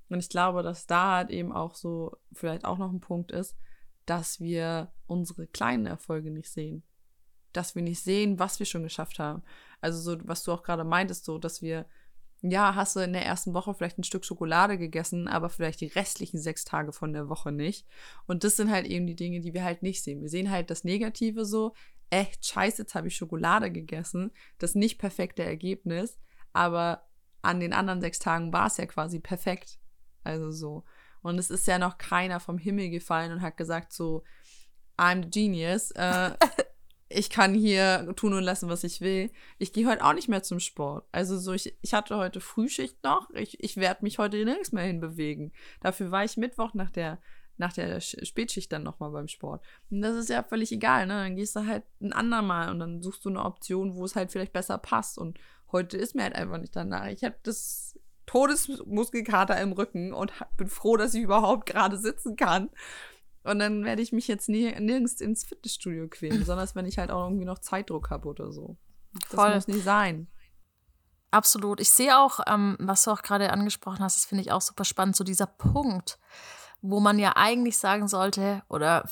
Und 0.09 0.19
ich 0.19 0.29
glaube, 0.29 0.63
dass 0.63 0.87
da 0.87 1.17
halt 1.17 1.29
eben 1.31 1.51
auch 1.51 1.75
so 1.75 2.15
vielleicht 2.31 2.63
auch 2.63 2.77
noch 2.77 2.91
ein 2.91 3.01
Punkt 3.01 3.31
ist, 3.31 3.57
dass 4.05 4.39
wir 4.39 4.93
unsere 5.05 5.47
kleinen 5.47 5.85
Erfolge 5.85 6.31
nicht 6.31 6.49
sehen. 6.49 6.83
Dass 7.51 7.75
wir 7.75 7.81
nicht 7.81 8.01
sehen, 8.01 8.39
was 8.39 8.59
wir 8.59 8.65
schon 8.65 8.83
geschafft 8.83 9.19
haben. 9.19 9.43
Also 9.81 9.99
so, 9.99 10.17
was 10.25 10.43
du 10.43 10.53
auch 10.53 10.63
gerade 10.63 10.85
meintest, 10.85 11.25
so, 11.25 11.37
dass 11.37 11.61
wir 11.61 11.85
ja, 12.41 12.75
hast 12.75 12.95
du 12.95 12.99
in 12.99 13.13
der 13.13 13.25
ersten 13.25 13.53
Woche 13.53 13.73
vielleicht 13.73 13.97
ein 13.97 14.03
Stück 14.03 14.23
Schokolade 14.23 14.77
gegessen, 14.77 15.27
aber 15.27 15.49
vielleicht 15.49 15.81
die 15.81 15.87
restlichen 15.87 16.39
sechs 16.39 16.65
Tage 16.65 16.93
von 16.93 17.13
der 17.13 17.29
Woche 17.29 17.51
nicht. 17.51 17.87
Und 18.27 18.43
das 18.43 18.55
sind 18.55 18.71
halt 18.71 18.85
eben 18.85 19.07
die 19.07 19.15
Dinge, 19.15 19.39
die 19.39 19.53
wir 19.53 19.63
halt 19.63 19.81
nicht 19.81 20.03
sehen. 20.03 20.21
Wir 20.21 20.29
sehen 20.29 20.51
halt 20.51 20.69
das 20.69 20.83
Negative 20.83 21.45
so, 21.45 21.73
echt 22.09 22.45
scheiße, 22.45 22.83
jetzt 22.83 22.95
habe 22.95 23.07
ich 23.07 23.15
Schokolade 23.15 23.71
gegessen, 23.71 24.31
das 24.59 24.75
nicht 24.75 24.97
perfekte 24.97 25.43
Ergebnis, 25.43 26.19
aber 26.53 27.07
an 27.41 27.59
den 27.59 27.73
anderen 27.73 28.01
sechs 28.01 28.19
Tagen 28.19 28.53
war 28.53 28.67
es 28.67 28.77
ja 28.77 28.85
quasi 28.85 29.19
perfekt. 29.19 29.79
Also 30.23 30.51
so. 30.51 30.83
Und 31.21 31.39
es 31.39 31.49
ist 31.49 31.67
ja 31.67 31.79
noch 31.79 31.97
keiner 31.97 32.39
vom 32.39 32.57
Himmel 32.57 32.89
gefallen 32.89 33.31
und 33.31 33.41
hat 33.41 33.57
gesagt 33.57 33.93
so, 33.93 34.23
I'm 34.97 35.23
the 35.23 35.29
genius. 35.29 35.91
Äh, 35.91 36.31
ich 37.09 37.29
kann 37.29 37.53
hier 37.53 38.13
tun 38.15 38.33
und 38.33 38.43
lassen, 38.43 38.69
was 38.69 38.83
ich 38.83 39.01
will. 39.01 39.31
Ich 39.57 39.71
gehe 39.71 39.87
heute 39.87 40.03
auch 40.03 40.13
nicht 40.13 40.27
mehr 40.27 40.43
zum 40.43 40.59
Sport. 40.59 41.05
Also 41.11 41.37
so, 41.37 41.53
ich, 41.53 41.77
ich 41.81 41.93
hatte 41.93 42.17
heute 42.17 42.41
Frühschicht 42.41 43.03
noch. 43.03 43.29
Ich, 43.33 43.63
ich 43.63 43.77
werde 43.77 44.03
mich 44.03 44.19
heute 44.19 44.43
nirgends 44.43 44.71
mehr 44.71 44.83
hinbewegen. 44.83 45.53
Dafür 45.81 46.11
war 46.11 46.25
ich 46.25 46.37
Mittwoch 46.37 46.73
nach 46.73 46.91
der, 46.91 47.19
nach 47.55 47.71
der 47.71 48.01
Spätschicht 48.01 48.71
dann 48.71 48.83
nochmal 48.83 49.11
beim 49.11 49.29
Sport. 49.29 49.63
Und 49.89 50.01
das 50.01 50.15
ist 50.17 50.29
ja 50.29 50.43
völlig 50.43 50.71
egal, 50.71 51.07
ne? 51.07 51.13
Dann 51.13 51.35
gehst 51.35 51.55
du 51.55 51.65
halt 51.65 51.83
ein 52.01 52.11
andermal 52.11 52.69
und 52.69 52.79
dann 52.79 53.01
suchst 53.01 53.23
du 53.23 53.29
eine 53.29 53.43
Option, 53.43 53.95
wo 53.95 54.03
es 54.03 54.15
halt 54.15 54.31
vielleicht 54.31 54.53
besser 54.53 54.77
passt. 54.77 55.17
Und 55.17 55.39
heute 55.71 55.97
ist 55.97 56.13
mir 56.13 56.23
halt 56.23 56.35
einfach 56.35 56.57
nicht 56.57 56.75
danach. 56.75 57.07
Ich 57.07 57.23
habe 57.23 57.35
das 57.43 57.97
Todesmuskelkater 58.25 59.59
im 59.61 59.71
Rücken 59.71 60.13
und 60.13 60.33
bin 60.57 60.67
froh, 60.67 60.97
dass 60.97 61.13
ich 61.13 61.23
überhaupt 61.23 61.67
gerade 61.67 61.97
sitzen 61.97 62.35
kann. 62.35 62.69
Und 63.47 63.59
dann 63.59 63.85
werde 63.85 64.01
ich 64.01 64.11
mich 64.11 64.27
jetzt 64.27 64.49
nie, 64.49 64.71
nirgends 64.79 65.21
ins 65.21 65.45
Fitnessstudio 65.45 66.07
quälen, 66.09 66.39
besonders 66.39 66.75
wenn 66.75 66.85
ich 66.85 66.97
halt 66.97 67.11
auch 67.11 67.23
irgendwie 67.25 67.45
noch 67.45 67.59
Zeitdruck 67.59 68.09
habe 68.09 68.27
oder 68.27 68.51
so. 68.51 68.77
Das 69.13 69.39
Voll. 69.39 69.55
muss 69.55 69.67
nicht 69.67 69.83
sein. 69.83 70.27
Absolut. 71.31 71.79
Ich 71.79 71.91
sehe 71.91 72.17
auch, 72.17 72.39
ähm, 72.47 72.75
was 72.79 73.03
du 73.03 73.11
auch 73.11 73.21
gerade 73.21 73.51
angesprochen 73.51 73.99
hast, 73.99 74.17
das 74.17 74.25
finde 74.25 74.41
ich 74.41 74.51
auch 74.51 74.61
super 74.61 74.85
spannend, 74.85 75.15
so 75.15 75.23
dieser 75.23 75.45
Punkt, 75.45 76.19
wo 76.81 76.99
man 76.99 77.19
ja 77.19 77.33
eigentlich 77.35 77.77
sagen 77.77 78.07
sollte 78.07 78.63
oder 78.69 79.09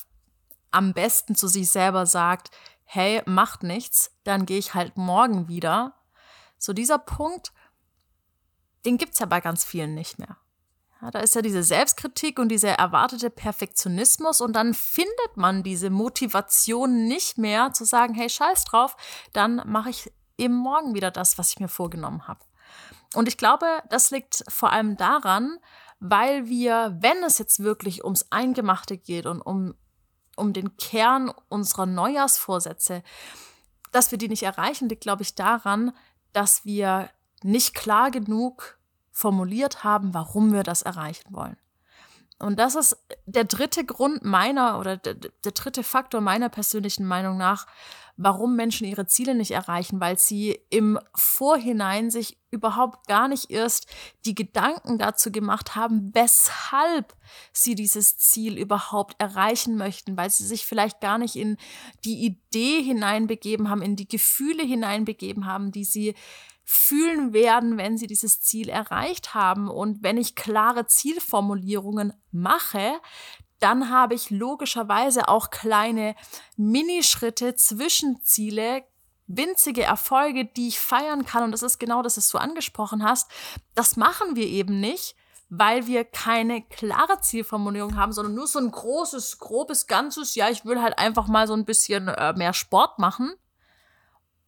am 0.72 0.94
besten 0.94 1.36
zu 1.36 1.48
sich 1.48 1.70
selber 1.70 2.06
sagt, 2.06 2.52
hey, 2.84 3.22
macht 3.26 3.64
nichts, 3.64 4.12
dann 4.24 4.46
gehe 4.46 4.60
ich 4.60 4.74
halt 4.74 4.98
morgen 4.98 5.48
wieder. 5.48 5.94
So 6.58 6.74
dieser 6.74 7.00
Punkt, 7.00 7.54
den 8.86 8.98
gibt 8.98 9.14
es 9.14 9.20
ja 9.20 9.26
bei 9.26 9.42
ganz 9.42 9.64
vielen 9.64 9.96
nicht 9.96 10.20
mehr. 10.20 10.38
Ja, 11.06 11.12
da 11.12 11.20
ist 11.20 11.36
ja 11.36 11.44
diese 11.44 11.62
Selbstkritik 11.62 12.40
und 12.40 12.50
dieser 12.50 12.72
erwartete 12.72 13.30
Perfektionismus 13.30 14.42
und 14.42 14.54
dann 14.54 14.74
findet 14.74 15.36
man 15.36 15.62
diese 15.62 15.92
Motivation 15.92 17.06
nicht 17.08 17.38
mehr 17.38 17.74
zu 17.74 17.86
sagen, 17.86 18.16
hey, 18.16 18.28
scheiß 18.28 18.64
drauf, 18.64 18.98
dann 19.32 19.62
mache 19.68 19.92
ich 19.92 20.12
eben 20.40 20.56
morgen 20.56 20.96
wieder 20.96 21.12
das, 21.12 21.38
was 21.38 21.52
ich 21.52 21.60
mir 21.60 21.68
vorgenommen 21.68 22.28
habe. 22.28 22.40
Und 23.14 23.28
ich 23.28 23.38
glaube, 23.38 23.68
das 23.88 24.10
liegt 24.10 24.46
vor 24.48 24.72
allem 24.72 24.98
daran, 24.98 25.60
weil 26.00 26.48
wir, 26.48 26.98
wenn 27.00 27.24
es 27.24 27.38
jetzt 27.38 27.60
wirklich 27.60 28.04
ums 28.04 28.32
Eingemachte 28.32 28.98
geht 28.98 29.28
und 29.28 29.42
um, 29.42 29.76
um 30.36 30.54
den 30.54 30.76
Kern 30.76 31.32
unserer 31.50 31.86
Neujahrsvorsätze, 31.86 33.04
dass 33.92 34.10
wir 34.10 34.18
die 34.18 34.28
nicht 34.28 34.42
erreichen, 34.42 34.90
liegt, 34.90 35.02
glaube 35.02 35.22
ich, 35.22 35.36
daran, 35.36 35.96
dass 36.34 36.66
wir 36.66 37.12
nicht 37.44 37.76
klar 37.76 38.10
genug 38.10 38.75
formuliert 39.16 39.84
haben, 39.86 40.14
warum 40.14 40.52
wir 40.52 40.64
das 40.64 40.82
erreichen 40.82 41.34
wollen. 41.34 41.56
Und 42.38 42.60
das 42.60 42.76
ist 42.76 42.98
der 43.26 43.46
dritte 43.46 43.86
Grund 43.86 44.26
meiner 44.26 44.78
oder 44.78 44.98
der, 44.98 45.14
der, 45.14 45.52
dritte 45.54 45.84
Faktor 45.84 46.20
meiner 46.20 46.50
persönlichen 46.50 47.06
Meinung 47.06 47.38
nach, 47.38 47.66
warum 48.18 48.58
Menschen 48.58 48.86
ihre 48.86 49.08
Ziele 49.08 49.36
nicht 49.36 49.52
erreichen, 49.52 50.02
weil 50.02 50.20
sie 50.20 50.60
im 50.70 51.00
Vorhinein 51.16 52.12
sich 52.12 52.38
überhaupt 52.52 53.08
gar 53.08 53.30
nicht 53.30 53.52
erst 53.52 53.88
die 54.26 54.36
Gedanken 54.36 54.98
dazu 54.98 55.32
gemacht 55.32 55.76
haben, 55.76 56.12
weshalb 56.14 57.16
sie 57.54 57.76
dieses 57.76 58.18
Ziel 58.18 58.58
überhaupt 58.58 59.16
erreichen 59.18 59.78
möchten, 59.78 60.18
weil 60.18 60.30
sie 60.30 60.46
sich 60.46 60.66
vielleicht 60.66 61.00
gar 61.00 61.18
nicht 61.18 61.38
in 61.38 61.56
die 62.04 62.26
Idee 62.26 62.82
hineinbegeben 62.84 63.70
haben, 63.70 63.82
in 63.82 63.96
die 63.96 64.10
Gefühle 64.10 64.64
hineinbegeben 64.64 65.46
haben, 65.46 65.72
die 65.72 65.86
sie 65.86 66.16
fühlen 66.66 67.32
werden, 67.32 67.78
wenn 67.78 67.98
sie 67.98 68.08
dieses 68.08 68.42
Ziel 68.42 68.70
erreicht 68.70 69.36
haben. 69.36 69.70
Und 69.70 70.02
wenn 70.02 70.18
ich 70.18 70.36
klare 70.36 70.88
Zielformulierungen 70.88 72.14
mache, 72.32 73.00
dann 73.60 73.92
habe 73.92 74.16
ich 74.16 74.32
logischerweise 74.32 75.28
auch 75.28 75.52
kleine 75.52 76.16
Minischritte, 76.58 77.56
Zwischenziele, 77.56 78.84
winzige 79.28 79.84
Erfolge, 79.84 80.46
die 80.46 80.68
ich 80.68 80.80
feiern 80.80 81.26
kann. 81.26 81.44
Und 81.44 81.52
das 81.52 81.64
ist 81.64 81.80
genau 81.80 82.02
das, 82.02 82.18
was 82.18 82.30
du 82.30 82.40
angesprochen 82.40 83.04
hast. 83.04 83.32
Das 83.76 83.96
machen 83.96 84.36
wir 84.36 84.48
eben 84.48 84.80
nicht, 84.80 85.16
weil 85.50 85.86
wir 85.86 86.04
keine 86.04 86.64
klare 86.64 87.22
Zielformulierung 87.22 87.96
haben, 87.96 88.12
sondern 88.12 88.34
nur 88.34 88.48
so 88.48 88.60
ein 88.60 88.72
großes, 88.72 89.38
grobes 89.38 89.86
Ganzes. 89.86 90.34
Ja, 90.34 90.50
ich 90.50 90.66
will 90.66 90.82
halt 90.82 90.98
einfach 90.98 91.28
mal 91.28 91.48
so 91.48 91.54
ein 91.54 91.66
bisschen 91.66 92.08
äh, 92.08 92.34
mehr 92.34 92.54
Sport 92.54 92.98
machen. 92.98 93.36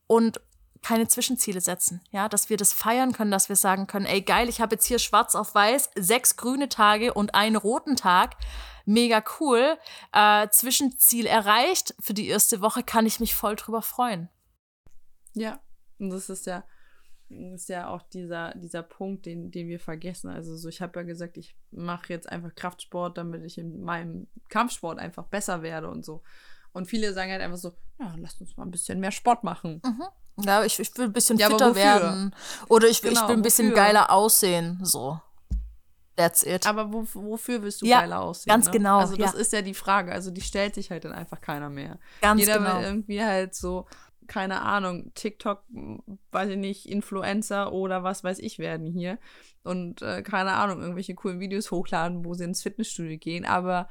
Und 0.08 0.42
keine 0.88 1.10
Zwischenziele 1.10 1.60
setzen, 1.60 2.02
ja, 2.12 2.30
dass 2.30 2.50
wir 2.50 2.56
das 2.56 2.72
feiern 2.72 3.12
können, 3.12 3.30
dass 3.30 3.50
wir 3.50 3.58
sagen 3.58 3.88
können, 3.88 4.06
ey 4.06 4.22
geil, 4.22 4.48
ich 4.48 4.62
habe 4.62 4.76
jetzt 4.76 4.86
hier 4.86 5.00
schwarz 5.00 5.36
auf 5.36 5.54
weiß 5.54 5.90
sechs 5.96 6.38
grüne 6.38 6.70
Tage 6.70 7.14
und 7.14 7.36
einen 7.36 7.58
roten 7.58 7.98
Tag, 7.98 8.38
mega 8.86 9.22
cool, 9.42 9.78
äh, 10.14 10.48
Zwischenziel 10.48 11.26
erreicht 11.26 11.94
für 12.00 12.14
die 12.14 12.30
erste 12.30 12.62
Woche, 12.62 12.84
kann 12.84 13.06
ich 13.06 13.20
mich 13.20 13.36
voll 13.36 13.58
drüber 13.58 13.82
freuen. 13.82 14.30
Ja, 15.34 15.60
und 16.00 16.10
das 16.10 16.30
ist 16.30 16.46
ja, 16.46 16.64
ist 17.28 17.68
ja 17.68 17.90
auch 17.90 18.04
dieser, 18.04 18.54
dieser 18.56 18.82
Punkt, 18.82 19.26
den, 19.26 19.52
den 19.52 19.68
wir 19.68 19.82
vergessen. 19.82 20.30
Also 20.30 20.56
so, 20.56 20.70
ich 20.70 20.82
habe 20.82 21.02
ja 21.02 21.06
gesagt, 21.06 21.36
ich 21.36 21.58
mache 21.70 22.14
jetzt 22.14 22.30
einfach 22.30 22.56
Kraftsport, 22.56 23.18
damit 23.18 23.44
ich 23.44 23.58
in 23.58 23.82
meinem 23.82 24.28
Kampfsport 24.48 25.00
einfach 25.00 25.26
besser 25.26 25.62
werde 25.64 25.90
und 25.90 26.06
so. 26.06 26.24
Und 26.72 26.86
viele 26.86 27.12
sagen 27.12 27.32
halt 27.32 27.42
einfach 27.42 27.58
so, 27.58 27.74
ja, 28.00 28.16
lasst 28.18 28.40
uns 28.40 28.56
mal 28.56 28.64
ein 28.64 28.72
bisschen 28.72 29.02
mehr 29.02 29.12
Sport 29.12 29.44
machen. 29.44 29.82
Mhm. 29.84 30.08
Ja, 30.38 30.64
ich, 30.64 30.80
ich 30.80 30.96
will 30.98 31.06
ein 31.06 31.14
bisschen 31.14 31.38
ja, 31.38 31.50
fitter 31.50 31.76
werden. 31.76 32.34
Oder 32.70 32.88
ich, 32.88 33.02
genau, 33.02 33.22
ich 33.22 33.28
will 33.28 33.36
ein 33.36 33.42
bisschen 33.42 33.72
wofür? 33.72 33.84
geiler 33.84 34.12
aussehen. 34.12 34.80
So. 34.84 35.20
That's 36.16 36.44
it. 36.44 36.66
Aber 36.66 36.92
wo, 36.92 37.06
wofür 37.14 37.62
willst 37.62 37.82
du 37.82 37.86
ja, 37.86 38.02
geiler 38.02 38.22
aussehen? 38.22 38.50
Ganz 38.52 38.66
ne? 38.66 38.72
genau. 38.72 39.00
Also 39.00 39.16
das 39.16 39.34
ja. 39.34 39.40
ist 39.40 39.54
ja 39.54 39.62
die 39.62 39.76
Frage. 39.76 40.12
Also 40.12 40.32
die 40.32 40.42
stellt 40.42 40.76
sich 40.76 40.90
halt 40.92 41.06
dann 41.06 41.12
einfach 41.14 41.42
keiner 41.42 41.70
mehr. 41.70 42.00
Ganz 42.22 42.42
Jeder 42.42 42.58
genau. 42.58 42.78
will 42.78 42.86
irgendwie 42.86 43.24
halt 43.24 43.56
so, 43.56 43.88
keine 44.26 44.62
Ahnung, 44.62 45.12
TikTok, 45.14 45.64
weiß 46.32 46.50
ich 46.50 46.58
nicht, 46.58 46.88
Influencer 46.88 47.72
oder 47.72 48.04
was 48.04 48.24
weiß 48.24 48.40
ich 48.40 48.58
werden 48.58 48.88
hier. 48.88 49.20
Und 49.64 50.02
äh, 50.02 50.24
keine 50.24 50.54
Ahnung, 50.54 50.82
irgendwelche 50.82 51.14
coolen 51.14 51.40
Videos 51.40 51.72
hochladen, 51.72 52.26
wo 52.26 52.34
sie 52.34 52.46
ins 52.46 52.64
Fitnessstudio 52.64 53.18
gehen. 53.18 53.46
Aber 53.46 53.88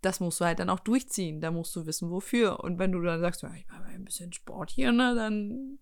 das 0.00 0.20
musst 0.20 0.40
du 0.40 0.46
halt 0.46 0.60
dann 0.60 0.70
auch 0.70 0.80
durchziehen. 0.80 1.42
Da 1.42 1.50
musst 1.50 1.76
du 1.76 1.84
wissen, 1.84 2.10
wofür. 2.10 2.60
Und 2.64 2.78
wenn 2.78 2.92
du 2.92 3.02
dann 3.02 3.20
sagst, 3.20 3.42
ja, 3.42 3.52
ich 3.54 3.66
mache 3.68 3.82
mal 3.82 3.90
ein 3.90 4.04
bisschen 4.04 4.32
Sport 4.32 4.70
hier, 4.70 4.92
ne, 4.92 5.14
dann 5.14 5.78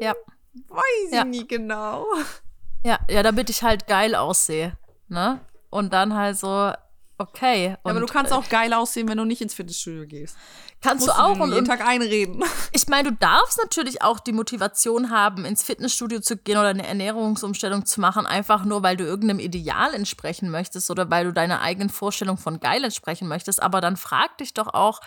ja. 0.00 0.14
weiß 0.68 1.08
ich 1.08 1.14
ja. 1.14 1.24
nie 1.24 1.46
genau. 1.46 2.06
Ja, 2.84 2.98
ja, 3.10 3.22
damit 3.22 3.50
ich 3.50 3.62
halt 3.62 3.86
geil 3.86 4.14
aussehe. 4.14 4.76
Ne? 5.08 5.40
Und 5.68 5.92
dann 5.92 6.14
halt 6.14 6.38
so, 6.38 6.72
okay. 7.18 7.70
Ja, 7.70 7.78
aber 7.84 8.00
du 8.00 8.06
kannst 8.06 8.32
auch 8.32 8.48
geil 8.48 8.72
aussehen, 8.72 9.08
wenn 9.08 9.18
du 9.18 9.24
nicht 9.24 9.42
ins 9.42 9.54
Fitnessstudio 9.54 10.06
gehst. 10.06 10.36
Kannst 10.80 11.06
du 11.06 11.12
auch 11.12 11.38
und 11.38 11.52
jeden 11.52 11.66
Tag 11.66 11.86
einreden. 11.86 12.42
Ich 12.72 12.86
meine, 12.86 13.10
du 13.10 13.16
darfst 13.16 13.58
natürlich 13.60 14.00
auch 14.00 14.20
die 14.20 14.32
Motivation 14.32 15.10
haben, 15.10 15.44
ins 15.44 15.62
Fitnessstudio 15.62 16.20
zu 16.20 16.36
gehen 16.36 16.56
oder 16.56 16.68
eine 16.68 16.86
Ernährungsumstellung 16.86 17.84
zu 17.84 18.00
machen, 18.00 18.26
einfach 18.26 18.64
nur, 18.64 18.82
weil 18.82 18.96
du 18.96 19.04
irgendeinem 19.04 19.40
Ideal 19.40 19.92
entsprechen 19.92 20.50
möchtest 20.50 20.90
oder 20.90 21.10
weil 21.10 21.24
du 21.26 21.32
deiner 21.32 21.60
eigenen 21.60 21.90
Vorstellung 21.90 22.38
von 22.38 22.60
geil 22.60 22.84
entsprechen 22.84 23.28
möchtest. 23.28 23.60
Aber 23.62 23.80
dann 23.80 23.96
frag 23.96 24.38
dich 24.38 24.54
doch 24.54 24.68
auch, 24.68 25.00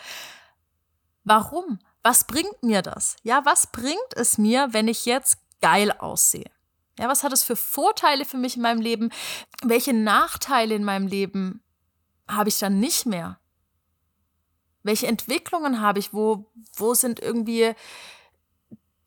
warum? 1.24 1.80
Was 2.04 2.26
bringt 2.26 2.62
mir 2.62 2.82
das? 2.82 3.16
Ja, 3.24 3.46
was 3.46 3.68
bringt 3.68 4.14
es 4.16 4.38
mir, 4.38 4.74
wenn 4.74 4.88
ich 4.90 5.06
jetzt 5.06 5.38
geil 5.62 5.92
aussehe? 5.92 6.52
Ja, 7.00 7.08
was 7.08 7.24
hat 7.24 7.34
es 7.34 7.44
für 7.44 7.56
Vorteile 7.56 8.26
für 8.26 8.38
mich 8.38 8.58
in 8.58 8.62
meinem 8.62 8.82
Leben? 8.82 9.10
Welche 9.64 9.94
Nachteile 9.94 10.76
in 10.76 10.84
meinem 10.84 11.08
Leben 11.08 11.64
habe 12.28 12.50
ich 12.50 12.60
dann 12.60 12.80
nicht 12.80 13.06
mehr? 13.06 13.40
Welche 14.84 15.08
Entwicklungen 15.08 15.82
habe 15.82 16.00
ich? 16.00 16.14
Wo, 16.14 16.52
wo 16.76 16.94
sind 16.94 17.20
irgendwie 17.20 17.74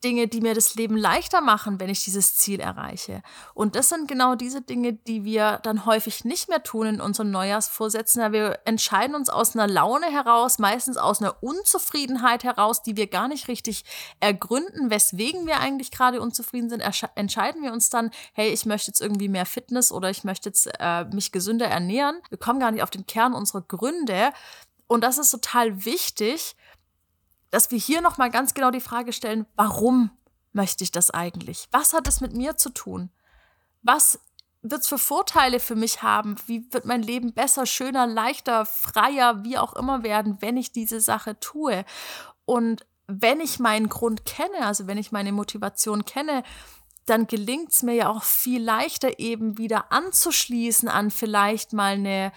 Dinge, 0.07 0.29
die 0.29 0.39
mir 0.39 0.53
das 0.53 0.75
Leben 0.75 0.95
leichter 0.95 1.41
machen, 1.41 1.81
wenn 1.81 1.89
ich 1.89 2.05
dieses 2.05 2.37
Ziel 2.37 2.61
erreiche. 2.61 3.21
Und 3.53 3.75
das 3.75 3.89
sind 3.89 4.07
genau 4.07 4.35
diese 4.35 4.61
Dinge, 4.61 4.93
die 4.93 5.25
wir 5.25 5.59
dann 5.63 5.85
häufig 5.85 6.23
nicht 6.23 6.47
mehr 6.47 6.63
tun 6.63 6.87
in 6.87 7.01
unseren 7.01 7.29
Neujahrsvorsätzen. 7.29 8.21
Ja, 8.21 8.31
wir 8.31 8.59
entscheiden 8.63 9.17
uns 9.17 9.29
aus 9.29 9.53
einer 9.53 9.67
Laune 9.67 10.05
heraus, 10.05 10.59
meistens 10.59 10.95
aus 10.95 11.21
einer 11.21 11.43
Unzufriedenheit 11.43 12.45
heraus, 12.45 12.83
die 12.83 12.95
wir 12.95 13.07
gar 13.07 13.27
nicht 13.27 13.49
richtig 13.49 13.83
ergründen, 14.21 14.89
weswegen 14.89 15.45
wir 15.45 15.59
eigentlich 15.59 15.91
gerade 15.91 16.21
unzufrieden 16.21 16.69
sind. 16.69 16.81
entscheiden 17.15 17.61
wir 17.61 17.73
uns 17.73 17.89
dann, 17.89 18.11
hey, 18.31 18.47
ich 18.47 18.65
möchte 18.65 18.91
jetzt 18.91 19.01
irgendwie 19.01 19.27
mehr 19.27 19.45
Fitness 19.45 19.91
oder 19.91 20.09
ich 20.09 20.23
möchte 20.23 20.47
jetzt 20.47 20.69
äh, 20.79 21.03
mich 21.11 21.33
gesünder 21.33 21.67
ernähren. 21.67 22.15
Wir 22.29 22.37
kommen 22.37 22.61
gar 22.61 22.71
nicht 22.71 22.81
auf 22.81 22.91
den 22.91 23.05
Kern 23.05 23.33
unserer 23.33 23.61
Gründe. 23.61 24.31
Und 24.87 25.03
das 25.03 25.17
ist 25.17 25.31
total 25.31 25.83
wichtig, 25.83 26.55
dass 27.49 27.71
wir 27.71 27.77
hier 27.77 28.01
nochmal 28.01 28.29
ganz 28.29 28.53
genau 28.53 28.71
die 28.71 28.81
Frage 28.81 29.13
stellen, 29.13 29.45
warum 29.55 30.11
möchte 30.53 30.83
ich 30.83 30.91
das 30.91 31.11
eigentlich? 31.11 31.67
Was 31.71 31.93
hat 31.93 32.07
es 32.07 32.21
mit 32.21 32.33
mir 32.33 32.57
zu 32.57 32.69
tun? 32.69 33.09
Was 33.83 34.19
wird 34.61 34.81
es 34.81 34.87
für 34.87 34.97
Vorteile 34.97 35.59
für 35.59 35.75
mich 35.75 36.01
haben? 36.01 36.35
Wie 36.47 36.71
wird 36.71 36.85
mein 36.85 37.01
Leben 37.01 37.33
besser, 37.33 37.65
schöner, 37.65 38.07
leichter, 38.07 38.65
freier, 38.65 39.43
wie 39.43 39.57
auch 39.57 39.73
immer 39.73 40.03
werden, 40.03 40.37
wenn 40.41 40.57
ich 40.57 40.71
diese 40.71 40.99
Sache 40.99 41.39
tue? 41.39 41.85
Und 42.45 42.85
wenn 43.07 43.39
ich 43.39 43.59
meinen 43.59 43.87
Grund 43.87 44.25
kenne, 44.25 44.65
also 44.65 44.87
wenn 44.87 44.97
ich 44.97 45.11
meine 45.11 45.31
Motivation 45.31 46.03
kenne, 46.05 46.43
dann 47.05 47.27
gelingt 47.27 47.71
es 47.71 47.83
mir 47.83 47.93
ja 47.93 48.09
auch 48.09 48.23
viel 48.23 48.61
leichter 48.61 49.19
eben 49.19 49.57
wieder 49.57 49.91
anzuschließen 49.93 50.89
an 50.89 51.09
vielleicht 51.09 51.71
mal 51.71 51.93
eine 51.93 52.33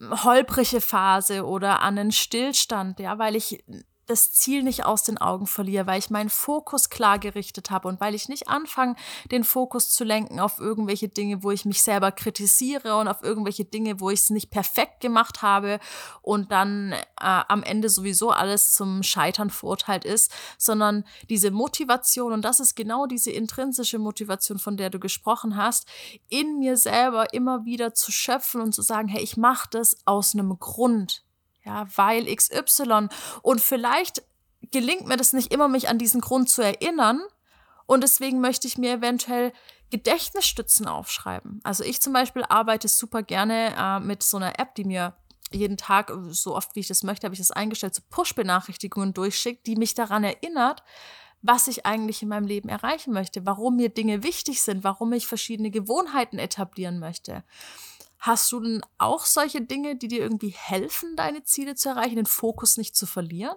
holprige 0.00 0.80
Phase 0.80 1.44
oder 1.44 1.80
an 1.82 1.98
einen 1.98 2.12
Stillstand, 2.12 3.00
ja, 3.00 3.18
weil 3.18 3.34
ich 3.34 3.64
das 4.06 4.32
Ziel 4.32 4.62
nicht 4.62 4.84
aus 4.84 5.02
den 5.02 5.18
Augen 5.18 5.46
verliere, 5.46 5.86
weil 5.86 5.98
ich 5.98 6.10
meinen 6.10 6.30
Fokus 6.30 6.90
klar 6.90 7.18
gerichtet 7.18 7.70
habe 7.70 7.88
und 7.88 8.00
weil 8.00 8.14
ich 8.14 8.28
nicht 8.28 8.48
anfange, 8.48 8.96
den 9.30 9.44
Fokus 9.44 9.90
zu 9.90 10.04
lenken 10.04 10.40
auf 10.40 10.58
irgendwelche 10.58 11.08
Dinge, 11.08 11.42
wo 11.42 11.50
ich 11.50 11.64
mich 11.64 11.82
selber 11.82 12.12
kritisiere 12.12 12.96
und 12.96 13.08
auf 13.08 13.22
irgendwelche 13.22 13.64
Dinge, 13.64 14.00
wo 14.00 14.10
ich 14.10 14.20
es 14.20 14.30
nicht 14.30 14.50
perfekt 14.50 15.00
gemacht 15.00 15.42
habe 15.42 15.80
und 16.22 16.52
dann 16.52 16.92
äh, 16.92 17.02
am 17.18 17.62
Ende 17.62 17.88
sowieso 17.88 18.30
alles 18.30 18.74
zum 18.74 19.02
Scheitern 19.02 19.50
verurteilt 19.50 20.04
ist, 20.04 20.30
sondern 20.58 21.04
diese 21.28 21.50
Motivation, 21.50 22.32
und 22.32 22.42
das 22.42 22.60
ist 22.60 22.74
genau 22.74 23.06
diese 23.06 23.30
intrinsische 23.30 23.98
Motivation, 23.98 24.58
von 24.58 24.76
der 24.76 24.90
du 24.90 24.98
gesprochen 24.98 25.56
hast, 25.56 25.88
in 26.28 26.58
mir 26.58 26.76
selber 26.76 27.32
immer 27.32 27.64
wieder 27.64 27.94
zu 27.94 28.12
schöpfen 28.12 28.60
und 28.60 28.74
zu 28.74 28.82
sagen, 28.82 29.08
hey, 29.08 29.22
ich 29.22 29.36
mache 29.36 29.68
das 29.70 29.96
aus 30.04 30.34
einem 30.34 30.58
Grund 30.58 31.23
ja, 31.64 31.86
weil 31.96 32.34
XY. 32.34 33.08
Und 33.42 33.60
vielleicht 33.60 34.22
gelingt 34.70 35.06
mir 35.06 35.16
das 35.16 35.32
nicht 35.32 35.52
immer, 35.52 35.68
mich 35.68 35.88
an 35.88 35.98
diesen 35.98 36.20
Grund 36.20 36.48
zu 36.50 36.62
erinnern. 36.62 37.20
Und 37.86 38.02
deswegen 38.02 38.40
möchte 38.40 38.66
ich 38.66 38.78
mir 38.78 38.94
eventuell 38.94 39.52
Gedächtnisstützen 39.90 40.86
aufschreiben. 40.88 41.60
Also 41.62 41.84
ich 41.84 42.00
zum 42.00 42.12
Beispiel 42.12 42.44
arbeite 42.48 42.88
super 42.88 43.22
gerne 43.22 43.74
äh, 43.76 44.00
mit 44.00 44.22
so 44.22 44.38
einer 44.38 44.58
App, 44.58 44.74
die 44.74 44.84
mir 44.84 45.14
jeden 45.52 45.76
Tag, 45.76 46.12
so 46.30 46.56
oft 46.56 46.74
wie 46.74 46.80
ich 46.80 46.88
das 46.88 47.02
möchte, 47.02 47.26
habe 47.26 47.34
ich 47.34 47.38
das 47.40 47.50
eingestellt, 47.50 47.94
so 47.94 48.02
Push-Benachrichtigungen 48.10 49.14
durchschickt, 49.14 49.66
die 49.66 49.76
mich 49.76 49.94
daran 49.94 50.24
erinnert, 50.24 50.82
was 51.42 51.68
ich 51.68 51.84
eigentlich 51.84 52.22
in 52.22 52.28
meinem 52.28 52.46
Leben 52.46 52.68
erreichen 52.68 53.12
möchte, 53.12 53.44
warum 53.44 53.76
mir 53.76 53.90
Dinge 53.90 54.22
wichtig 54.22 54.62
sind, 54.62 54.82
warum 54.82 55.12
ich 55.12 55.26
verschiedene 55.26 55.70
Gewohnheiten 55.70 56.38
etablieren 56.38 56.98
möchte. 56.98 57.44
Hast 58.26 58.50
du 58.52 58.60
denn 58.60 58.80
auch 58.96 59.26
solche 59.26 59.60
Dinge, 59.60 59.96
die 59.96 60.08
dir 60.08 60.20
irgendwie 60.20 60.48
helfen, 60.48 61.14
deine 61.14 61.42
Ziele 61.42 61.74
zu 61.74 61.90
erreichen, 61.90 62.16
den 62.16 62.24
Fokus 62.24 62.78
nicht 62.78 62.96
zu 62.96 63.04
verlieren? 63.04 63.54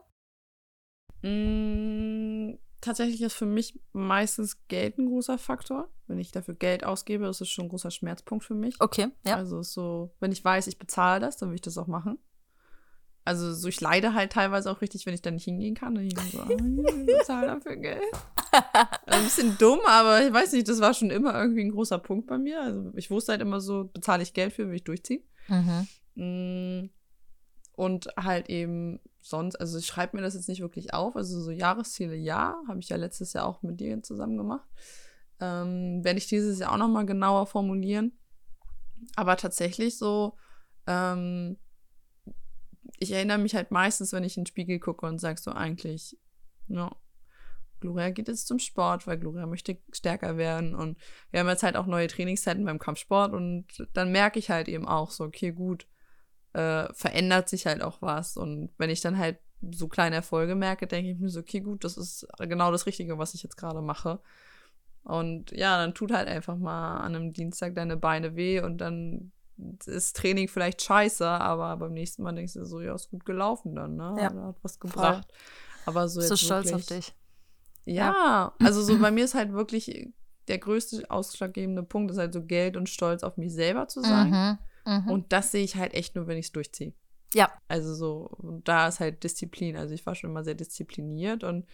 Mm, 1.22 2.58
tatsächlich 2.82 3.22
ist 3.22 3.32
für 3.32 3.46
mich 3.46 3.80
meistens 3.94 4.68
Geld 4.68 4.98
ein 4.98 5.06
großer 5.06 5.38
Faktor. 5.38 5.90
Wenn 6.08 6.20
ich 6.20 6.34
dafür 6.34 6.54
Geld 6.54 6.84
ausgebe, 6.84 7.28
ist 7.28 7.40
es 7.40 7.48
schon 7.48 7.68
ein 7.68 7.70
großer 7.70 7.92
Schmerzpunkt 7.92 8.44
für 8.44 8.56
mich. 8.56 8.76
Okay, 8.82 9.08
ja. 9.26 9.38
Also 9.38 9.64
so, 9.64 10.14
wenn 10.20 10.34
ich 10.34 10.44
weiß, 10.44 10.68
ich 10.68 10.78
bezahle 10.78 11.22
das, 11.22 11.38
dann 11.38 11.48
will 11.48 11.56
ich 11.56 11.62
das 11.62 11.78
auch 11.78 11.88
machen. 11.88 12.20
Also 13.24 13.54
so, 13.54 13.70
ich 13.70 13.80
leide 13.80 14.14
halt 14.14 14.34
teilweise 14.34 14.70
auch 14.70 14.82
richtig, 14.82 15.06
wenn 15.06 15.14
ich 15.14 15.22
da 15.22 15.32
nicht 15.32 15.46
hingehen 15.46 15.76
kann. 15.76 15.96
Dann 15.96 16.04
ich 16.04 16.20
so, 16.30 16.42
oh, 16.42 16.50
ich 16.50 17.06
bezahle 17.06 17.48
dafür 17.48 17.78
Geld. 17.78 18.04
Ein 19.06 19.24
bisschen 19.24 19.58
dumm, 19.58 19.80
aber 19.86 20.26
ich 20.26 20.34
weiß 20.34 20.54
nicht, 20.54 20.67
das 20.67 20.80
war 20.80 20.93
schon 20.93 21.10
immer 21.10 21.36
irgendwie 21.36 21.62
ein 21.62 21.72
großer 21.72 22.00
Punkt 22.00 22.28
bei 22.28 22.38
mir. 22.38 22.62
Also 22.62 22.91
ich 22.96 23.10
wusste 23.10 23.34
halt 23.34 23.41
immer 23.41 23.62
so, 23.62 23.86
bezahle 23.86 24.24
ich 24.24 24.34
Geld 24.34 24.54
für, 24.54 24.67
will 24.67 24.76
ich 24.76 24.84
durchziehen. 24.84 25.24
Mhm. 25.48 25.88
Mm, 26.15 26.89
und 27.74 28.08
halt 28.17 28.50
eben 28.50 29.00
sonst, 29.22 29.56
also 29.56 29.78
ich 29.78 29.86
schreibe 29.86 30.17
mir 30.17 30.24
das 30.24 30.34
jetzt 30.34 30.50
nicht 30.50 30.62
wirklich 30.62 30.93
auf. 30.93 31.15
Also 31.15 31.41
so 31.41 31.52
Jahresziele, 31.52 32.15
ja, 32.15 32.56
habe 32.67 32.80
ich 32.80 32.89
ja 32.89 32.98
letztes 32.98 33.34
Jahr 33.34 33.46
auch 33.46 33.62
mit 33.62 33.80
dir 33.80 34.02
zusammen 34.02 34.38
gemacht. 34.38 34.67
Ähm, 35.39 36.04
werde 36.04 36.17
ich 36.17 36.28
dieses 36.28 36.60
Jahr 36.60 36.74
auch 36.74 36.78
nochmal 36.78 37.06
genauer 37.06 37.46
formulieren. 37.46 38.17
Aber 39.15 39.38
tatsächlich 39.38 39.98
so, 39.98 40.36
ähm, 40.88 41.58
ich 43.00 43.12
erinnere 43.12 43.38
mich 43.38 43.54
halt 43.54 43.72
meistens, 43.72 44.12
wenn 44.13 44.24
ich 44.24 44.38
in 44.38 44.43
den 44.43 44.48
Spiegel 44.48 44.80
gucke 44.80 45.06
und 45.06 45.20
sage 45.20 45.39
so 45.39 45.52
eigentlich, 45.52 46.17
ja, 46.67 46.91
Gloria 47.80 48.10
geht 48.10 48.28
jetzt 48.28 48.48
zum 48.48 48.60
Sport, 48.60 49.08
weil 49.08 49.18
Gloria 49.18 49.46
möchte 49.46 49.78
stärker 49.92 50.38
werden 50.38 50.76
und 50.76 50.98
wir 51.32 51.40
haben 51.40 51.48
jetzt 51.48 51.63
halt 51.63 51.76
auch 51.76 51.86
neue 51.86 52.08
Trainingszeiten 52.08 52.66
beim 52.66 52.80
Kampfsport 52.80 53.34
und 53.34 53.66
dann 53.94 54.12
merke 54.12 54.40
ich 54.40 54.50
halt 54.50 54.68
eben 54.68 54.88
auch 54.88 55.12
so, 55.12 55.24
okay, 55.24 55.52
gut, 55.52 55.88
äh, 56.54 56.92
verändert 56.94 57.50
sich 57.50 57.66
halt 57.66 57.82
auch 57.82 58.02
was 58.02 58.38
und 58.38 58.72
wenn 58.78 58.90
ich 58.90 59.02
dann 59.02 59.18
halt 59.18 59.40
so 59.72 59.88
kleine 59.88 60.18
Erfolge 60.18 60.56
merke, 60.56 60.88
denke 60.88 61.12
ich 61.12 61.20
mir 61.20 61.30
so, 61.30 61.40
okay, 61.40 61.60
gut, 61.60 61.84
das 61.84 61.98
ist 61.98 62.28
genau 62.40 62.72
das 62.72 62.86
Richtige, 62.86 63.18
was 63.18 63.34
ich 63.34 63.44
jetzt 63.44 63.58
gerade 63.58 63.82
mache. 63.82 64.20
Und 65.04 65.52
ja, 65.52 65.78
dann 65.78 65.94
tut 65.94 66.12
halt 66.12 66.28
einfach 66.28 66.58
mal 66.58 66.98
an 66.98 67.16
einem 67.16 67.32
Dienstag 67.32 67.76
deine 67.76 67.96
Beine 67.98 68.36
weh 68.36 68.60
und 68.60 68.80
dann 68.80 69.32
ist 69.86 70.16
Training 70.18 70.48
vielleicht 70.48 70.82
scheiße, 70.82 71.28
aber 71.28 71.78
beim 71.78 71.94
nächsten 71.94 72.24
Mal 72.24 72.34
denkst 72.34 72.54
du 72.54 72.66
so, 72.66 72.82
ja, 72.82 72.94
ist 72.94 73.10
gut 73.10 73.26
gelaufen 73.26 73.74
dann, 73.74 73.96
ne? 73.96 74.16
Ja. 74.20 74.32
Oder 74.32 74.48
hat 74.48 74.58
was 74.62 74.80
gebracht. 74.80 75.28
Voll. 75.32 75.86
Aber 75.86 76.10
so 76.10 76.20
jetzt 76.20 76.30
so 76.30 76.36
stolz 76.36 76.66
wirklich, 76.66 76.76
auf 76.76 76.86
dich. 76.86 77.16
Ja, 77.88 78.54
also 78.60 78.82
so 78.82 79.00
bei 79.00 79.12
mir 79.12 79.23
ist 79.23 79.34
halt 79.34 79.54
wirklich 79.54 80.10
der 80.47 80.58
größte 80.58 81.10
ausschlaggebende 81.10 81.84
Punkt, 81.84 82.12
ist 82.12 82.17
halt 82.17 82.34
so 82.34 82.43
Geld 82.43 82.76
und 82.76 82.89
Stolz 82.89 83.23
auf 83.23 83.38
mich 83.38 83.54
selber 83.54 83.88
zu 83.88 84.02
sein. 84.02 84.30
Mhm, 84.30 84.58
mh. 84.86 85.12
Und 85.12 85.32
das 85.32 85.52
sehe 85.52 85.63
ich 85.63 85.76
halt 85.78 85.93
echt 85.93 86.15
nur, 86.15 86.28
wenn 86.28 86.38
ich 86.38 86.47
es 86.47 86.52
durchziehe. 86.52 86.93
Ja. 87.34 87.52
Also 87.67 87.93
so, 87.95 88.62
da 88.63 88.88
ist 88.88 89.00
halt 89.00 89.23
Disziplin. 89.23 89.78
Also 89.78 89.93
ich 89.93 90.06
war 90.06 90.15
schon 90.15 90.30
immer 90.30 90.43
sehr 90.43 90.56
diszipliniert 90.56 91.43
und 91.43 91.65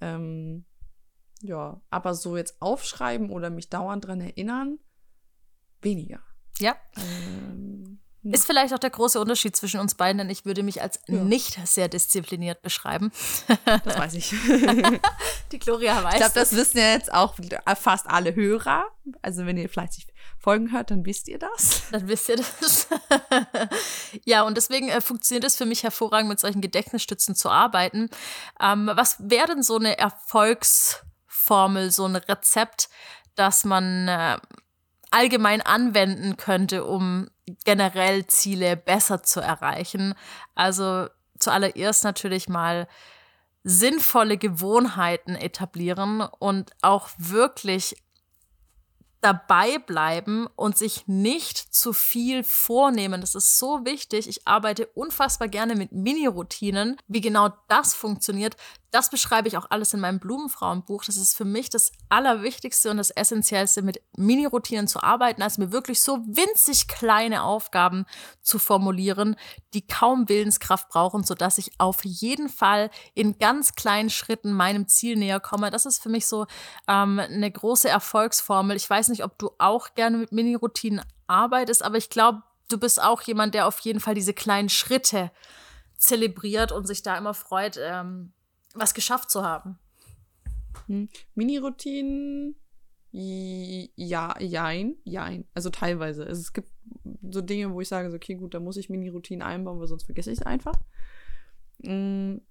ähm, 0.00 0.64
ja, 1.42 1.80
aber 1.90 2.14
so 2.14 2.36
jetzt 2.36 2.60
aufschreiben 2.60 3.30
oder 3.30 3.50
mich 3.50 3.68
dauernd 3.68 4.06
dran 4.06 4.20
erinnern, 4.20 4.78
weniger. 5.82 6.20
Ja. 6.58 6.76
Ähm, 6.96 8.00
ist 8.22 8.46
vielleicht 8.46 8.74
auch 8.74 8.78
der 8.78 8.90
große 8.90 9.18
Unterschied 9.18 9.56
zwischen 9.56 9.80
uns 9.80 9.94
beiden, 9.94 10.18
denn 10.18 10.30
ich 10.30 10.44
würde 10.44 10.62
mich 10.62 10.82
als 10.82 11.00
ja. 11.06 11.22
nicht 11.22 11.58
sehr 11.66 11.88
diszipliniert 11.88 12.60
beschreiben. 12.62 13.12
Das 13.64 13.98
weiß 13.98 14.14
ich. 14.14 14.30
Die 15.52 15.58
Gloria 15.58 16.02
weiß. 16.04 16.14
Ich 16.14 16.20
glaube, 16.20 16.34
das 16.34 16.54
wissen 16.54 16.78
ja 16.78 16.92
jetzt 16.92 17.12
auch 17.12 17.34
fast 17.78 18.06
alle 18.06 18.34
Hörer. 18.34 18.84
Also, 19.22 19.46
wenn 19.46 19.56
ihr 19.56 19.68
fleißig 19.68 20.06
Folgen 20.38 20.72
hört, 20.72 20.90
dann 20.90 21.04
wisst 21.04 21.28
ihr 21.28 21.38
das. 21.38 21.82
Dann 21.92 22.08
wisst 22.08 22.28
ihr 22.28 22.36
das. 22.36 22.88
ja, 24.24 24.42
und 24.42 24.56
deswegen 24.56 24.88
äh, 24.88 25.00
funktioniert 25.00 25.44
es 25.44 25.56
für 25.56 25.66
mich 25.66 25.82
hervorragend, 25.82 26.28
mit 26.28 26.40
solchen 26.40 26.60
Gedächtnisstützen 26.60 27.34
zu 27.34 27.50
arbeiten. 27.50 28.08
Ähm, 28.60 28.90
was 28.94 29.16
wäre 29.18 29.48
denn 29.48 29.62
so 29.62 29.76
eine 29.76 29.98
Erfolgsformel, 29.98 31.90
so 31.90 32.06
ein 32.06 32.16
Rezept, 32.16 32.88
das 33.34 33.64
man 33.64 34.08
äh, 34.08 34.38
allgemein 35.10 35.60
anwenden 35.60 36.36
könnte, 36.36 36.84
um 36.84 37.28
generell 37.64 38.26
Ziele 38.26 38.76
besser 38.76 39.22
zu 39.22 39.40
erreichen. 39.40 40.14
Also 40.54 41.08
zuallererst 41.38 42.04
natürlich 42.04 42.48
mal 42.48 42.88
sinnvolle 43.62 44.38
Gewohnheiten 44.38 45.34
etablieren 45.34 46.22
und 46.38 46.72
auch 46.82 47.10
wirklich 47.18 47.96
dabei 49.20 49.78
bleiben 49.78 50.46
und 50.56 50.78
sich 50.78 51.06
nicht 51.06 51.58
zu 51.58 51.92
viel 51.92 52.42
vornehmen. 52.42 53.20
Das 53.20 53.34
ist 53.34 53.58
so 53.58 53.84
wichtig. 53.84 54.28
Ich 54.28 54.46
arbeite 54.46 54.86
unfassbar 54.86 55.48
gerne 55.48 55.74
mit 55.74 55.92
Mini-Routinen. 55.92 56.96
Wie 57.06 57.20
genau 57.20 57.50
das 57.68 57.94
funktioniert, 57.94 58.56
das 58.90 59.10
beschreibe 59.10 59.46
ich 59.46 59.56
auch 59.56 59.66
alles 59.70 59.94
in 59.94 60.00
meinem 60.00 60.18
Blumenfrauenbuch. 60.18 61.04
Das 61.04 61.16
ist 61.16 61.36
für 61.36 61.44
mich 61.44 61.70
das 61.70 61.92
Allerwichtigste 62.08 62.90
und 62.90 62.96
das 62.96 63.10
Essentiellste, 63.10 63.82
mit 63.82 64.00
Mini-Routinen 64.16 64.88
zu 64.88 65.02
arbeiten, 65.02 65.42
als 65.42 65.58
mir 65.58 65.70
wirklich 65.70 66.02
so 66.02 66.18
winzig 66.26 66.88
kleine 66.88 67.42
Aufgaben 67.42 68.04
zu 68.42 68.58
formulieren, 68.58 69.36
die 69.74 69.86
kaum 69.86 70.28
Willenskraft 70.28 70.88
brauchen, 70.88 71.22
sodass 71.22 71.58
ich 71.58 71.70
auf 71.78 72.04
jeden 72.04 72.48
Fall 72.48 72.90
in 73.14 73.38
ganz 73.38 73.74
kleinen 73.74 74.10
Schritten 74.10 74.52
meinem 74.52 74.88
Ziel 74.88 75.16
näher 75.16 75.40
komme. 75.40 75.70
Das 75.70 75.86
ist 75.86 76.02
für 76.02 76.08
mich 76.08 76.26
so 76.26 76.46
ähm, 76.88 77.20
eine 77.20 77.50
große 77.50 77.88
Erfolgsformel. 77.88 78.76
Ich 78.76 78.90
weiß 78.90 79.08
nicht, 79.08 79.24
ob 79.24 79.38
du 79.38 79.50
auch 79.58 79.94
gerne 79.94 80.18
mit 80.18 80.32
Mini-Routinen 80.32 81.02
arbeitest, 81.28 81.84
aber 81.84 81.96
ich 81.96 82.10
glaube, 82.10 82.42
du 82.68 82.78
bist 82.78 83.00
auch 83.00 83.22
jemand, 83.22 83.54
der 83.54 83.66
auf 83.66 83.78
jeden 83.80 84.00
Fall 84.00 84.14
diese 84.14 84.34
kleinen 84.34 84.68
Schritte 84.68 85.30
zelebriert 85.96 86.72
und 86.72 86.86
sich 86.86 87.02
da 87.02 87.16
immer 87.16 87.34
freut, 87.34 87.78
ähm, 87.80 88.32
was 88.74 88.94
geschafft 88.94 89.30
zu 89.30 89.42
haben. 89.42 89.78
Hm. 90.86 91.08
Mini-Routinen, 91.34 92.56
ja, 93.12 94.38
jein, 94.38 94.96
jein. 95.04 95.44
Also 95.54 95.70
teilweise. 95.70 96.26
Also 96.26 96.40
es 96.40 96.52
gibt 96.52 96.70
so 97.28 97.40
Dinge, 97.40 97.72
wo 97.72 97.80
ich 97.80 97.88
sage, 97.88 98.10
so, 98.10 98.16
okay, 98.16 98.34
gut, 98.34 98.54
da 98.54 98.60
muss 98.60 98.76
ich 98.76 98.88
Mini-Routinen 98.88 99.42
einbauen, 99.42 99.80
weil 99.80 99.88
sonst 99.88 100.04
vergesse 100.04 100.30
ich 100.30 100.40
es 100.40 100.46
einfach. 100.46 100.78
Mhm. 101.78 102.42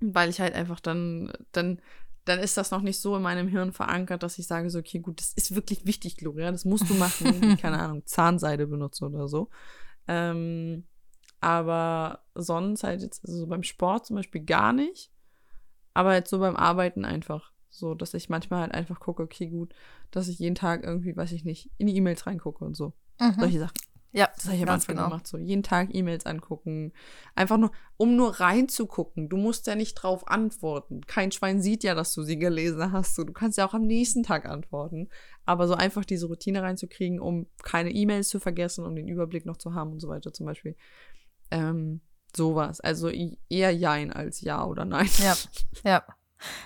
Weil 0.00 0.28
ich 0.28 0.40
halt 0.40 0.54
einfach 0.54 0.80
dann, 0.80 1.32
dann, 1.52 1.80
dann 2.26 2.38
ist 2.40 2.58
das 2.58 2.70
noch 2.70 2.82
nicht 2.82 3.00
so 3.00 3.16
in 3.16 3.22
meinem 3.22 3.48
Hirn 3.48 3.72
verankert, 3.72 4.22
dass 4.22 4.38
ich 4.38 4.46
sage, 4.46 4.68
so, 4.68 4.78
okay, 4.80 4.98
gut, 4.98 5.20
das 5.20 5.32
ist 5.32 5.54
wirklich 5.54 5.86
wichtig, 5.86 6.18
Gloria, 6.18 6.52
das 6.52 6.66
musst 6.66 6.90
du 6.90 6.94
machen. 6.94 7.56
keine 7.60 7.78
Ahnung, 7.78 8.04
Zahnseide 8.04 8.66
benutzen 8.66 9.04
oder 9.04 9.28
so. 9.28 9.48
Ähm, 10.08 10.84
aber 11.40 12.24
sonst 12.34 12.84
halt 12.84 13.00
jetzt, 13.02 13.24
also 13.26 13.46
beim 13.46 13.62
Sport 13.62 14.06
zum 14.06 14.16
Beispiel 14.16 14.44
gar 14.44 14.72
nicht. 14.72 15.10
Aber 15.96 16.14
jetzt 16.14 16.28
so 16.28 16.38
beim 16.38 16.56
Arbeiten 16.56 17.06
einfach. 17.06 17.52
So, 17.70 17.94
dass 17.94 18.12
ich 18.12 18.28
manchmal 18.28 18.60
halt 18.60 18.74
einfach 18.74 19.00
gucke, 19.00 19.22
okay, 19.22 19.46
gut, 19.46 19.74
dass 20.10 20.28
ich 20.28 20.38
jeden 20.38 20.54
Tag 20.54 20.84
irgendwie, 20.84 21.16
weiß 21.16 21.32
ich 21.32 21.46
nicht, 21.46 21.70
in 21.78 21.86
die 21.86 21.96
E-Mails 21.96 22.26
reingucke 22.26 22.62
und 22.62 22.76
so. 22.76 22.92
Mhm. 23.18 23.34
Solche 23.40 23.58
Sachen. 23.60 23.78
Ja, 24.12 24.28
das 24.34 24.44
habe 24.44 24.56
ich 24.56 24.68
Anfang 24.68 24.96
genau. 24.96 25.08
gemacht. 25.08 25.26
So 25.26 25.38
jeden 25.38 25.62
Tag 25.62 25.88
E-Mails 25.94 26.26
angucken. 26.26 26.92
Einfach 27.34 27.56
nur, 27.56 27.70
um 27.96 28.14
nur 28.14 28.40
reinzugucken. 28.40 29.30
Du 29.30 29.38
musst 29.38 29.66
ja 29.66 29.74
nicht 29.74 29.94
drauf 29.94 30.28
antworten. 30.28 31.00
Kein 31.06 31.32
Schwein 31.32 31.62
sieht 31.62 31.82
ja, 31.82 31.94
dass 31.94 32.12
du 32.12 32.22
sie 32.22 32.38
gelesen 32.38 32.92
hast. 32.92 33.14
So, 33.14 33.24
du 33.24 33.32
kannst 33.32 33.56
ja 33.56 33.66
auch 33.66 33.72
am 33.72 33.86
nächsten 33.86 34.22
Tag 34.22 34.44
antworten. 34.46 35.08
Aber 35.46 35.66
so 35.66 35.74
einfach 35.74 36.04
diese 36.04 36.26
Routine 36.26 36.62
reinzukriegen, 36.62 37.20
um 37.20 37.46
keine 37.62 37.90
E-Mails 37.90 38.28
zu 38.28 38.38
vergessen, 38.38 38.84
um 38.84 38.94
den 38.94 39.08
Überblick 39.08 39.46
noch 39.46 39.56
zu 39.56 39.74
haben 39.74 39.92
und 39.92 40.00
so 40.00 40.08
weiter 40.08 40.30
zum 40.34 40.44
Beispiel. 40.44 40.76
Ähm, 41.50 42.02
Sowas. 42.36 42.80
Also 42.80 43.08
eher 43.08 43.70
Jein 43.74 44.12
als 44.12 44.40
Ja 44.40 44.64
oder 44.64 44.84
Nein. 44.84 45.08
Ja, 45.18 45.36
ja. 45.84 46.02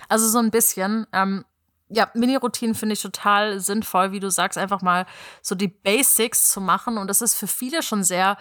Also 0.09 0.27
so 0.27 0.39
ein 0.39 0.51
bisschen. 0.51 1.07
Ähm, 1.13 1.45
ja, 1.89 2.09
Mini-Routinen 2.13 2.75
finde 2.75 2.93
ich 2.93 3.01
total 3.01 3.59
sinnvoll, 3.59 4.11
wie 4.11 4.19
du 4.19 4.29
sagst, 4.29 4.57
einfach 4.57 4.81
mal 4.81 5.05
so 5.41 5.55
die 5.55 5.67
Basics 5.67 6.49
zu 6.49 6.61
machen. 6.61 6.97
Und 6.97 7.07
das 7.07 7.21
ist 7.21 7.35
für 7.35 7.47
viele 7.47 7.83
schon 7.83 8.03
sehr 8.03 8.37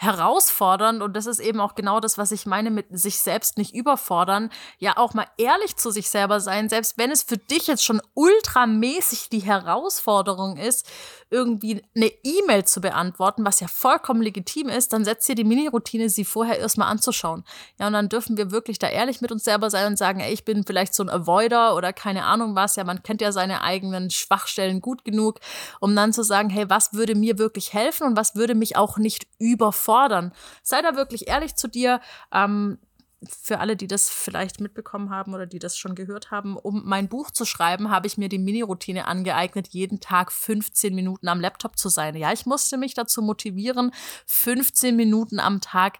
herausfordernd 0.00 1.02
und 1.02 1.14
das 1.14 1.26
ist 1.26 1.40
eben 1.40 1.60
auch 1.60 1.74
genau 1.74 2.00
das, 2.00 2.16
was 2.16 2.32
ich 2.32 2.46
meine 2.46 2.70
mit 2.70 2.86
sich 2.90 3.18
selbst 3.18 3.58
nicht 3.58 3.74
überfordern, 3.74 4.48
ja 4.78 4.96
auch 4.96 5.12
mal 5.12 5.26
ehrlich 5.36 5.76
zu 5.76 5.90
sich 5.90 6.08
selber 6.08 6.40
sein, 6.40 6.70
selbst 6.70 6.96
wenn 6.96 7.10
es 7.10 7.22
für 7.22 7.36
dich 7.36 7.66
jetzt 7.66 7.84
schon 7.84 8.00
ultramäßig 8.14 9.28
die 9.28 9.40
Herausforderung 9.40 10.56
ist, 10.56 10.88
irgendwie 11.28 11.82
eine 11.94 12.10
E-Mail 12.24 12.64
zu 12.64 12.80
beantworten, 12.80 13.44
was 13.44 13.60
ja 13.60 13.68
vollkommen 13.68 14.22
legitim 14.22 14.70
ist, 14.70 14.94
dann 14.94 15.04
setzt 15.04 15.28
dir 15.28 15.34
die 15.34 15.44
Mini-Routine, 15.44 16.08
sie 16.08 16.24
vorher 16.24 16.58
erstmal 16.58 16.88
anzuschauen. 16.88 17.44
Ja, 17.78 17.86
und 17.86 17.92
dann 17.92 18.08
dürfen 18.08 18.38
wir 18.38 18.50
wirklich 18.50 18.78
da 18.78 18.88
ehrlich 18.88 19.20
mit 19.20 19.30
uns 19.30 19.44
selber 19.44 19.68
sein 19.68 19.86
und 19.86 19.98
sagen, 19.98 20.20
ey, 20.20 20.32
ich 20.32 20.46
bin 20.46 20.64
vielleicht 20.64 20.94
so 20.94 21.02
ein 21.02 21.10
Avoider 21.10 21.76
oder 21.76 21.92
keine 21.92 22.24
Ahnung 22.24 22.54
was, 22.54 22.76
ja, 22.76 22.84
man 22.84 23.02
kennt 23.02 23.20
ja 23.20 23.32
seine 23.32 23.62
eigenen 23.62 24.08
Schwachstellen 24.08 24.80
gut 24.80 25.04
genug, 25.04 25.40
um 25.78 25.94
dann 25.94 26.14
zu 26.14 26.22
sagen, 26.22 26.48
hey, 26.48 26.70
was 26.70 26.94
würde 26.94 27.14
mir 27.14 27.38
wirklich 27.38 27.74
helfen 27.74 28.06
und 28.06 28.16
was 28.16 28.34
würde 28.34 28.54
mich 28.54 28.76
auch 28.76 28.96
nicht 28.96 29.26
überfordern 29.38 29.89
fordern. 29.90 30.32
Sei 30.62 30.82
da 30.82 30.94
wirklich 30.94 31.26
ehrlich 31.26 31.56
zu 31.56 31.66
dir. 31.66 32.00
Ähm, 32.32 32.78
für 33.28 33.58
alle, 33.58 33.76
die 33.76 33.88
das 33.88 34.08
vielleicht 34.08 34.60
mitbekommen 34.60 35.10
haben 35.10 35.34
oder 35.34 35.46
die 35.46 35.58
das 35.58 35.76
schon 35.76 35.96
gehört 35.96 36.30
haben, 36.30 36.56
um 36.56 36.82
mein 36.84 37.08
Buch 37.08 37.32
zu 37.32 37.44
schreiben, 37.44 37.90
habe 37.90 38.06
ich 38.06 38.16
mir 38.16 38.28
die 38.28 38.38
Mini-Routine 38.38 39.06
angeeignet, 39.06 39.68
jeden 39.68 39.98
Tag 39.98 40.30
15 40.30 40.94
Minuten 40.94 41.26
am 41.28 41.40
Laptop 41.40 41.76
zu 41.76 41.88
sein. 41.88 42.14
Ja, 42.14 42.32
ich 42.32 42.46
musste 42.46 42.78
mich 42.78 42.94
dazu 42.94 43.20
motivieren, 43.20 43.90
15 44.26 44.94
Minuten 44.94 45.40
am 45.40 45.60
Tag 45.60 45.98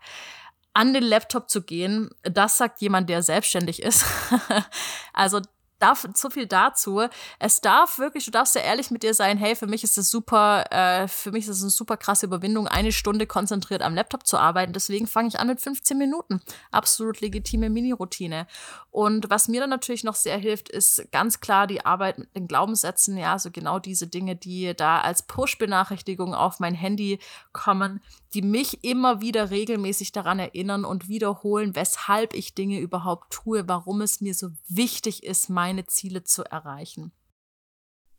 an 0.72 0.94
den 0.94 1.02
Laptop 1.02 1.50
zu 1.50 1.62
gehen. 1.62 2.10
Das 2.22 2.56
sagt 2.56 2.80
jemand, 2.80 3.10
der 3.10 3.22
selbstständig 3.24 3.82
ist. 3.82 4.06
also 5.12 5.40
darf 5.80 6.06
so 6.14 6.30
viel 6.30 6.46
dazu. 6.46 7.02
Es 7.38 7.60
darf 7.60 7.98
wirklich, 7.98 8.24
du 8.24 8.30
darfst 8.30 8.54
ja 8.54 8.60
ehrlich 8.60 8.90
mit 8.90 9.02
dir 9.02 9.14
sein, 9.14 9.38
hey, 9.38 9.56
für 9.56 9.66
mich 9.66 9.82
ist 9.82 9.98
es 9.98 10.10
super, 10.10 10.64
äh, 10.70 11.08
für 11.08 11.32
mich 11.32 11.44
ist 11.44 11.56
es 11.56 11.62
eine 11.62 11.70
super 11.70 11.96
krasse 11.96 12.26
Überwindung, 12.26 12.68
eine 12.68 12.92
Stunde 12.92 13.26
konzentriert 13.26 13.82
am 13.82 13.94
Laptop 13.94 14.26
zu 14.26 14.38
arbeiten. 14.38 14.72
Deswegen 14.72 15.06
fange 15.06 15.28
ich 15.28 15.40
an 15.40 15.48
mit 15.48 15.60
15 15.60 15.98
Minuten. 15.98 16.40
Absolut 16.70 17.20
legitime 17.20 17.70
Mini-Routine. 17.70 18.46
Und 18.90 19.30
was 19.30 19.48
mir 19.48 19.60
dann 19.60 19.70
natürlich 19.70 20.04
noch 20.04 20.16
sehr 20.16 20.36
hilft, 20.36 20.68
ist 20.68 21.10
ganz 21.12 21.40
klar 21.40 21.66
die 21.66 21.84
Arbeit 21.84 22.18
mit 22.18 22.34
den 22.36 22.48
Glaubenssätzen. 22.48 23.16
Ja, 23.16 23.32
also 23.32 23.50
genau 23.50 23.78
diese 23.78 24.06
Dinge, 24.06 24.36
die 24.36 24.74
da 24.76 25.00
als 25.00 25.22
Push-Benachrichtigung 25.22 26.34
auf 26.34 26.60
mein 26.60 26.74
Handy 26.74 27.18
kommen, 27.52 28.00
die 28.34 28.42
mich 28.42 28.84
immer 28.84 29.20
wieder 29.20 29.50
regelmäßig 29.50 30.12
daran 30.12 30.38
erinnern 30.38 30.84
und 30.84 31.08
wiederholen, 31.08 31.74
weshalb 31.74 32.32
ich 32.34 32.54
Dinge 32.54 32.78
überhaupt 32.78 33.32
tue, 33.32 33.68
warum 33.68 34.00
es 34.00 34.20
mir 34.20 34.34
so 34.34 34.50
wichtig 34.68 35.24
ist, 35.24 35.50
meine 35.50 35.86
Ziele 35.86 36.22
zu 36.22 36.44
erreichen. 36.44 37.12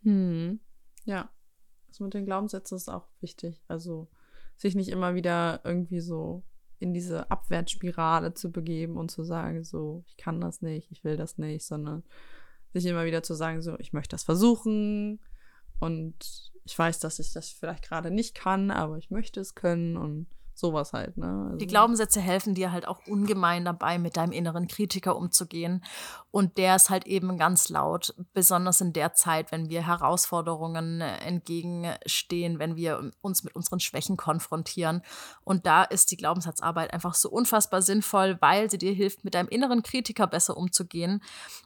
Hm. 0.03 0.59
Ja, 1.05 1.29
das 1.87 1.99
mit 1.99 2.13
den 2.13 2.25
Glaubenssätzen 2.25 2.75
ist 2.75 2.89
auch 2.89 3.07
wichtig. 3.21 3.61
Also 3.67 4.09
sich 4.57 4.75
nicht 4.75 4.89
immer 4.89 5.15
wieder 5.15 5.61
irgendwie 5.63 6.01
so 6.01 6.43
in 6.79 6.93
diese 6.93 7.29
Abwärtsspirale 7.29 8.33
zu 8.33 8.51
begeben 8.51 8.97
und 8.97 9.11
zu 9.11 9.23
sagen, 9.23 9.63
so, 9.63 10.03
ich 10.07 10.17
kann 10.17 10.41
das 10.41 10.61
nicht, 10.61 10.91
ich 10.91 11.03
will 11.03 11.15
das 11.15 11.37
nicht, 11.37 11.65
sondern 11.65 12.03
sich 12.73 12.85
immer 12.85 13.05
wieder 13.05 13.23
zu 13.23 13.33
sagen, 13.33 13.61
so, 13.61 13.77
ich 13.79 13.93
möchte 13.93 14.13
das 14.15 14.23
versuchen 14.23 15.19
und 15.81 16.51
ich 16.63 16.77
weiß, 16.77 16.99
dass 16.99 17.19
ich 17.19 17.33
das 17.33 17.49
vielleicht 17.49 17.83
gerade 17.83 18.11
nicht 18.11 18.35
kann, 18.35 18.71
aber 18.71 18.97
ich 18.97 19.09
möchte 19.09 19.39
es 19.39 19.55
können 19.55 19.97
und 19.97 20.27
sowas 20.61 20.93
halt. 20.93 21.17
Ne? 21.17 21.45
Also 21.45 21.57
die 21.57 21.67
Glaubenssätze 21.67 22.21
helfen 22.21 22.55
dir 22.55 22.71
halt 22.71 22.87
auch 22.87 23.05
ungemein 23.07 23.65
dabei, 23.65 23.99
mit 23.99 24.15
deinem 24.15 24.31
inneren 24.31 24.67
Kritiker 24.67 25.17
umzugehen. 25.17 25.83
Und 26.31 26.57
der 26.57 26.77
ist 26.77 26.89
halt 26.89 27.05
eben 27.05 27.37
ganz 27.37 27.67
laut, 27.67 28.15
besonders 28.33 28.79
in 28.79 28.93
der 28.93 29.13
Zeit, 29.13 29.51
wenn 29.51 29.69
wir 29.69 29.85
Herausforderungen 29.85 31.01
entgegenstehen, 31.01 32.59
wenn 32.59 32.77
wir 32.77 33.11
uns 33.19 33.43
mit 33.43 33.53
unseren 33.55 33.81
Schwächen 33.81 34.15
konfrontieren. 34.15 35.01
Und 35.43 35.65
da 35.65 35.83
ist 35.83 36.11
die 36.11 36.17
Glaubenssatzarbeit 36.17 36.93
einfach 36.93 37.15
so 37.15 37.29
unfassbar 37.29 37.81
sinnvoll, 37.81 38.37
weil 38.39 38.71
sie 38.71 38.77
dir 38.77 38.93
hilft, 38.93 39.25
mit 39.25 39.33
deinem 39.33 39.49
inneren 39.49 39.83
Kritiker 39.83 40.27
besser 40.27 40.55
umzugehen. 40.55 41.21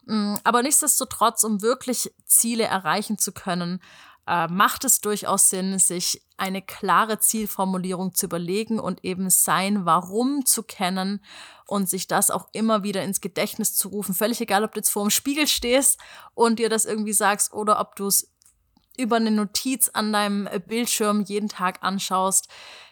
Mm, 0.05 0.35
aber 0.43 0.63
nichtsdestotrotz, 0.63 1.43
um 1.43 1.61
wirklich 1.61 2.11
Ziele 2.25 2.63
erreichen 2.63 3.19
zu 3.19 3.33
können, 3.33 3.79
äh, 4.27 4.47
macht 4.47 4.85
es 4.85 5.01
durchaus 5.01 5.49
Sinn, 5.49 5.77
sich 5.79 6.21
eine 6.37 6.61
klare 6.61 7.19
Zielformulierung 7.19 8.13
zu 8.13 8.25
überlegen 8.25 8.79
und 8.79 9.03
eben 9.03 9.29
sein 9.29 9.85
Warum 9.85 10.45
zu 10.45 10.63
kennen 10.63 11.23
und 11.67 11.89
sich 11.89 12.07
das 12.07 12.31
auch 12.31 12.49
immer 12.51 12.83
wieder 12.83 13.03
ins 13.03 13.21
Gedächtnis 13.21 13.75
zu 13.75 13.89
rufen. 13.89 14.13
Völlig 14.13 14.41
egal, 14.41 14.63
ob 14.63 14.73
du 14.73 14.79
jetzt 14.79 14.89
vor 14.89 15.03
dem 15.03 15.11
Spiegel 15.11 15.47
stehst 15.47 15.99
und 16.33 16.59
dir 16.59 16.69
das 16.69 16.85
irgendwie 16.85 17.13
sagst 17.13 17.53
oder 17.53 17.79
ob 17.79 17.95
du 17.95 18.07
es 18.07 18.31
über 18.97 19.17
eine 19.17 19.31
Notiz 19.31 19.89
an 19.89 20.13
deinem 20.13 20.47
Bildschirm 20.67 21.21
jeden 21.21 21.49
Tag 21.49 21.83
anschaust. 21.83 22.47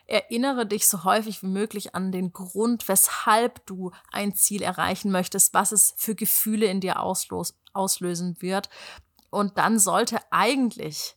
Erinnere 0.06 0.66
dich 0.66 0.88
so 0.88 1.06
häufig 1.06 1.42
wie 1.44 1.48
möglich 1.48 1.96
an 1.96 2.12
den 2.12 2.34
Grund, 2.34 2.88
weshalb 2.90 3.66
du 3.66 3.92
ein 4.12 4.36
Ziel 4.36 4.62
erreichen 4.62 5.12
möchtest, 5.12 5.54
was 5.54 5.72
es 5.72 5.94
für 5.98 6.14
Gefühle 6.14 6.66
in 6.66 6.82
dir 6.82 7.00
auslösen 7.00 8.36
wird. 8.42 8.70
Und 9.30 9.58
dann 9.58 9.80
sollte 9.80 10.20
eigentlich 10.30 11.16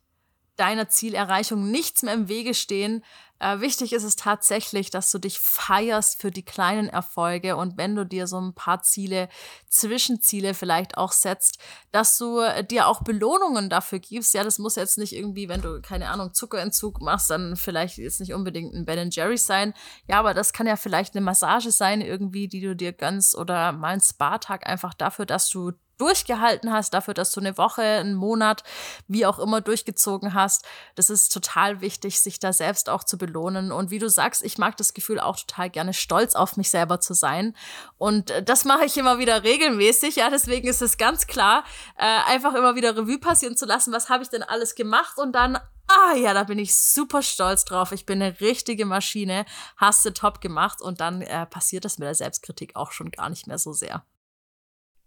deiner 0.56 0.88
Zielerreichung 0.88 1.70
nichts 1.70 2.02
mehr 2.02 2.14
im 2.14 2.28
Wege 2.28 2.54
stehen. 2.54 3.04
Äh, 3.38 3.60
wichtig 3.60 3.92
ist 3.92 4.02
es 4.02 4.16
tatsächlich, 4.16 4.88
dass 4.90 5.10
du 5.10 5.18
dich 5.18 5.38
feierst 5.38 6.20
für 6.20 6.30
die 6.30 6.44
kleinen 6.44 6.88
Erfolge 6.88 7.56
und 7.56 7.76
wenn 7.76 7.94
du 7.94 8.06
dir 8.06 8.26
so 8.26 8.40
ein 8.40 8.54
paar 8.54 8.82
Ziele, 8.82 9.28
Zwischenziele 9.68 10.54
vielleicht 10.54 10.96
auch 10.96 11.12
setzt, 11.12 11.58
dass 11.92 12.16
du 12.16 12.40
äh, 12.40 12.64
dir 12.64 12.88
auch 12.88 13.02
Belohnungen 13.02 13.68
dafür 13.68 13.98
gibst. 13.98 14.32
Ja, 14.32 14.42
das 14.42 14.58
muss 14.58 14.76
jetzt 14.76 14.96
nicht 14.96 15.14
irgendwie, 15.14 15.50
wenn 15.50 15.60
du, 15.60 15.82
keine 15.82 16.08
Ahnung, 16.08 16.32
Zuckerentzug 16.32 17.02
machst, 17.02 17.28
dann 17.28 17.56
vielleicht 17.56 17.98
jetzt 17.98 18.20
nicht 18.20 18.32
unbedingt 18.32 18.74
ein 18.74 18.86
Ben 18.86 19.10
Jerry 19.10 19.36
sein. 19.36 19.74
Ja, 20.08 20.18
aber 20.18 20.32
das 20.32 20.54
kann 20.54 20.66
ja 20.66 20.76
vielleicht 20.76 21.14
eine 21.14 21.24
Massage 21.24 21.70
sein, 21.72 22.00
irgendwie, 22.00 22.48
die 22.48 22.62
du 22.62 22.74
dir 22.74 22.94
gönnst 22.94 23.36
oder 23.36 23.72
mal 23.72 23.94
ein 23.94 24.00
Spa-Tag 24.00 24.66
einfach 24.66 24.94
dafür, 24.94 25.26
dass 25.26 25.50
du 25.50 25.72
durchgehalten 25.98 26.72
hast, 26.72 26.94
dafür, 26.94 27.14
dass 27.14 27.32
du 27.32 27.40
eine 27.40 27.56
Woche, 27.58 27.82
einen 27.82 28.14
Monat, 28.14 28.62
wie 29.08 29.26
auch 29.26 29.38
immer 29.38 29.60
durchgezogen 29.60 30.34
hast. 30.34 30.64
Das 30.94 31.10
ist 31.10 31.32
total 31.32 31.80
wichtig, 31.80 32.20
sich 32.20 32.38
da 32.38 32.52
selbst 32.52 32.88
auch 32.88 33.04
zu 33.04 33.18
belohnen. 33.18 33.72
Und 33.72 33.90
wie 33.90 33.98
du 33.98 34.08
sagst, 34.08 34.44
ich 34.44 34.58
mag 34.58 34.76
das 34.76 34.94
Gefühl 34.94 35.20
auch 35.20 35.36
total 35.36 35.70
gerne, 35.70 35.92
stolz 35.92 36.34
auf 36.34 36.56
mich 36.56 36.70
selber 36.70 37.00
zu 37.00 37.14
sein. 37.14 37.56
Und 37.98 38.30
äh, 38.30 38.42
das 38.42 38.64
mache 38.64 38.84
ich 38.84 38.96
immer 38.96 39.18
wieder 39.18 39.42
regelmäßig. 39.42 40.16
Ja, 40.16 40.30
deswegen 40.30 40.68
ist 40.68 40.82
es 40.82 40.98
ganz 40.98 41.26
klar, 41.26 41.64
äh, 41.96 42.04
einfach 42.04 42.54
immer 42.54 42.74
wieder 42.74 42.96
Revue 42.96 43.18
passieren 43.18 43.56
zu 43.56 43.66
lassen. 43.66 43.92
Was 43.92 44.08
habe 44.08 44.22
ich 44.22 44.28
denn 44.28 44.42
alles 44.42 44.74
gemacht? 44.74 45.18
Und 45.18 45.32
dann 45.32 45.58
ah 45.88 46.14
ja, 46.16 46.34
da 46.34 46.44
bin 46.44 46.58
ich 46.58 46.76
super 46.76 47.22
stolz 47.22 47.64
drauf. 47.64 47.92
Ich 47.92 48.06
bin 48.06 48.20
eine 48.20 48.40
richtige 48.40 48.86
Maschine, 48.86 49.44
hast 49.76 50.04
du 50.04 50.12
top 50.12 50.40
gemacht 50.40 50.80
und 50.80 51.00
dann 51.00 51.22
äh, 51.22 51.46
passiert 51.46 51.84
das 51.84 51.98
mit 51.98 52.06
der 52.06 52.14
Selbstkritik 52.14 52.76
auch 52.76 52.92
schon 52.92 53.10
gar 53.10 53.28
nicht 53.28 53.46
mehr 53.46 53.58
so 53.58 53.72
sehr. 53.72 54.04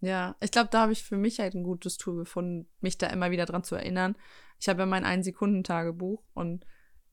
Ja, 0.02 0.36
ich 0.40 0.52
glaube, 0.52 0.70
da 0.72 0.82
habe 0.82 0.94
ich 0.94 1.04
für 1.04 1.18
mich 1.18 1.40
halt 1.40 1.56
ein 1.56 1.64
gutes 1.64 1.98
Tool 1.98 2.18
gefunden, 2.18 2.68
mich 2.80 2.98
da 2.98 3.08
immer 3.08 3.32
wieder 3.32 3.46
dran 3.46 3.64
zu 3.64 3.76
erinnern. 3.76 4.16
Ich 4.60 4.70
habe 4.70 4.80
ja 4.80 4.86
mein 4.86 5.04
Ein-Sekunden-Tagebuch 5.06 6.24
und 6.34 6.66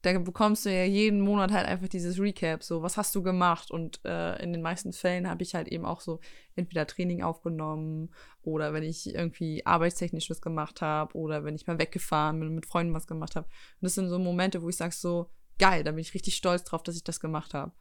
da 0.03 0.17
bekommst 0.21 0.65
du 0.65 0.73
ja 0.73 0.85
jeden 0.85 1.21
Monat 1.21 1.51
halt 1.51 1.67
einfach 1.67 1.89
dieses 1.89 2.21
Recap, 2.21 2.63
so, 2.63 2.83
was 2.83 2.97
hast 2.97 3.13
du 3.15 3.23
gemacht? 3.23 3.73
Und 3.73 4.01
äh, 4.05 4.41
in 4.41 4.53
den 4.53 4.63
meisten 4.63 4.93
Fällen 4.93 5.29
habe 5.29 5.43
ich 5.43 5.57
halt 5.57 5.67
eben 5.67 5.85
auch 5.85 6.01
so 6.01 6.21
entweder 6.55 6.87
Training 6.87 7.23
aufgenommen 7.23 8.15
oder 8.43 8.73
wenn 8.73 8.85
ich 8.85 9.13
irgendwie 9.13 9.67
arbeitstechnisch 9.67 10.31
was 10.31 10.41
gemacht 10.41 10.81
habe 10.81 11.17
oder 11.17 11.43
wenn 11.43 11.57
ich 11.57 11.67
mal 11.67 11.81
weggefahren 11.81 12.39
bin 12.39 12.51
und 12.51 12.55
mit 12.55 12.67
Freunden 12.67 12.95
was 12.95 13.09
gemacht 13.09 13.35
habe. 13.35 13.47
Und 13.47 13.83
das 13.83 13.95
sind 13.95 14.09
so 14.09 14.21
Momente, 14.21 14.63
wo 14.63 14.69
ich 14.69 14.77
sage 14.77 14.95
so, 14.95 15.31
geil, 15.59 15.83
da 15.83 15.91
bin 15.91 16.01
ich 16.01 16.15
richtig 16.15 16.37
stolz 16.37 16.63
drauf, 16.63 16.85
dass 16.85 16.97
ich 16.97 17.05
das 17.05 17.19
gemacht 17.19 17.53
habe. 17.53 17.73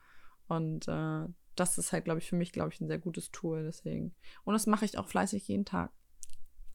Und 0.48 0.88
äh, 0.88 1.26
das 1.56 1.78
ist 1.78 1.92
halt, 1.92 2.06
glaube 2.06 2.20
ich, 2.20 2.28
für 2.28 2.36
mich, 2.36 2.52
glaube 2.52 2.72
ich, 2.74 2.82
ein 2.82 2.88
sehr 2.88 3.00
gutes 3.00 3.32
Tool. 3.32 3.64
Deswegen. 3.64 4.14
Und 4.44 4.54
das 4.54 4.68
mache 4.68 4.86
ich 4.86 4.98
auch 4.98 5.08
fleißig 5.08 5.48
jeden 5.48 5.66
Tag. 5.66 5.92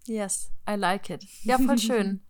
Yes, 0.06 0.50
I 0.68 0.74
like 0.74 1.10
it. 1.10 1.24
Ja, 1.42 1.58
voll 1.58 1.78
schön. 1.78 2.22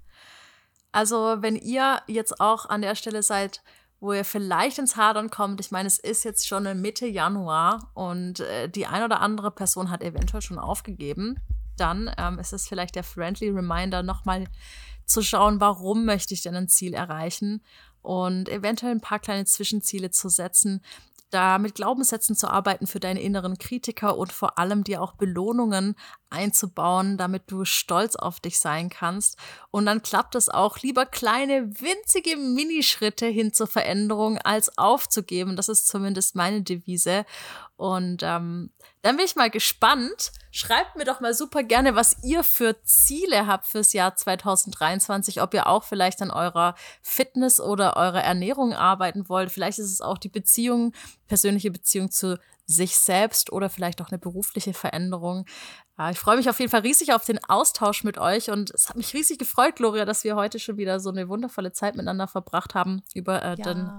Also, 0.92 1.36
wenn 1.40 1.56
ihr 1.56 2.02
jetzt 2.08 2.40
auch 2.40 2.66
an 2.66 2.82
der 2.82 2.94
Stelle 2.94 3.22
seid, 3.22 3.62
wo 4.00 4.12
ihr 4.12 4.24
vielleicht 4.24 4.78
ins 4.78 4.96
Hadern 4.96 5.30
kommt, 5.30 5.60
ich 5.60 5.70
meine, 5.70 5.86
es 5.86 5.98
ist 5.98 6.24
jetzt 6.24 6.48
schon 6.48 6.80
Mitte 6.80 7.06
Januar 7.06 7.90
und 7.94 8.40
äh, 8.40 8.68
die 8.68 8.86
ein 8.86 9.04
oder 9.04 9.20
andere 9.20 9.50
Person 9.50 9.90
hat 9.90 10.02
eventuell 10.02 10.42
schon 10.42 10.58
aufgegeben, 10.58 11.38
dann 11.76 12.10
ähm, 12.18 12.38
ist 12.38 12.52
es 12.52 12.66
vielleicht 12.66 12.96
der 12.96 13.04
friendly 13.04 13.50
Reminder, 13.50 14.02
nochmal 14.02 14.44
zu 15.04 15.22
schauen, 15.22 15.60
warum 15.60 16.04
möchte 16.04 16.34
ich 16.34 16.42
denn 16.42 16.54
ein 16.54 16.68
Ziel 16.68 16.94
erreichen 16.94 17.62
und 18.02 18.48
eventuell 18.48 18.92
ein 18.92 19.00
paar 19.00 19.18
kleine 19.18 19.44
Zwischenziele 19.44 20.10
zu 20.10 20.28
setzen, 20.28 20.82
da 21.30 21.58
mit 21.58 21.74
Glaubenssätzen 21.74 22.36
zu 22.36 22.48
arbeiten 22.48 22.86
für 22.86 23.00
deine 23.00 23.22
inneren 23.22 23.58
Kritiker 23.58 24.18
und 24.18 24.32
vor 24.32 24.58
allem 24.58 24.84
dir 24.84 25.02
auch 25.02 25.12
Belohnungen 25.14 25.94
einzubauen, 26.30 27.18
damit 27.18 27.44
du 27.48 27.64
stolz 27.64 28.16
auf 28.16 28.40
dich 28.40 28.58
sein 28.58 28.88
kannst. 28.88 29.36
Und 29.70 29.86
dann 29.86 30.02
klappt 30.02 30.34
es 30.34 30.48
auch, 30.48 30.78
lieber 30.78 31.06
kleine, 31.06 31.68
winzige 31.80 32.36
Minischritte 32.36 33.26
hin 33.26 33.52
zur 33.52 33.66
Veränderung, 33.66 34.38
als 34.38 34.76
aufzugeben. 34.78 35.56
Das 35.56 35.68
ist 35.68 35.88
zumindest 35.88 36.36
meine 36.36 36.62
Devise. 36.62 37.24
Und 37.76 38.22
ähm, 38.22 38.70
dann 39.02 39.16
bin 39.16 39.24
ich 39.24 39.36
mal 39.36 39.50
gespannt. 39.50 40.32
Schreibt 40.50 40.96
mir 40.96 41.04
doch 41.04 41.20
mal 41.20 41.32
super 41.32 41.62
gerne, 41.62 41.94
was 41.94 42.16
ihr 42.22 42.42
für 42.42 42.82
Ziele 42.82 43.46
habt 43.46 43.66
fürs 43.66 43.92
Jahr 43.92 44.14
2023, 44.14 45.40
ob 45.40 45.54
ihr 45.54 45.66
auch 45.66 45.84
vielleicht 45.84 46.20
an 46.22 46.30
eurer 46.30 46.74
Fitness 47.02 47.60
oder 47.60 47.96
eurer 47.96 48.22
Ernährung 48.22 48.74
arbeiten 48.74 49.28
wollt. 49.28 49.50
Vielleicht 49.50 49.78
ist 49.78 49.92
es 49.92 50.00
auch 50.00 50.18
die 50.18 50.28
Beziehung, 50.28 50.92
persönliche 51.28 51.70
Beziehung 51.70 52.10
zu 52.10 52.38
sich 52.70 52.96
selbst 52.96 53.52
oder 53.52 53.68
vielleicht 53.68 54.00
auch 54.00 54.10
eine 54.10 54.18
berufliche 54.18 54.72
Veränderung. 54.72 55.44
Ich 56.10 56.18
freue 56.18 56.36
mich 56.36 56.48
auf 56.48 56.58
jeden 56.60 56.70
Fall 56.70 56.80
riesig 56.80 57.12
auf 57.12 57.24
den 57.24 57.42
Austausch 57.44 58.04
mit 58.04 58.16
euch 58.16 58.50
und 58.50 58.70
es 58.70 58.88
hat 58.88 58.96
mich 58.96 59.12
riesig 59.12 59.38
gefreut, 59.38 59.76
Gloria, 59.76 60.04
dass 60.04 60.24
wir 60.24 60.36
heute 60.36 60.58
schon 60.58 60.78
wieder 60.78 61.00
so 61.00 61.10
eine 61.10 61.28
wundervolle 61.28 61.72
Zeit 61.72 61.96
miteinander 61.96 62.28
verbracht 62.28 62.74
haben, 62.74 63.02
über, 63.14 63.42
äh, 63.42 63.56
ja. 63.58 63.74
den, 63.74 63.90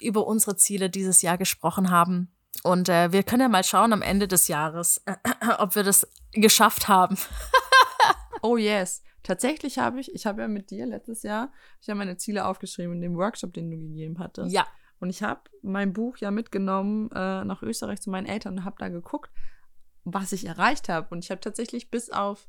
über 0.00 0.26
unsere 0.26 0.56
Ziele 0.56 0.90
dieses 0.90 1.22
Jahr 1.22 1.38
gesprochen 1.38 1.90
haben. 1.90 2.34
Und 2.64 2.88
äh, 2.88 3.12
wir 3.12 3.22
können 3.22 3.42
ja 3.42 3.48
mal 3.48 3.64
schauen 3.64 3.92
am 3.92 4.02
Ende 4.02 4.28
des 4.28 4.48
Jahres, 4.48 5.02
äh, 5.06 5.14
ob 5.58 5.76
wir 5.76 5.84
das 5.84 6.06
geschafft 6.32 6.88
haben. 6.88 7.16
oh 8.42 8.56
yes. 8.56 9.02
Tatsächlich 9.22 9.78
habe 9.78 10.00
ich, 10.00 10.12
ich 10.14 10.26
habe 10.26 10.42
ja 10.42 10.48
mit 10.48 10.70
dir 10.70 10.86
letztes 10.86 11.22
Jahr, 11.22 11.52
ich 11.80 11.88
habe 11.88 11.98
meine 11.98 12.16
Ziele 12.16 12.46
aufgeschrieben 12.46 12.94
in 12.94 13.00
dem 13.02 13.16
Workshop, 13.16 13.52
den 13.52 13.70
du 13.70 13.76
gegeben 13.76 14.18
hattest. 14.18 14.52
Ja. 14.52 14.66
Und 15.00 15.10
ich 15.10 15.22
habe 15.22 15.40
mein 15.62 15.92
Buch 15.92 16.18
ja 16.18 16.30
mitgenommen 16.30 17.10
äh, 17.12 17.44
nach 17.44 17.62
Österreich 17.62 18.00
zu 18.00 18.10
meinen 18.10 18.26
Eltern 18.26 18.58
und 18.58 18.64
habe 18.64 18.76
da 18.78 18.88
geguckt, 18.88 19.30
was 20.04 20.32
ich 20.32 20.46
erreicht 20.46 20.88
habe. 20.88 21.08
Und 21.10 21.24
ich 21.24 21.30
habe 21.30 21.40
tatsächlich 21.40 21.90
bis 21.90 22.10
auf, 22.10 22.46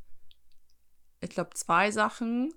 ich 1.21 1.29
glaube, 1.29 1.51
zwei 1.53 1.91
Sachen 1.91 2.53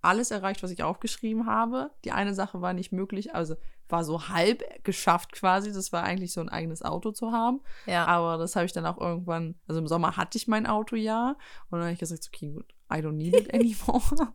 alles 0.00 0.30
erreicht, 0.30 0.62
was 0.62 0.70
ich 0.70 0.82
aufgeschrieben 0.82 1.46
habe. 1.46 1.90
Die 2.04 2.12
eine 2.12 2.34
Sache 2.34 2.60
war 2.60 2.72
nicht 2.72 2.92
möglich, 2.92 3.34
also 3.34 3.56
war 3.88 4.04
so 4.04 4.28
halb 4.28 4.62
geschafft 4.84 5.32
quasi. 5.32 5.72
Das 5.72 5.92
war 5.92 6.04
eigentlich 6.04 6.32
so 6.32 6.40
ein 6.40 6.48
eigenes 6.48 6.82
Auto 6.82 7.10
zu 7.10 7.32
haben. 7.32 7.60
Ja. 7.86 8.06
Aber 8.06 8.38
das 8.38 8.56
habe 8.56 8.66
ich 8.66 8.72
dann 8.72 8.86
auch 8.86 8.98
irgendwann, 8.98 9.56
also 9.66 9.80
im 9.80 9.86
Sommer 9.86 10.16
hatte 10.16 10.38
ich 10.38 10.48
mein 10.48 10.66
Auto 10.66 10.96
ja. 10.96 11.36
Und 11.70 11.78
dann 11.78 11.82
habe 11.82 11.92
ich 11.92 11.98
gesagt, 11.98 12.28
okay, 12.32 12.50
gut, 12.50 12.72
I 12.92 12.96
don't 12.96 13.12
need 13.12 13.34
it 13.34 13.52
anymore. 13.54 14.34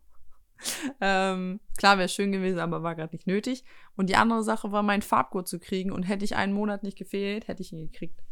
Ähm, 1.01 1.59
klar 1.77 1.97
wäre 1.97 2.09
schön 2.09 2.31
gewesen, 2.31 2.59
aber 2.59 2.83
war 2.83 2.95
gerade 2.95 3.15
nicht 3.15 3.27
nötig. 3.27 3.63
Und 3.95 4.09
die 4.09 4.15
andere 4.15 4.43
Sache 4.43 4.71
war, 4.71 4.83
meinen 4.83 5.01
Farbgurt 5.01 5.47
zu 5.47 5.59
kriegen. 5.59 5.91
Und 5.91 6.03
hätte 6.03 6.25
ich 6.25 6.35
einen 6.35 6.53
Monat 6.53 6.83
nicht 6.83 6.97
gefehlt, 6.97 7.47
hätte 7.47 7.61
ich 7.61 7.73
ihn 7.73 7.91
gekriegt. 7.91 8.23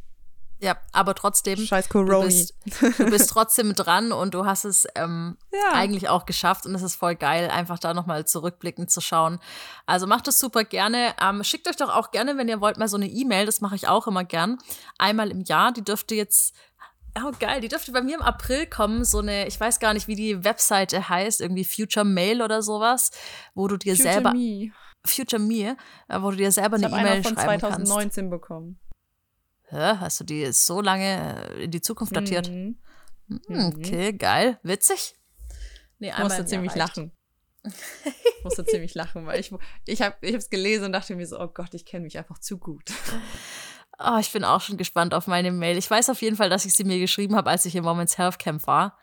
Ja, 0.62 0.78
aber 0.92 1.16
trotzdem. 1.16 1.58
Scheiß 1.58 1.90
Corona. 1.90 2.20
Du 2.20 2.26
bist, 2.26 2.54
du 3.00 3.06
bist 3.10 3.30
trotzdem 3.32 3.74
dran 3.74 4.12
und 4.12 4.36
du 4.36 4.46
hast 4.46 4.64
es 4.64 4.88
ähm, 4.94 5.38
ja. 5.52 5.74
eigentlich 5.74 6.08
auch 6.08 6.28
geschafft 6.28 6.68
und 6.68 6.76
es 6.76 6.84
ist 6.84 6.96
voll 6.96 7.16
geil, 7.16 7.50
einfach 7.50 7.80
da 7.80 7.96
nochmal 7.96 8.26
zurückblickend 8.26 8.92
zu 8.92 9.02
schauen. 9.02 9.40
Also 9.88 10.06
macht 10.06 10.28
es 10.28 10.38
super 10.38 10.64
gerne. 10.64 11.16
Ähm, 11.20 11.44
schickt 11.44 11.68
euch 11.68 11.78
doch 11.78 11.90
auch 11.90 12.12
gerne, 12.12 12.38
wenn 12.38 12.48
ihr 12.48 12.62
wollt, 12.62 12.78
mal 12.78 12.88
so 12.88 12.98
eine 12.98 13.08
E-Mail. 13.08 13.48
Das 13.48 13.60
mache 13.60 13.76
ich 13.76 13.88
auch 13.88 14.06
immer 14.06 14.24
gern. 14.24 14.60
Einmal 15.00 15.32
im 15.32 15.42
Jahr. 15.42 15.72
Die 15.72 15.84
dürfte 15.84 16.14
jetzt 16.14 16.56
Oh, 17.18 17.32
geil. 17.40 17.62
Die 17.62 17.68
dürfte 17.68 17.92
bei 17.92 18.02
mir 18.02 18.16
im 18.16 18.22
April 18.22 18.68
kommen. 18.68 19.04
So 19.04 19.20
eine, 19.20 19.48
ich 19.48 19.60
weiß 19.60 19.80
gar 19.80 19.94
nicht, 19.94 20.08
wie 20.08 20.16
die 20.16 20.44
Webseite 20.44 21.10
heißt, 21.10 21.42
irgendwie 21.42 21.66
Future 21.66 22.06
Mail 22.06 22.42
oder 22.42 22.62
sowas, 22.62 23.12
wo 23.54 23.68
du 23.68 23.78
dir 23.78 23.96
Future 23.96 24.14
selber. 24.14 24.34
Me. 24.34 24.72
Future 25.06 25.42
Me, 25.42 25.76
äh, 26.08 26.22
wo 26.22 26.32
du 26.32 26.38
dir 26.38 26.52
selber 26.52 26.78
eine 26.78 26.88
E-Mail 26.88 27.24
schreiben 27.24 27.36
kannst. 27.36 27.44
Ich 27.44 27.64
habe 27.64 27.84
2019 27.84 28.30
bekommen. 28.30 28.80
Hä? 29.64 29.96
Hast 30.00 30.20
du 30.20 30.24
die 30.24 30.52
so 30.52 30.82
lange 30.82 31.50
äh, 31.56 31.64
in 31.64 31.72
die 31.72 31.82
Zukunft 31.82 32.16
datiert? 32.16 32.50
Mhm. 32.50 32.78
Hm, 33.48 33.74
okay, 33.78 34.14
geil. 34.14 34.60
Witzig. 34.64 35.16
Nee, 36.00 36.10
ich 36.10 36.18
musste 36.18 36.46
ziemlich 36.46 36.76
lachen. 36.76 37.12
ich 37.64 37.74
musste 38.44 38.66
ziemlich 38.66 38.94
lachen, 38.96 39.26
weil 39.26 39.40
ich, 39.40 39.54
ich 39.86 40.02
habe 40.02 40.16
es 40.22 40.50
gelesen 40.50 40.86
und 40.86 40.92
dachte 40.94 41.16
mir 41.16 41.26
so, 41.26 41.40
oh 41.40 41.48
Gott, 41.48 41.74
ich 41.74 41.86
kenne 41.86 42.04
mich 42.04 42.18
einfach 42.18 42.40
zu 42.40 42.58
gut. 42.58 42.92
Oh, 44.04 44.18
ich 44.20 44.32
bin 44.32 44.44
auch 44.44 44.62
schon 44.62 44.78
gespannt 44.78 45.14
auf 45.14 45.28
meine 45.28 45.52
Mail. 45.52 45.78
Ich 45.78 45.90
weiß 45.90 46.10
auf 46.10 46.22
jeden 46.22 46.36
Fall, 46.36 46.50
dass 46.50 46.66
ich 46.66 46.74
sie 46.74 46.84
mir 46.84 47.00
geschrieben 47.00 47.36
habe, 47.36 47.50
als 47.50 47.66
ich 47.66 47.76
im 47.76 47.84
Moments 47.84 48.18
Health 48.18 48.40
Camp 48.40 48.66
war 48.68 48.98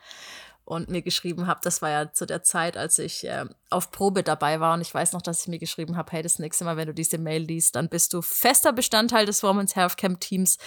und 0.68 0.90
mir 0.90 1.00
geschrieben 1.00 1.46
habe, 1.46 1.60
das 1.62 1.80
war 1.80 1.88
ja 1.88 2.12
zu 2.12 2.26
der 2.26 2.42
Zeit, 2.42 2.76
als 2.76 2.98
ich 2.98 3.24
äh, 3.24 3.46
auf 3.70 3.90
Probe 3.90 4.22
dabei 4.22 4.60
war 4.60 4.74
und 4.74 4.82
ich 4.82 4.92
weiß 4.92 5.12
noch, 5.14 5.22
dass 5.22 5.40
ich 5.40 5.48
mir 5.48 5.58
geschrieben 5.58 5.96
habe, 5.96 6.12
hey, 6.12 6.22
das 6.22 6.38
nächste 6.38 6.64
Mal, 6.64 6.76
wenn 6.76 6.88
du 6.88 6.92
diese 6.92 7.16
Mail 7.16 7.42
liest, 7.42 7.74
dann 7.74 7.88
bist 7.88 8.12
du 8.12 8.20
fester 8.20 8.74
Bestandteil 8.74 9.24
des 9.24 9.42
Women's 9.42 9.76
Health 9.76 9.96
Camp 9.96 10.20
Teams. 10.20 10.58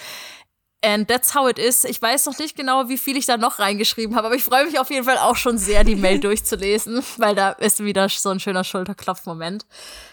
And 0.84 1.06
that's 1.06 1.36
how 1.36 1.48
it 1.48 1.60
is. 1.60 1.84
Ich 1.84 2.02
weiß 2.02 2.26
noch 2.26 2.36
nicht 2.40 2.56
genau, 2.56 2.88
wie 2.88 2.98
viel 2.98 3.16
ich 3.16 3.26
da 3.26 3.36
noch 3.36 3.60
reingeschrieben 3.60 4.16
habe, 4.16 4.26
aber 4.26 4.34
ich 4.34 4.42
freue 4.42 4.66
mich 4.66 4.80
auf 4.80 4.90
jeden 4.90 5.04
Fall 5.04 5.18
auch 5.18 5.36
schon 5.36 5.56
sehr, 5.56 5.84
die 5.84 5.94
Mail 5.94 6.18
durchzulesen, 6.20 7.04
weil 7.18 7.36
da 7.36 7.50
ist 7.50 7.84
wieder 7.84 8.08
so 8.08 8.30
ein 8.30 8.40
schöner 8.40 8.64
Schulterklopfmoment. 8.64 9.66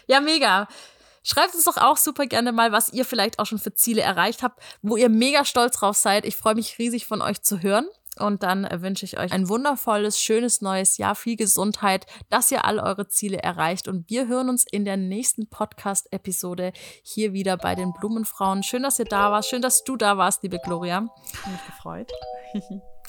Ja, 0.06 0.20
mega. 0.20 0.68
Schreibt 1.24 1.56
uns 1.56 1.66
doch 1.66 1.78
auch 1.78 1.98
super 1.98 2.26
gerne 2.26 2.52
mal, 2.52 2.72
was 2.72 2.94
ihr 2.94 3.06
vielleicht 3.06 3.40
auch 3.40 3.46
schon 3.46 3.60
für 3.60 3.74
Ziele 3.74 4.02
erreicht 4.02 4.44
habt, 4.44 4.62
wo 4.82 4.98
ihr 4.98 5.10
mega 5.10 5.46
stolz 5.46 5.78
drauf 5.78 5.98
seid. 5.98 6.26
Ich 6.26 6.36
freue 6.36 6.56
mich 6.56 6.80
riesig 6.80 7.06
von 7.06 7.22
euch 7.22 7.42
zu 7.42 7.62
hören. 7.62 7.88
Und 8.20 8.44
dann 8.44 8.68
wünsche 8.82 9.06
ich 9.06 9.18
euch 9.18 9.32
ein 9.32 9.48
wundervolles, 9.48 10.20
schönes 10.20 10.62
neues 10.62 10.98
Jahr, 10.98 11.16
viel 11.16 11.38
Gesundheit, 11.38 12.06
dass 12.30 12.52
ihr 12.52 12.66
all 12.66 12.80
eure 12.80 13.08
Ziele 13.08 13.38
erreicht. 13.38 13.88
Und 13.88 14.10
wir 14.10 14.28
hören 14.28 14.50
uns 14.50 14.66
in 14.70 14.84
der 14.84 14.98
nächsten 14.98 15.50
Podcast-Episode 15.50 16.74
hier 17.02 17.34
wieder 17.34 17.56
bei 17.58 17.76
den 17.76 17.94
Blumenfrauen. 17.94 18.64
Schön, 18.64 18.84
dass 18.84 19.00
ihr 19.00 19.06
da 19.06 19.32
warst. 19.32 19.50
Schön, 19.50 19.62
dass 19.62 19.84
du 19.84 19.96
da 19.96 20.18
warst, 20.18 20.44
liebe 20.44 20.60
Gloria. 20.64 21.02
Mich 21.02 21.66
gefreut. 21.66 22.12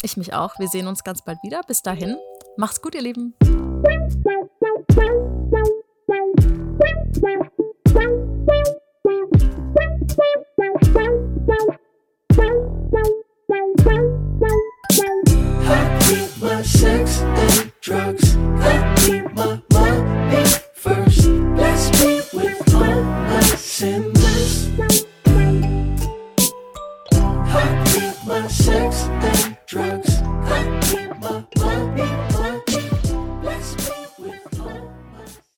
ich 0.02 0.16
mich 0.16 0.32
auch. 0.32 0.58
Wir 0.58 0.68
sehen 0.68 0.86
uns 0.86 1.02
ganz 1.02 1.24
bald 1.24 1.38
wieder. 1.42 1.62
Bis 1.66 1.82
dahin. 1.82 2.16
Macht's 2.56 2.80
gut, 2.80 2.94
ihr 2.94 3.02
Lieben. 3.02 3.34
I 15.72 15.98
keep 16.02 16.42
my 16.42 16.62
sex 16.62 17.20
and 17.20 17.72
drugs. 17.80 18.36
I 18.36 18.94
keep 18.98 19.32
my 19.34 19.59